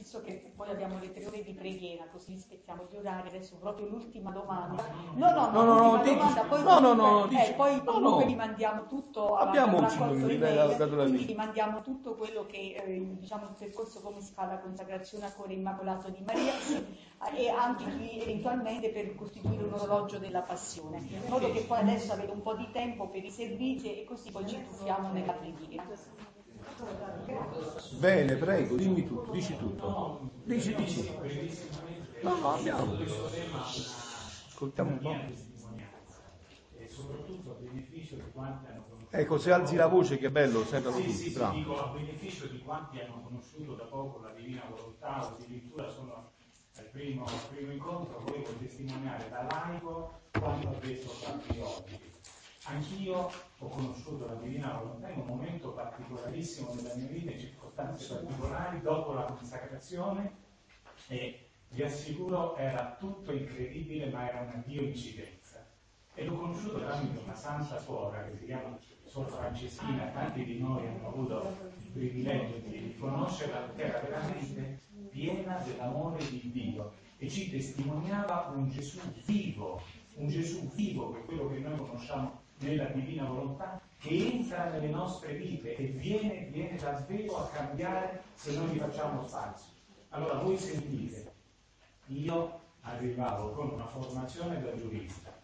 visto 0.08 0.22
che 0.22 0.52
poi 0.56 0.70
abbiamo 0.70 0.98
le 0.98 1.12
tre 1.12 1.26
ore 1.26 1.42
di 1.42 1.52
preghiera, 1.52 2.04
così 2.10 2.32
rispettiamo 2.32 2.88
gli 2.90 2.96
orari, 2.96 3.28
adesso 3.28 3.56
proprio 3.56 3.88
l'ultima 3.88 4.30
domanda. 4.30 4.82
No, 5.14 5.30
no, 5.32 5.50
No, 5.50 5.50
no, 5.50 5.62
no, 5.62 5.74
no, 5.74 5.90
l'ultima 5.96 6.00
dici- 6.00 6.16
domanda, 6.16 6.42
poi 6.44 6.62
no, 6.62 6.64
no, 6.64 6.78
comunque- 6.80 7.10
no, 7.10 7.24
eh, 7.24 7.28
dici- 7.28 7.52
poi 7.52 7.74
no, 7.76 7.82
comunque 7.84 8.24
no. 8.24 8.30
vi 8.30 8.34
mandiamo 8.34 8.86
tutto 8.86 9.36
Abbiamo 9.36 9.76
minuti, 9.80 9.96
dato 9.98 10.94
la 10.96 11.02
quindi 11.02 11.18
vita. 11.18 11.26
vi 11.26 11.34
mandiamo 11.34 11.82
tutto 11.82 12.14
quello 12.14 12.46
che 12.46 12.56
eh, 12.82 13.16
diciamo 13.20 13.44
il 13.48 13.54
percorso 13.58 14.00
come 14.00 14.22
si 14.22 14.32
fa 14.32 14.46
la 14.46 14.58
consacrazione 14.58 15.26
a 15.26 15.32
cuore 15.32 15.52
immacolato 15.52 16.08
di 16.08 16.22
Maria 16.24 16.54
eh, 17.34 17.42
e 17.44 17.50
anche 17.50 17.84
qui 17.84 18.22
eventualmente 18.22 18.88
per 18.88 19.14
costituire 19.14 19.62
un 19.62 19.74
orologio 19.74 20.16
della 20.18 20.40
passione, 20.40 21.00
in 21.00 21.28
modo 21.28 21.52
che 21.52 21.60
poi 21.68 21.80
adesso 21.80 22.12
avete 22.14 22.30
un 22.32 22.40
po' 22.40 22.54
di 22.54 22.66
tempo 22.72 23.08
per 23.08 23.22
i 23.22 23.30
servizi 23.30 24.00
e 24.00 24.04
così 24.06 24.30
poi 24.30 24.46
ci 24.46 24.56
tuffiamo 24.68 25.12
nella 25.12 25.32
preghiera. 25.32 25.84
Bene, 27.90 28.36
prego, 28.36 28.76
dimmi 28.76 29.04
tutto, 29.04 29.30
dici 29.30 29.56
tutto. 29.56 29.96
Dici, 30.44 30.74
dici. 30.74 31.04
No, 32.20 32.36
no, 32.36 32.52
abbiamo. 32.54 32.96
Ascoltiamo 34.46 34.90
un 34.90 35.00
po'. 35.00 35.16
Soprattutto 36.94 37.50
a 37.50 37.54
beneficio 37.60 38.16
di 38.16 38.22
quanti 38.32 38.66
hanno 38.66 38.84
conosciuto. 38.88 39.16
Ecco, 39.16 39.38
se 39.38 39.52
alzi 39.52 39.76
la 39.76 39.86
voce 39.86 40.18
che 40.18 40.30
bello, 40.30 40.64
sentano 40.64 40.96
Sì, 40.96 41.02
tutti, 41.02 41.16
sì, 41.18 41.24
sì, 41.24 41.30
bravo. 41.30 41.58
dico 41.58 41.78
a 41.78 41.86
beneficio 41.88 42.46
di 42.46 42.58
quanti 42.62 42.98
hanno 43.00 43.20
conosciuto 43.22 43.74
da 43.74 43.84
poco 43.84 44.20
la 44.22 44.32
divina 44.32 44.64
volontà 44.68 45.24
o 45.24 45.34
addirittura 45.34 45.88
sono 45.94 46.32
al 46.76 46.84
primo, 46.92 47.24
al 47.24 47.40
primo 47.54 47.72
incontro, 47.72 48.20
volevo 48.24 48.52
testimoniare 48.58 49.28
da 49.30 49.42
laico 49.42 50.20
quanto 50.30 50.68
ha 50.68 50.74
detto 50.80 51.10
tanti 51.20 51.58
oggi. 51.58 52.17
Anch'io 52.70 53.30
ho 53.58 53.68
conosciuto 53.68 54.26
la 54.26 54.34
divina 54.34 54.76
volontà 54.76 55.08
in 55.08 55.20
un 55.20 55.26
momento 55.26 55.72
particolarissimo 55.72 56.74
della 56.74 56.94
mia 56.96 57.06
vita, 57.06 57.30
in 57.30 57.38
circostanze 57.38 58.14
particolari, 58.14 58.82
dopo 58.82 59.14
la 59.14 59.22
consacrazione 59.22 60.36
e 61.06 61.48
vi 61.70 61.82
assicuro 61.82 62.56
era 62.56 62.94
tutto 62.98 63.32
incredibile 63.32 64.10
ma 64.10 64.28
era 64.28 64.40
una 64.40 64.62
dio 64.66 64.82
incidenza. 64.82 65.66
E 66.12 66.24
l'ho 66.24 66.36
conosciuto 66.36 66.80
tramite 66.80 67.20
una 67.24 67.34
santa 67.34 67.80
suora 67.80 68.24
che 68.24 68.36
si 68.36 68.44
chiama 68.44 68.78
Suor 69.04 69.28
Franceschina, 69.28 70.10
tanti 70.12 70.44
di 70.44 70.58
noi 70.58 70.86
hanno 70.86 71.08
avuto 71.08 71.56
il 71.82 71.90
privilegio 71.90 72.58
di 72.58 72.94
conoscerla 72.98 73.60
perché 73.60 73.84
era 73.84 74.00
veramente 74.00 74.80
piena 75.08 75.56
dell'amore 75.64 76.18
di 76.28 76.50
Dio 76.52 76.92
e 77.16 77.30
ci 77.30 77.50
testimoniava 77.50 78.52
un 78.54 78.68
Gesù 78.68 79.00
vivo, 79.24 79.80
un 80.16 80.28
Gesù 80.28 80.70
vivo 80.74 81.12
che 81.12 81.20
è 81.20 81.24
quello 81.24 81.48
che 81.48 81.60
noi 81.60 81.78
conosciamo 81.78 82.46
nella 82.58 82.86
divina 82.86 83.24
volontà, 83.24 83.80
che 83.98 84.10
entra 84.10 84.70
nelle 84.70 84.88
nostre 84.88 85.34
vite 85.34 85.76
e 85.76 85.84
viene, 85.86 86.48
viene 86.50 86.76
davvero 86.76 87.38
a 87.38 87.48
cambiare 87.48 88.22
se 88.34 88.56
noi 88.56 88.68
gli 88.68 88.78
facciamo 88.78 89.26
spazio. 89.26 89.72
Allora 90.10 90.38
voi 90.40 90.56
sentite, 90.56 91.32
io 92.06 92.60
arrivavo 92.82 93.50
con 93.52 93.70
una 93.70 93.86
formazione 93.86 94.62
da 94.62 94.74
giurista, 94.76 95.36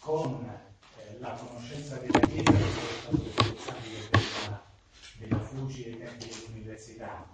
con 0.00 0.44
eh, 0.44 1.18
la 1.18 1.30
conoscenza 1.32 1.96
della 1.98 2.18
Chiesa, 2.20 2.50
che 2.50 2.58
è 2.58 3.00
stato 3.00 3.22
responsabile 3.24 4.08
della, 4.10 4.62
della 5.18 5.38
FUCI 5.38 5.84
ai 5.84 5.98
tempi 5.98 6.28
dell'università, 6.28 7.28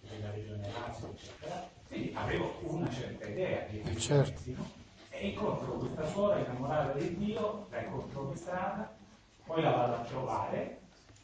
della 0.00 0.30
regione 0.30 0.70
Lazio, 0.70 1.10
eccetera, 1.10 1.68
quindi 1.88 2.12
avevo 2.14 2.58
una 2.60 2.90
certa 2.90 3.26
idea 3.26 3.66
di 3.68 3.80
cristianesimo 3.80 4.84
e 5.18 5.28
incontro 5.28 5.72
questa 5.74 6.06
suora 6.06 6.38
innamorata 6.38 6.92
di 6.98 7.16
Dio, 7.16 7.66
la 7.70 7.82
incontro 7.82 8.26
per 8.28 8.36
strada, 8.36 8.96
poi 9.44 9.62
la 9.62 9.70
vado 9.70 9.94
a 9.94 9.98
trovare 10.00 10.78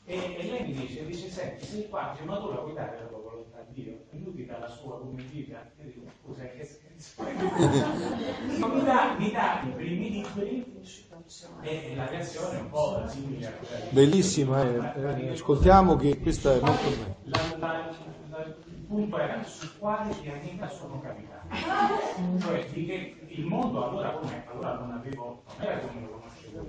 e, 0.04 0.14
e 0.38 0.42
lei 0.50 0.62
mi 0.64 0.72
dice, 0.72 1.04
dice, 1.06 1.28
senti, 1.30 1.64
sei 1.66 1.88
qua, 1.88 2.10
dice, 2.12 2.24
ma 2.24 2.38
tu 2.38 2.48
la 2.50 2.56
puoi 2.56 2.74
dare 2.74 2.98
la 3.00 3.06
tua 3.06 3.18
volontà 3.18 3.58
a 3.58 3.64
Dio? 3.68 3.92
E 4.10 4.18
lui 4.18 4.34
ti 4.34 4.46
dà 4.46 4.58
la 4.58 4.68
sua 4.68 4.98
come 4.98 5.22
vita? 5.22 5.70
Io 5.78 5.84
dico, 5.84 6.00
scusa, 6.24 6.42
che 6.44 6.64
scherzo? 6.64 7.22
mi, 8.68 8.82
dà, 8.84 9.14
mi 9.18 9.30
dà 9.30 9.62
i 9.64 9.68
primi 9.70 10.10
libri 10.10 10.64
e, 11.62 11.90
e 11.92 11.94
la 11.96 12.06
reazione 12.08 12.58
è 12.58 12.60
un 12.60 12.70
po' 12.70 13.04
simile 13.08 13.46
a 13.46 13.50
quella 13.52 13.76
di 13.84 13.88
Bellissima, 13.94 14.62
eh, 14.62 14.92
eh, 15.26 15.30
ascoltiamo 15.30 15.96
che 15.96 16.18
questa 16.18 16.54
è 16.54 16.60
molto 16.60 16.88
bella. 16.90 17.14
la- 17.24 17.56
la- 17.58 17.90
la- 18.30 18.44
il 18.44 18.84
punto 18.86 19.18
era 19.18 19.42
su 19.44 19.68
quale 19.78 20.14
pianeta 20.14 20.68
sono 20.68 21.00
capitato. 21.00 21.41
Cioè, 22.40 22.66
il 23.34 23.44
mondo 23.44 23.84
allora 23.84 24.12
come? 24.12 24.44
Allora 24.46 24.72
non 24.74 24.92
avevo, 24.92 25.42
non 25.46 25.60
era 25.60 25.78
come 25.80 26.00
lo 26.00 26.08
conoscevo. 26.08 26.64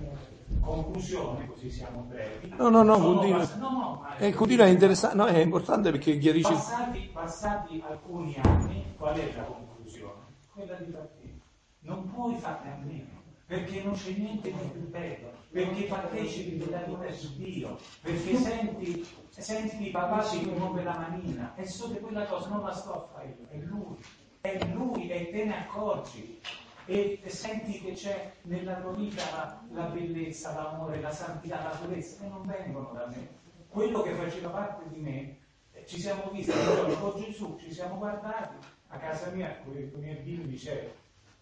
Conclusione, 0.60 1.46
così 1.48 1.70
siamo 1.70 2.02
brevi. 2.08 2.54
No, 2.56 2.68
no, 2.68 2.82
no, 2.82 2.98
continua. 2.98 3.38
pass- 3.46 3.56
no, 3.56 3.70
no, 3.70 4.06
Eh, 4.18 4.32
continua, 4.32 4.66
è 4.66 4.68
interessante, 4.68 5.16
no, 5.16 5.26
è 5.26 5.38
importante 5.38 5.90
perché 5.90 6.18
chiarisce... 6.18 6.52
Passati, 6.52 7.10
passati 7.12 7.82
alcuni 7.88 8.34
anni, 8.42 8.84
qual 8.98 9.16
è 9.16 9.32
la 9.34 9.42
conclusione? 9.42 10.22
Quella 10.52 10.74
di 10.76 10.90
partire. 10.92 11.32
Non 11.80 12.12
puoi 12.12 12.36
farne 12.38 12.70
a 12.72 12.76
meno, 12.84 13.22
perché 13.46 13.82
non 13.82 13.94
c'è 13.94 14.12
niente 14.12 14.50
di 14.52 14.68
più 14.72 14.88
bello, 14.90 15.30
perché 15.50 15.82
partecipi 15.84 16.58
della 16.58 16.82
vita 16.82 17.10
su 17.12 17.34
Dio, 17.36 17.78
perché 18.02 18.36
senti, 18.36 19.06
senti 19.28 19.90
papà 19.90 20.28
ti 20.30 20.44
muove 20.46 20.82
la 20.82 20.96
manina 21.08 21.54
e 21.56 21.66
so 21.66 21.90
che 21.92 22.00
quella 22.00 22.24
cosa 22.24 22.48
non 22.48 22.62
la 22.64 22.72
sto 22.72 22.92
a 22.94 23.08
fare 23.12 23.36
io, 23.38 23.46
è 23.50 23.58
lui, 23.64 23.96
è 24.44 24.62
lui 24.74 25.08
e 25.08 25.30
te 25.30 25.44
ne 25.46 25.56
accorgi. 25.56 26.38
E 26.84 27.22
senti 27.28 27.80
che 27.80 27.92
c'è 27.94 28.30
nella 28.42 28.74
tua 28.74 28.92
vita 28.92 29.22
la, 29.30 29.62
la 29.72 29.86
bellezza, 29.86 30.52
l'amore, 30.52 31.00
la 31.00 31.10
santità, 31.10 31.62
la 31.62 31.70
purezza, 31.70 32.20
che 32.20 32.28
non 32.28 32.42
vengono 32.44 32.92
da 32.92 33.06
me. 33.06 33.26
Quello 33.68 34.02
che 34.02 34.12
faceva 34.12 34.50
parte 34.50 34.90
di 34.90 35.00
me 35.00 35.38
eh, 35.72 35.86
ci 35.86 35.98
siamo 35.98 36.30
visti 36.30 36.52
con 37.00 37.22
Gesù, 37.22 37.56
ci 37.58 37.72
siamo 37.72 37.96
guardati, 37.96 38.56
a 38.88 38.98
casa 38.98 39.30
mia 39.30 39.56
con 39.64 39.74
i 39.78 39.90
miei 39.94 40.16
bimbi 40.16 40.56
c'è 40.56 40.92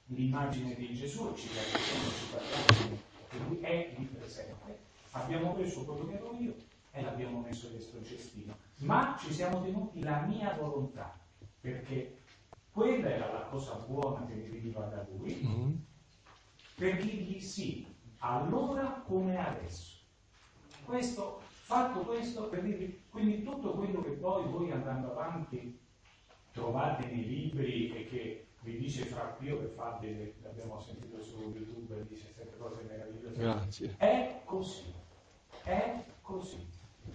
l'immagine 0.06 0.74
di 0.76 0.94
Gesù 0.94 1.34
ci 1.34 1.48
ci 1.48 2.28
guardiamo, 2.30 2.98
e 3.30 3.38
lui 3.48 3.60
è 3.60 3.94
lì 3.98 4.04
presente. 4.04 4.78
Abbiamo 5.10 5.54
preso 5.54 5.84
quello 5.84 6.06
che 6.06 6.14
ero 6.14 6.36
io 6.38 6.54
e 6.92 7.02
l'abbiamo 7.02 7.40
messo 7.40 7.66
dentro 7.66 7.98
il 7.98 8.06
cestino. 8.06 8.56
Ma 8.76 9.16
ci 9.20 9.32
siamo 9.32 9.60
tenuti 9.60 10.02
la 10.04 10.20
mia 10.20 10.54
volontà, 10.54 11.18
perché 11.60 12.21
quella 12.72 13.08
era 13.10 13.32
la 13.32 13.42
cosa 13.46 13.74
buona 13.86 14.24
che 14.26 14.34
mi 14.34 14.48
veniva 14.48 14.86
da 14.86 15.06
lui, 15.10 15.40
Mhm. 15.42 15.84
per 16.76 16.96
dirgli 17.02 17.38
sì, 17.40 17.86
allora 18.18 19.02
come 19.06 19.36
adesso. 19.36 20.00
Questo, 20.84 21.40
fatto 21.42 22.00
questo, 22.00 22.48
per 22.48 22.62
dirvi, 22.62 23.04
quindi 23.08 23.42
tutto 23.42 23.72
quello 23.72 24.02
che 24.02 24.10
poi 24.12 24.48
voi 24.48 24.70
andando 24.72 25.12
avanti 25.12 25.78
trovate 26.50 27.06
nei 27.06 27.24
libri 27.26 27.92
e 27.94 28.04
che 28.06 28.46
vi 28.62 28.78
dice 28.78 29.04
Fra 29.06 29.24
Pio 29.38 29.58
che 29.60 29.66
fa 29.66 29.98
delle, 30.00 30.34
l'abbiamo 30.42 30.80
sentito 30.80 31.22
su 31.22 31.52
YouTube 31.54 31.98
e 31.98 32.06
dice 32.06 32.32
sempre 32.34 32.56
cose 32.58 32.82
meravigliose. 32.82 33.40
Grazie. 33.40 33.94
È 33.98 34.40
così, 34.44 34.92
è 35.64 36.04
così. 36.20 36.71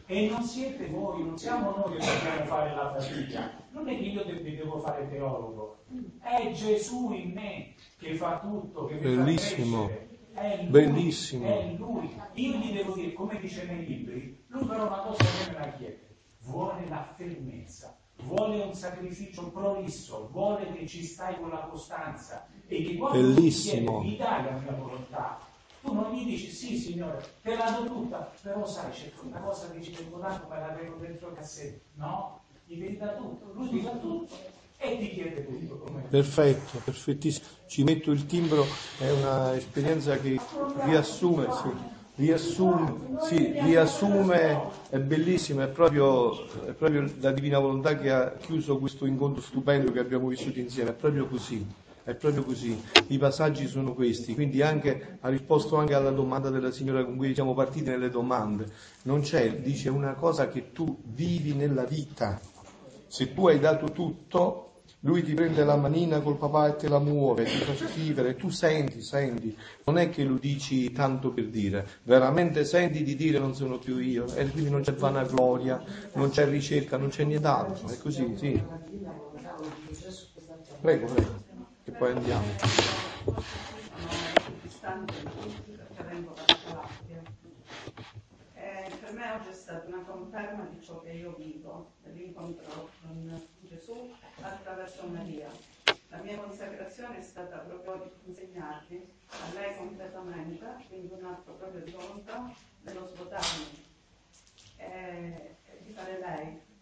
E 0.09 0.29
non 0.29 0.41
siete 0.43 0.88
voi, 0.88 1.23
non 1.23 1.38
siamo 1.38 1.71
noi 1.75 1.97
che 1.97 2.05
dobbiamo 2.05 2.45
fare 2.45 2.73
la 2.75 2.93
fatica. 2.93 3.51
Non 3.71 3.89
è 3.89 3.97
che 3.97 4.03
io 4.03 4.23
de- 4.23 4.41
devo 4.55 4.79
fare 4.79 5.09
teologo, 5.09 5.79
è 6.21 6.51
Gesù 6.53 7.11
in 7.11 7.31
me 7.33 7.73
che 7.97 8.15
fa 8.15 8.39
tutto, 8.39 8.85
che 8.85 8.93
mi 8.95 9.01
fa 9.01 9.07
Bellissimo. 9.23 9.85
crescere. 9.85 10.05
È 10.33 10.57
lui, 10.61 10.69
Bellissimo. 10.69 11.45
È 11.47 11.73
lui. 11.77 12.15
Io 12.35 12.57
gli 12.57 12.71
devo 12.73 12.93
dire, 12.93 13.13
come 13.13 13.39
dice 13.39 13.65
nei 13.65 13.85
libri, 13.85 14.43
lui 14.47 14.65
però 14.65 14.85
una 14.88 14.99
cosa 14.99 15.23
che 15.23 15.51
me 15.51 15.57
la 15.57 15.71
chiede, 15.73 16.15
vuole 16.43 16.88
la 16.88 17.13
fermezza, 17.17 17.97
vuole 18.23 18.61
un 18.61 18.73
sacrificio 18.73 19.49
prolisso, 19.49 20.29
vuole 20.31 20.71
che 20.71 20.88
ci 20.88 21.03
stai 21.03 21.35
con 21.39 21.49
la 21.49 21.67
costanza 21.69 22.47
e 22.67 22.83
che 22.83 22.95
quando 22.95 23.17
Bellissimo. 23.33 23.99
chiedi, 24.01 24.11
mi 24.11 24.17
dai 24.17 24.43
la 24.45 24.51
mia 24.51 24.71
volontà, 24.73 25.39
tu 25.88 25.93
non 25.93 26.11
gli 26.11 26.25
dici 26.25 26.51
sì 26.51 26.77
signore, 26.77 27.23
te 27.41 27.55
la 27.55 27.79
do 27.79 27.85
tutta, 27.85 28.29
però 28.41 28.65
sai 28.67 28.91
c'è 28.91 29.09
una 29.23 29.39
cosa 29.39 29.71
che 29.71 29.81
ci 29.81 29.91
tengo 29.91 30.19
tanto, 30.19 30.47
me 30.51 30.59
la 30.59 30.75
tengo 30.75 30.97
dentro 30.99 31.29
il 31.29 31.35
cassetto. 31.35 31.85
No, 31.93 32.41
gli 32.65 32.77
devi 32.77 32.97
da 32.97 33.13
tutto, 33.13 33.53
lui 33.55 33.69
ti 33.69 33.81
dà 33.81 33.91
tutto 33.91 34.35
e 34.79 34.97
ti 34.99 35.09
chiede 35.11 35.45
tutto. 35.45 35.77
Come... 35.77 36.01
Perfetto, 36.09 36.81
perfettissimo. 36.83 37.47
Ci 37.67 37.83
metto 37.83 38.11
il 38.11 38.25
timbro, 38.25 38.65
è 38.99 39.09
un'esperienza 39.11 40.17
che 40.17 40.38
riassume, 40.83 41.51
sì, 41.53 41.71
riassume, 42.15 42.93
sì, 43.17 43.55
riassume, 43.61 44.59
è 44.89 44.97
bellissima, 44.97 45.63
è 45.63 45.67
proprio, 45.69 46.47
è 46.65 46.73
proprio 46.73 47.09
la 47.21 47.31
divina 47.31 47.59
volontà 47.59 47.97
che 47.97 48.11
ha 48.11 48.33
chiuso 48.33 48.77
questo 48.77 49.05
incontro 49.05 49.41
stupendo 49.41 49.89
che 49.93 49.99
abbiamo 49.99 50.27
vissuto 50.27 50.59
insieme, 50.59 50.89
è 50.89 50.93
proprio 50.93 51.27
così. 51.27 51.65
È 52.08 52.16
proprio 52.16 52.45
così, 52.45 52.82
i 53.08 53.18
passaggi 53.18 53.68
sono 53.68 53.93
questi, 53.93 54.34
quindi 54.34 54.62
anche, 54.62 55.18
ha 55.20 55.28
risposto 55.28 55.76
anche 55.76 55.93
alla 55.93 56.12
domanda 56.12 56.49
della 56.49 56.72
signora 56.72 57.03
con 57.03 57.18
cui 57.18 57.34
siamo 57.34 57.53
partiti 57.53 57.89
nelle 57.89 58.10
domande. 58.10 58.72
Non 59.03 59.20
c'è, 59.20 59.60
dice 59.60 59.89
una 59.89 60.14
cosa 60.16 60.47
che 60.47 60.72
tu 60.72 61.01
vivi 61.03 61.53
nella 61.53 61.84
vita. 61.84 62.49
Se 63.05 63.34
tu 63.34 63.47
hai 63.47 63.60
dato 63.60 63.91
tutto, 63.91 64.84
lui 65.01 65.22
ti 65.22 65.34
prende 65.34 65.66
la 65.66 65.76
manina 65.76 66.22
col 66.22 66.38
papà 66.38 66.68
e 66.70 66.76
te 66.78 66.88
la 66.88 66.99
muove, 66.99 67.43
ti 67.43 67.60
fa 67.60 67.76
scrivere, 67.76 68.38
tu 68.38 68.47
senti, 68.49 69.01
senti. 69.01 69.53
Non 69.84 69.97
è 69.97 70.10
che 70.10 70.24
lo 70.24 70.38
dici 70.38 70.93
tanto 70.93 71.34
per 71.34 71.49
dire, 71.49 71.86
veramente 72.03 72.64
senti 72.64 73.03
di 73.03 73.16
dire 73.18 73.38
non 73.38 73.53
sono 73.53 73.80
più 73.80 73.97
io, 73.97 74.32
e 74.34 74.49
quindi 74.49 74.70
non 74.70 74.82
c'è 74.82 74.95
vanagloria, 74.95 75.84
non 76.14 76.30
c'è 76.30 76.47
ricerca, 76.47 76.95
non 76.95 77.10
c'è 77.10 77.26
nient'altro, 77.26 77.89
è 77.89 77.97
così, 77.97 78.38
sì. 78.38 78.76
Prego, 80.82 81.08
prego, 81.14 81.46
che 81.88 81.93
poi 81.93 82.11
andiamo. 82.11 82.45
Eh, 88.53 88.91
per 88.99 89.13
me 89.13 89.31
oggi 89.31 89.47
è 89.47 89.53
stata 89.53 89.88
una 89.88 90.03
conferma 90.03 90.65
di 90.65 90.83
ciò 90.83 90.99
che 90.99 91.11
io 91.11 91.33
vivo, 91.38 91.93
dell'incontro 92.03 92.89
con 93.01 93.47
Gesù 93.61 94.13
attraverso 94.41 95.07
Maria. 95.07 95.49
La 96.09 96.17
mia 96.17 96.38
consacrazione 96.38 97.19
è 97.19 97.21
stata 97.21 97.59
proprio 97.59 98.03
di 98.03 98.11
consegnarmi 98.25 99.09
a 99.29 99.53
lei 99.53 99.77
completamente, 99.77 100.65
quindi 100.89 101.13
un 101.13 101.23
atto 101.23 101.53
proprio 101.53 101.81
di 101.81 101.91
volontà 101.91 102.53
dello 102.81 103.07
svuotarmi 103.07 103.85
e, 104.75 105.55
e 105.63 105.83
di 105.83 105.91
fare 105.93 106.19
lei. 106.19 106.75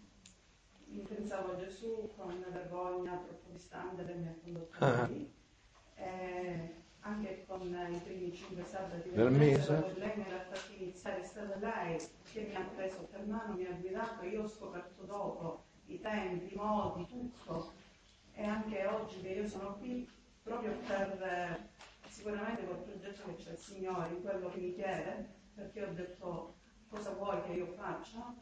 Pensavo 1.08 1.54
a 1.54 1.58
Gesù 1.58 2.12
con 2.16 2.46
vergogna 2.52 3.18
troppo 3.18 3.50
distante 3.52 4.06
dai 4.06 4.18
miei 4.18 4.40
conduttori, 4.42 5.34
eh, 5.96 6.76
anche 7.00 7.46
con 7.48 7.62
i 7.62 8.00
primi 8.04 8.34
cinque 8.34 8.64
sabati 8.64 9.10
Del 9.10 9.32
mese, 9.32 9.76
dove 9.76 9.94
lei 9.98 10.16
mi 10.16 10.26
era 10.26 10.40
fatto 10.40 10.72
iniziare, 10.78 11.22
è 11.22 11.24
stata 11.24 11.58
lei 11.58 12.00
che 12.32 12.42
mi 12.42 12.56
ha 12.56 12.70
preso 12.76 13.08
per 13.12 13.26
mano, 13.26 13.56
mi 13.56 13.66
ha 13.66 13.72
guidato, 13.72 14.26
io 14.26 14.44
ho 14.44 14.48
scoperto 14.48 15.04
dopo 15.04 15.64
i 15.88 16.00
tempi, 16.00 16.54
i 16.54 16.58
modi, 16.58 17.08
tutto. 17.08 17.74
E 18.34 18.44
anche 18.44 18.86
oggi 18.86 19.22
che 19.22 19.30
io 19.30 19.48
sono 19.48 19.76
qui 19.76 20.08
proprio 20.44 20.74
per 20.88 21.22
eh, 21.22 21.70
sicuramente 22.08 22.66
col 22.66 22.78
progetto 22.78 23.24
che 23.26 23.36
c'è 23.36 23.52
il 23.52 23.58
Signore, 23.58 24.10
in 24.10 24.22
quello 24.22 24.50
che 24.50 24.60
mi 24.60 24.74
chiede, 24.74 25.30
perché 25.56 25.84
ho 25.84 25.94
detto 25.94 26.56
cosa 26.90 27.12
vuoi 27.12 27.42
che 27.44 27.54
io 27.54 27.68
faccia? 27.68 28.34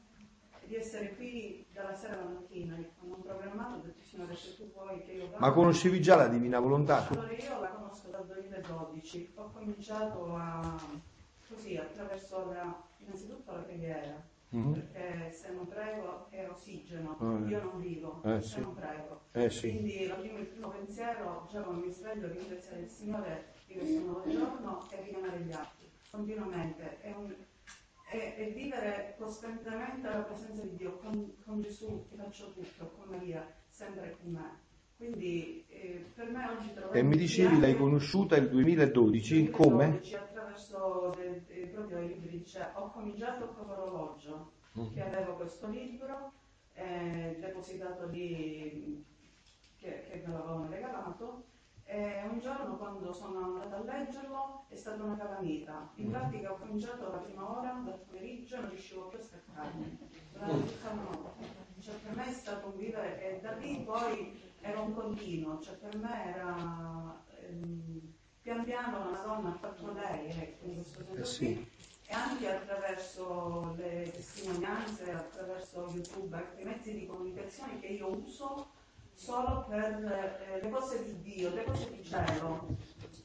Di 0.65 0.75
essere 0.75 1.13
qui 1.15 1.65
dalla 1.73 1.93
sera 1.93 2.13
alla 2.13 2.29
mattina, 2.29 2.75
ecco, 2.77 3.05
non 3.05 3.21
programmato, 3.21 3.75
ho 3.75 3.81
detto 3.83 4.01
Signore 4.03 4.35
se 4.35 4.55
tu 4.55 4.71
vuoi 4.73 5.03
che 5.03 5.11
io 5.11 5.25
vada. 5.25 5.37
Ma 5.39 5.51
conoscevi 5.51 6.01
già 6.01 6.15
la 6.15 6.27
divina 6.27 6.59
volontà? 6.59 7.07
Allora 7.07 7.31
io 7.31 7.59
la 7.59 7.67
conosco 7.67 8.07
dal 8.09 8.25
2012, 8.25 9.31
ho 9.35 9.51
cominciato 9.51 10.35
a, 10.35 10.79
così 11.47 11.75
attraverso 11.77 12.51
la, 12.51 12.81
innanzitutto 12.97 13.51
la 13.51 13.59
preghiera, 13.59 14.23
Mhm. 14.49 14.73
perché 14.73 15.31
se 15.31 15.51
non 15.51 15.67
prego 15.67 16.27
è 16.29 16.47
ossigeno, 16.49 17.17
Ah, 17.19 17.45
eh. 17.45 17.49
io 17.49 17.61
non 17.63 17.81
vivo, 17.81 18.21
Eh, 18.23 18.41
se 18.41 18.47
sì. 18.47 18.59
non 18.61 18.73
prego. 18.75 19.21
Eh 19.33 19.49
sì. 19.49 19.69
Quindi 19.69 20.11
prima- 20.21 20.39
il 20.39 20.45
primo 20.45 20.69
pensiero, 20.69 21.47
già 21.51 21.61
quando 21.61 21.85
mi 21.85 21.91
sveglio, 21.91 22.27
ringraziare 22.31 22.81
il 22.81 22.89
Signore 22.89 23.45
di 23.67 23.73
questo 23.75 23.99
nuovo 23.99 24.29
giorno 24.29 24.87
e 24.91 25.01
richiamare 25.03 25.39
gli 25.39 25.51
altri, 25.51 25.89
continuamente. 26.09 27.01
È, 27.01 27.13
un- 27.17 27.35
è- 28.13 28.35
è 28.35 28.53
vivere 28.53 29.15
costantemente 29.17 30.07
la 30.07 30.21
presenza 30.21 30.61
di 30.61 30.75
Dio, 30.75 30.97
con, 30.99 31.33
con 31.45 31.61
Gesù 31.61 32.05
che 32.09 32.15
faccio 32.15 32.51
tutto, 32.53 32.91
con 32.95 33.09
Maria, 33.09 33.45
sempre 33.69 34.17
con 34.21 34.31
me. 34.31 34.61
Quindi 34.95 35.65
eh, 35.69 36.05
per 36.13 36.29
me 36.29 36.47
oggi 36.49 36.71
trovare 36.73 36.99
E 36.99 37.03
mi 37.03 37.17
dicevi 37.17 37.59
l'hai 37.59 37.75
conosciuta 37.75 38.35
il 38.37 38.49
2012, 38.49 39.49
come? 39.49 39.85
2012, 39.89 40.15
attraverso 40.15 41.13
de- 41.17 41.43
de- 41.47 41.67
proprio 41.67 41.99
i 41.99 42.07
libri, 42.07 42.37
dice, 42.37 42.69
ho 42.75 42.91
cominciato 42.91 43.47
con 43.47 43.67
l'orologio, 43.67 44.51
Mm. 44.79 44.91
che 44.91 45.03
avevo 45.03 45.35
questo 45.35 45.67
libro 45.69 46.31
eh, 46.73 47.37
depositato 47.39 48.07
lì, 48.07 49.05
che, 49.77 50.03
che 50.09 50.23
me 50.25 50.33
l'avevano 50.33 50.67
regalato, 50.67 51.43
e 51.85 52.21
un 52.29 52.39
giorno 52.39 52.77
quando 52.77 53.11
sono 53.13 53.39
andata 53.61 53.75
a 53.77 53.83
leggerlo 53.83 54.65
è 54.69 54.75
stata 54.75 55.03
una 55.03 55.17
calamita. 55.17 55.91
In 55.95 56.07
Mm. 56.07 56.11
pratica 56.11 56.51
ho 56.51 56.57
cominciato 56.57 57.09
la 57.11 57.17
prima 57.17 57.57
ora 57.59 57.81
del 57.83 57.99
pomeriggio 58.07 58.55
e 58.55 58.59
non 58.61 58.69
riuscivo 58.69 59.07
più 59.09 59.19
a 59.19 59.21
staccarmi, 59.21 59.97
durante 60.31 60.71
tutta. 60.79 61.51
Cioè, 61.79 61.95
per 61.95 62.15
me 62.15 62.27
è 62.27 62.31
stato 62.31 62.67
un 62.67 62.77
vivere 62.77 63.21
e 63.37 63.41
da 63.41 63.51
lì 63.57 63.83
poi 63.83 64.41
era 64.61 64.79
un 64.79 64.93
continuo, 64.93 65.59
cioè 65.59 65.75
per 65.75 65.97
me 65.97 66.33
era 66.33 67.21
ehm, 67.41 68.13
pian 68.41 68.63
piano 68.63 68.99
la 68.99 69.11
Madonna 69.11 69.49
ha 69.49 69.57
fatto 69.57 69.91
lei, 69.91 70.29
ecco, 70.29 70.65
in 70.65 70.75
questo 70.75 71.03
senso 71.03 71.21
Eh 71.21 71.25
sì. 71.25 71.45
qui. 71.53 71.71
e 72.07 72.13
anche 72.13 72.49
attraverso 72.51 73.73
le 73.77 74.11
testimonianze, 74.13 75.11
attraverso 75.11 75.89
YouTube, 75.93 76.35
altri 76.37 76.63
mezzi 76.63 76.93
di 76.93 77.05
comunicazione 77.05 77.79
che 77.79 77.87
io 77.87 78.07
uso 78.07 78.67
solo 79.15 79.65
per 79.69 80.39
eh, 80.51 80.61
le 80.63 80.69
cose 80.69 81.03
di 81.03 81.21
Dio, 81.21 81.53
le 81.53 81.63
cose 81.63 81.89
di 81.95 82.03
cielo. 82.03 82.67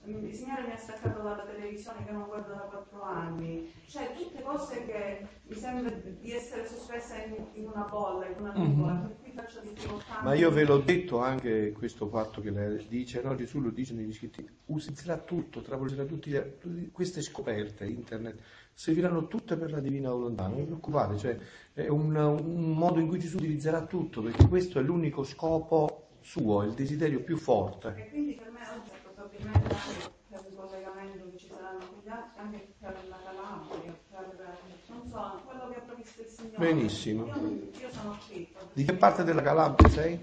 Il 0.05 0.35
Signore 0.35 0.63
mi 0.63 0.73
ha 0.73 0.77
staccato 0.79 1.21
dalla 1.21 1.45
televisione 1.45 2.03
che 2.07 2.13
non 2.13 2.25
guardo 2.29 2.55
da 2.55 2.61
quattro 2.61 3.03
anni, 3.03 3.71
cioè 3.87 4.15
tutte 4.17 4.41
cose 4.43 4.87
che 4.87 5.27
mi 5.43 5.55
sembra 5.55 5.91
di 5.95 6.33
essere 6.33 6.67
sospesa 6.67 7.23
in, 7.25 7.35
in 7.53 7.67
una 7.67 7.83
bolla, 7.83 8.27
in 8.27 8.37
una 8.39 8.53
nuvola, 8.55 8.93
Mhm. 8.93 9.01
per 9.03 9.17
cui 9.21 9.33
faccio 9.33 9.61
difficoltà. 9.61 10.23
Ma 10.23 10.33
io 10.33 10.51
ve 10.51 10.65
l'ho 10.65 10.79
detto 10.79 11.19
anche 11.19 11.73
questo 11.73 12.09
fatto 12.09 12.41
che 12.41 12.51
lei 12.51 12.87
dice, 12.89 13.21
no? 13.21 13.35
Gesù 13.35 13.61
lo 13.61 13.69
dice 13.71 13.93
negli 13.93 14.13
scritti, 14.15 14.49
utilizzerà 14.67 15.19
tutto, 15.19 15.61
travolgerà 15.61 16.05
tutti, 16.05 16.31
tutte 16.59 16.89
queste 16.91 17.21
scoperte, 17.21 17.85
internet, 17.85 18.41
serviranno 18.79 19.27
tutte 19.27 19.57
per 19.57 19.73
la 19.73 19.81
divina 19.81 20.09
volontà, 20.09 20.47
non 20.47 20.59
vi 20.59 20.63
preoccupate, 20.63 21.19
cioè 21.19 21.37
è 21.73 21.89
un, 21.89 22.15
un 22.15 22.71
modo 22.75 23.01
in 23.01 23.09
cui 23.09 23.19
Gesù 23.19 23.35
utilizzerà 23.39 23.85
tutto, 23.85 24.23
perché 24.23 24.47
questo 24.47 24.79
è 24.79 24.83
l'unico 24.83 25.25
scopo 25.25 26.11
suo, 26.21 26.63
è 26.63 26.67
il 26.67 26.75
desiderio 26.75 27.21
più 27.25 27.37
forte. 27.37 27.93
E 27.97 28.09
quindi 28.09 28.35
per 28.35 28.53
me 28.53 28.61
oggi 28.61 28.91
probabilmente 29.03 29.75
anche 29.75 30.11
per 30.29 30.45
il 30.49 30.55
collegamento 30.55 31.29
che 31.29 31.37
ci 31.39 31.49
saranno 31.49 31.81
altri, 32.07 32.41
anche 32.41 32.69
per 32.79 32.97
la 33.09 33.17
Calabria, 33.25 33.99
per 34.11 34.59
non 34.87 35.09
so, 35.11 35.41
quello 35.45 35.69
che 35.71 35.75
ha 35.75 35.81
previsto 35.81 36.21
il 36.21 36.29
Signore. 36.29 36.59
Benissimo. 36.59 37.27
Io, 37.27 37.71
io 37.81 37.91
sono 37.91 38.17
qui. 38.29 38.55
Di 38.75 38.85
che 38.85 38.95
parte 38.95 39.25
della 39.25 39.43
Calabria 39.43 39.89
sei? 39.89 40.13
Io 40.13 40.21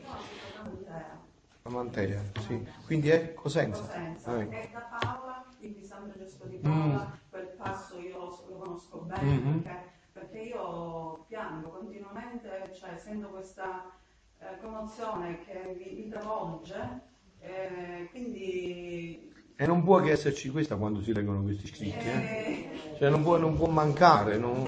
sono 0.56 0.70
qui 0.70 0.86
da 0.86 1.24
A 1.64 1.70
Mantea, 1.70 2.22
sì. 2.40 2.66
Quindi 2.86 3.10
è 3.10 3.34
Cosenza. 3.34 3.82
Cosenza. 3.82 4.32
Ah. 4.32 4.48
È 4.48 4.70
da 4.72 4.80
Paola, 4.80 5.46
quindi 5.58 5.84
San 5.84 6.10
Francesco 6.10 6.46
di 6.46 6.58
Paola, 6.58 7.20
quel 7.30 7.48
passo 7.58 8.00
io 8.00 8.18
lo, 8.20 8.44
lo 8.45 8.45
conosco 8.66 8.98
bene 9.08 9.32
Mhm. 9.34 9.62
perché, 9.62 9.92
perché 10.14 10.38
io 10.40 11.26
piango 11.28 11.70
continuamente, 11.70 12.72
cioè 12.74 12.98
sento 12.98 13.28
questa 13.30 13.92
eh, 14.40 14.58
commozione 14.62 15.38
che 15.46 15.76
mi, 15.78 16.02
mi 16.02 16.10
travolge, 16.10 17.02
eh, 17.42 18.08
quindi 18.12 19.34
E 19.58 19.66
non 19.66 19.84
può 19.84 20.02
che 20.02 20.12
esserci 20.12 20.50
questa 20.50 20.76
quando 20.76 21.02
si 21.02 21.14
leggono 21.14 21.42
questi 21.44 21.68
scritti, 21.68 22.08
eh? 22.08 22.12
eh, 22.12 22.96
Cioè 22.98 23.10
non 23.10 23.24
può, 23.24 23.38
non 23.38 23.56
può 23.56 23.68
mancare, 23.68 24.38
non- 24.38 24.66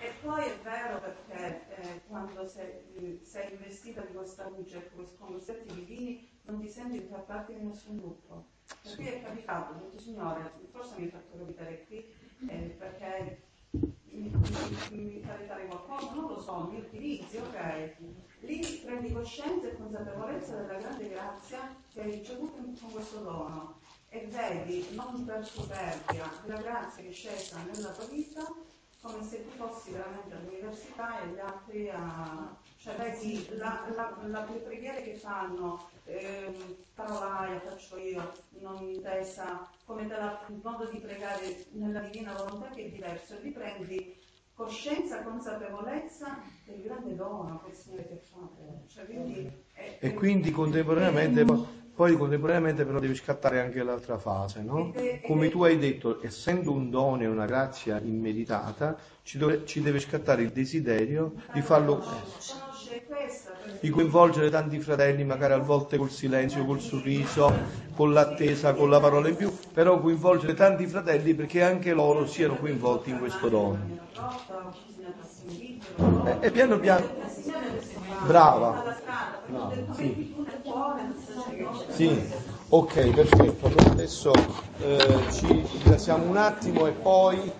E 0.00 0.10
poi 0.22 0.44
è 0.44 0.54
vero 0.62 1.00
perché 1.00 1.60
eh, 1.76 2.00
quando 2.06 2.46
sei, 2.46 3.20
sei 3.24 3.52
investita 3.52 4.02
di 4.02 4.12
questa 4.14 4.48
luce 4.48 4.88
con 4.94 5.34
atti 5.34 5.74
divini 5.74 6.28
non 6.42 6.60
ti 6.60 6.68
senti 6.68 7.00
di 7.00 7.06
far 7.10 7.24
parte 7.24 7.58
di 7.58 7.64
nessun 7.64 7.96
gruppo. 7.96 8.44
Per 8.82 8.96
cui 8.96 9.06
è 9.06 9.22
capitato, 9.22 9.72
ho 9.72 9.76
detto 9.80 9.98
Signore, 9.98 10.50
forse 10.70 10.94
mi 10.98 11.04
hai 11.06 11.10
fatto 11.10 11.36
capitare 11.36 11.84
qui 11.88 12.04
perché 12.46 13.42
mi, 13.70 14.32
mi, 14.90 15.20
fai 15.24 15.46
fare 15.46 15.66
qualcosa, 15.66 16.14
non 16.14 16.28
lo 16.28 16.40
so, 16.40 16.68
mi 16.70 16.78
utilizzi, 16.78 17.36
ok? 17.38 17.94
Lì 18.40 18.80
prendi 18.84 19.12
coscienza 19.12 19.66
e 19.66 19.76
consapevolezza 19.76 20.56
della 20.56 20.78
grande 20.78 21.08
grazia 21.08 21.76
che 21.92 22.00
hai 22.00 22.10
ricevuto 22.12 22.62
con 22.80 22.90
questo 22.92 23.18
dono 23.18 23.80
e 24.08 24.26
vedi, 24.26 24.86
non 24.94 25.24
per 25.24 25.44
superbia, 25.44 26.30
la 26.46 26.56
grazia 26.56 27.02
che 27.02 27.08
è 27.10 27.12
scesa 27.12 27.58
nella 27.62 27.90
tua 27.90 28.06
vita 28.06 28.40
come 29.00 29.22
se 29.24 29.44
tu 29.44 29.50
fossi 29.56 29.92
veramente 29.92 30.34
all'università 30.34 31.20
e 31.22 31.26
gli 31.28 31.38
altri 31.38 31.88
a... 31.90 32.56
cioè 32.78 32.96
vedi 32.96 33.46
la, 33.56 33.86
la, 33.94 34.16
la- 34.26 34.46
le 34.50 34.58
preghiere 34.58 35.02
che 35.02 35.14
fanno, 35.14 35.88
ehm, 36.04 36.76
parolaia 36.94 37.60
faccio 37.60 37.96
io, 37.96 38.32
non 38.60 38.82
intesa 38.82 39.68
come 39.84 40.06
te 40.06 40.14
la, 40.16 40.44
il 40.48 40.60
modo 40.62 40.86
di 40.86 40.98
pregare 40.98 41.66
nella 41.72 42.00
divina 42.00 42.32
volontà 42.34 42.68
che 42.70 42.86
è 42.86 42.88
diverso, 42.90 43.34
e 43.34 43.40
riprendi 43.40 44.16
coscienza, 44.54 45.22
consapevolezza 45.22 46.36
del 46.64 46.82
grande 46.82 47.14
dono 47.14 47.62
che 47.64 47.70
il 47.70 47.76
Signore 47.76 48.06
ti 48.08 48.12
ha 48.14 48.18
fatto. 48.18 48.82
Cioè, 48.88 49.04
quindi 49.06 49.64
è- 49.72 49.98
E 50.00 50.14
quindi 50.14 50.50
contemporaneamente, 50.50 51.44
poi 51.98 52.16
contemporaneamente 52.16 52.84
però 52.84 52.98
deve 53.00 53.14
scattare 53.14 53.60
anche 53.60 53.82
l'altra 53.82 54.18
fase, 54.18 54.62
no? 54.62 54.94
Come 55.20 55.48
tu 55.48 55.64
hai 55.64 55.78
detto, 55.78 56.22
essendo 56.22 56.70
un 56.72 56.90
dono 56.90 57.22
e 57.22 57.26
una 57.26 57.44
grazia 57.46 58.00
immeditata, 58.00 58.96
ci, 59.22 59.36
dove- 59.38 59.64
ci 59.66 59.80
deve 59.82 59.98
scattare 59.98 60.42
il 60.42 60.52
desiderio 60.52 61.34
di 61.50 61.60
farlo, 61.62 62.04
conoscere 62.04 62.76
perché 63.26 63.47
di 63.80 63.90
coinvolgere 63.90 64.50
tanti 64.50 64.78
fratelli, 64.80 65.24
magari 65.24 65.52
a 65.52 65.58
volte 65.58 65.96
col 65.96 66.10
silenzio, 66.10 66.64
col 66.64 66.80
sorriso, 66.80 67.52
con 67.94 68.12
l'attesa, 68.12 68.74
con 68.74 68.90
la 68.90 69.00
parola 69.00 69.28
in 69.28 69.36
più, 69.36 69.52
però 69.72 70.00
coinvolgere 70.00 70.54
tanti 70.54 70.86
fratelli 70.86 71.34
perché 71.34 71.62
anche 71.62 71.92
loro 71.92 72.26
siano 72.26 72.56
coinvolti 72.56 73.10
in 73.10 73.18
questo 73.18 73.48
dono. 73.48 73.96
E, 76.24 76.36
e 76.40 76.50
piano 76.50 76.78
piano, 76.78 77.08
brava, 78.26 78.82
sì. 79.96 80.36
Sì, 81.88 82.20
ok, 82.68 83.08
perfetto. 83.10 83.70
Adesso 83.90 84.32
eh, 84.80 85.32
ci 85.32 85.46
ringraziamo 85.46 86.24
un 86.28 86.36
attimo 86.36 86.86
e 86.86 86.92
poi 86.92 87.52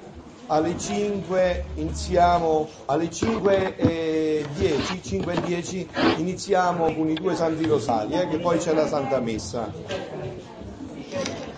alle 0.48 0.78
5 0.78 1.64
iniziamo, 1.74 2.68
alle 2.86 3.10
5 3.10 3.76
e 3.76 4.46
10, 4.54 5.02
5 5.02 5.32
e 5.32 5.40
10 5.42 5.88
iniziamo 6.16 6.94
con 6.94 7.08
i 7.08 7.14
due 7.14 7.34
Santi 7.34 7.66
Rosari, 7.66 8.14
eh, 8.14 8.28
che 8.28 8.38
poi 8.38 8.58
c'è 8.58 8.72
la 8.74 8.86
Santa 8.86 9.20
Messa. 9.20 9.70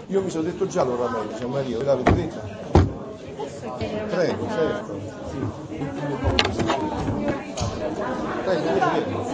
Io 0.07 0.23
mi 0.23 0.31
sono 0.31 0.43
detto 0.43 0.67
già 0.67 0.83
l'ora 0.83 1.09
meglio, 1.09 1.39
Gian 1.39 1.51
Maria, 1.51 1.79
ve 1.79 1.85
l'avete 1.85 2.15
detta? 2.15 2.59
Prego, 4.09 4.49
certo. 4.49 5.01
Prego, 8.45 8.63
prego. 8.91 9.31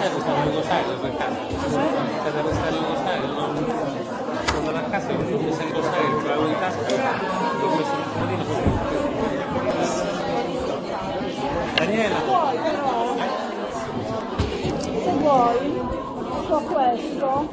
C'è 0.00 0.08
restare 0.08 0.48
in 0.48 0.54
Rosario 0.54 0.96
per 0.98 1.16
casa. 1.16 1.36
C'è 2.22 2.30
da 2.30 2.40
restare 2.40 2.74
in 2.74 2.84
Rosario, 2.86 3.26
non... 3.34 3.52
Quando 4.50 4.70
a 4.70 4.82
casa 4.88 5.10
io 5.12 5.18
ho 5.18 5.40
messo 5.40 5.62
in 5.62 5.72
Rosario, 5.74 6.20
ce 6.20 6.26
l'avevo 6.26 6.46
in 6.46 6.58
tasca, 6.58 6.80
l'ho 7.60 7.68
messo 7.76 7.94
in 7.94 8.02
comodino 8.12 8.44
Daniela, 11.74 12.18
Vuoi 12.24 12.56
però? 12.58 13.16
Se 15.02 15.10
vuoi, 15.18 15.80
so 16.46 16.60
questo. 16.72 17.48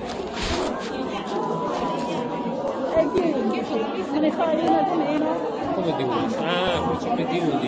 E 2.95 3.09
di 3.11 3.21
11, 3.33 4.05
me 4.11 4.19
ne 4.19 4.31
fai 4.31 4.55
una 4.65 4.81
di 4.83 4.95
meno? 4.95 5.57
come 5.77 5.95
di 5.95 6.03
11? 6.03 6.37
Ah, 6.37 6.79
qui 6.81 6.97
c'è 6.97 7.25
di 7.25 7.39
11. 7.39 7.67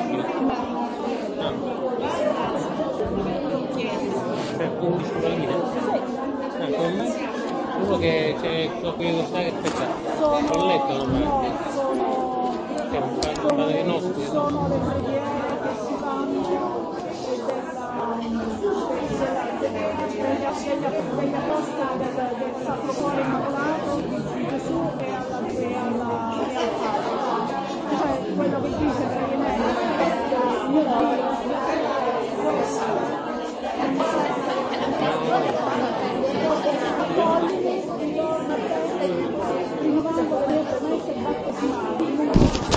Ah. 1.40 1.54
C'è 5.00 5.06
11 5.06 5.20
bambine? 5.20 5.54
Ah, 6.60 6.68
con 6.76 6.94
me? 6.94 7.08
Uno 7.82 7.98
che 7.98 8.36
c'è 8.42 8.70
qui 8.96 9.06
di 9.06 9.20
Rosario, 9.20 9.54
aspetta, 9.56 9.88
ho 10.52 10.66
letto 10.66 10.94
Sono, 10.94 11.08
non 11.08 11.22
no, 11.22 11.54
sono, 11.72 12.58
Che 12.90 12.98
è 12.98 13.02
un 13.02 13.20
padre 13.42 13.84
nostro. 13.84 14.26
sono 14.26 14.68
le 14.68 14.78
preghiere 14.78 15.60
che 15.62 15.70
si 15.86 15.94
fanno 16.00 16.98
della, 19.20 21.06
degli 21.16 21.34
apostoli 21.34 21.98
del, 21.98 22.54
Sacro 22.62 22.94
Cuore 22.94 23.22
Immacolato 23.22 23.96
di 24.02 24.48
Gesù 24.50 24.92
e 24.98 25.14
alla, 25.14 25.48
e 25.48 25.76
alla. 25.76 26.38
Cioè 28.00 28.36
quello 28.36 28.62
che 28.62 28.70
dice 28.78 29.04
praticamente 29.04 29.64
io 30.70 30.84
Dio, 30.84 31.40
Thank 35.00 35.24
you. 42.64 42.69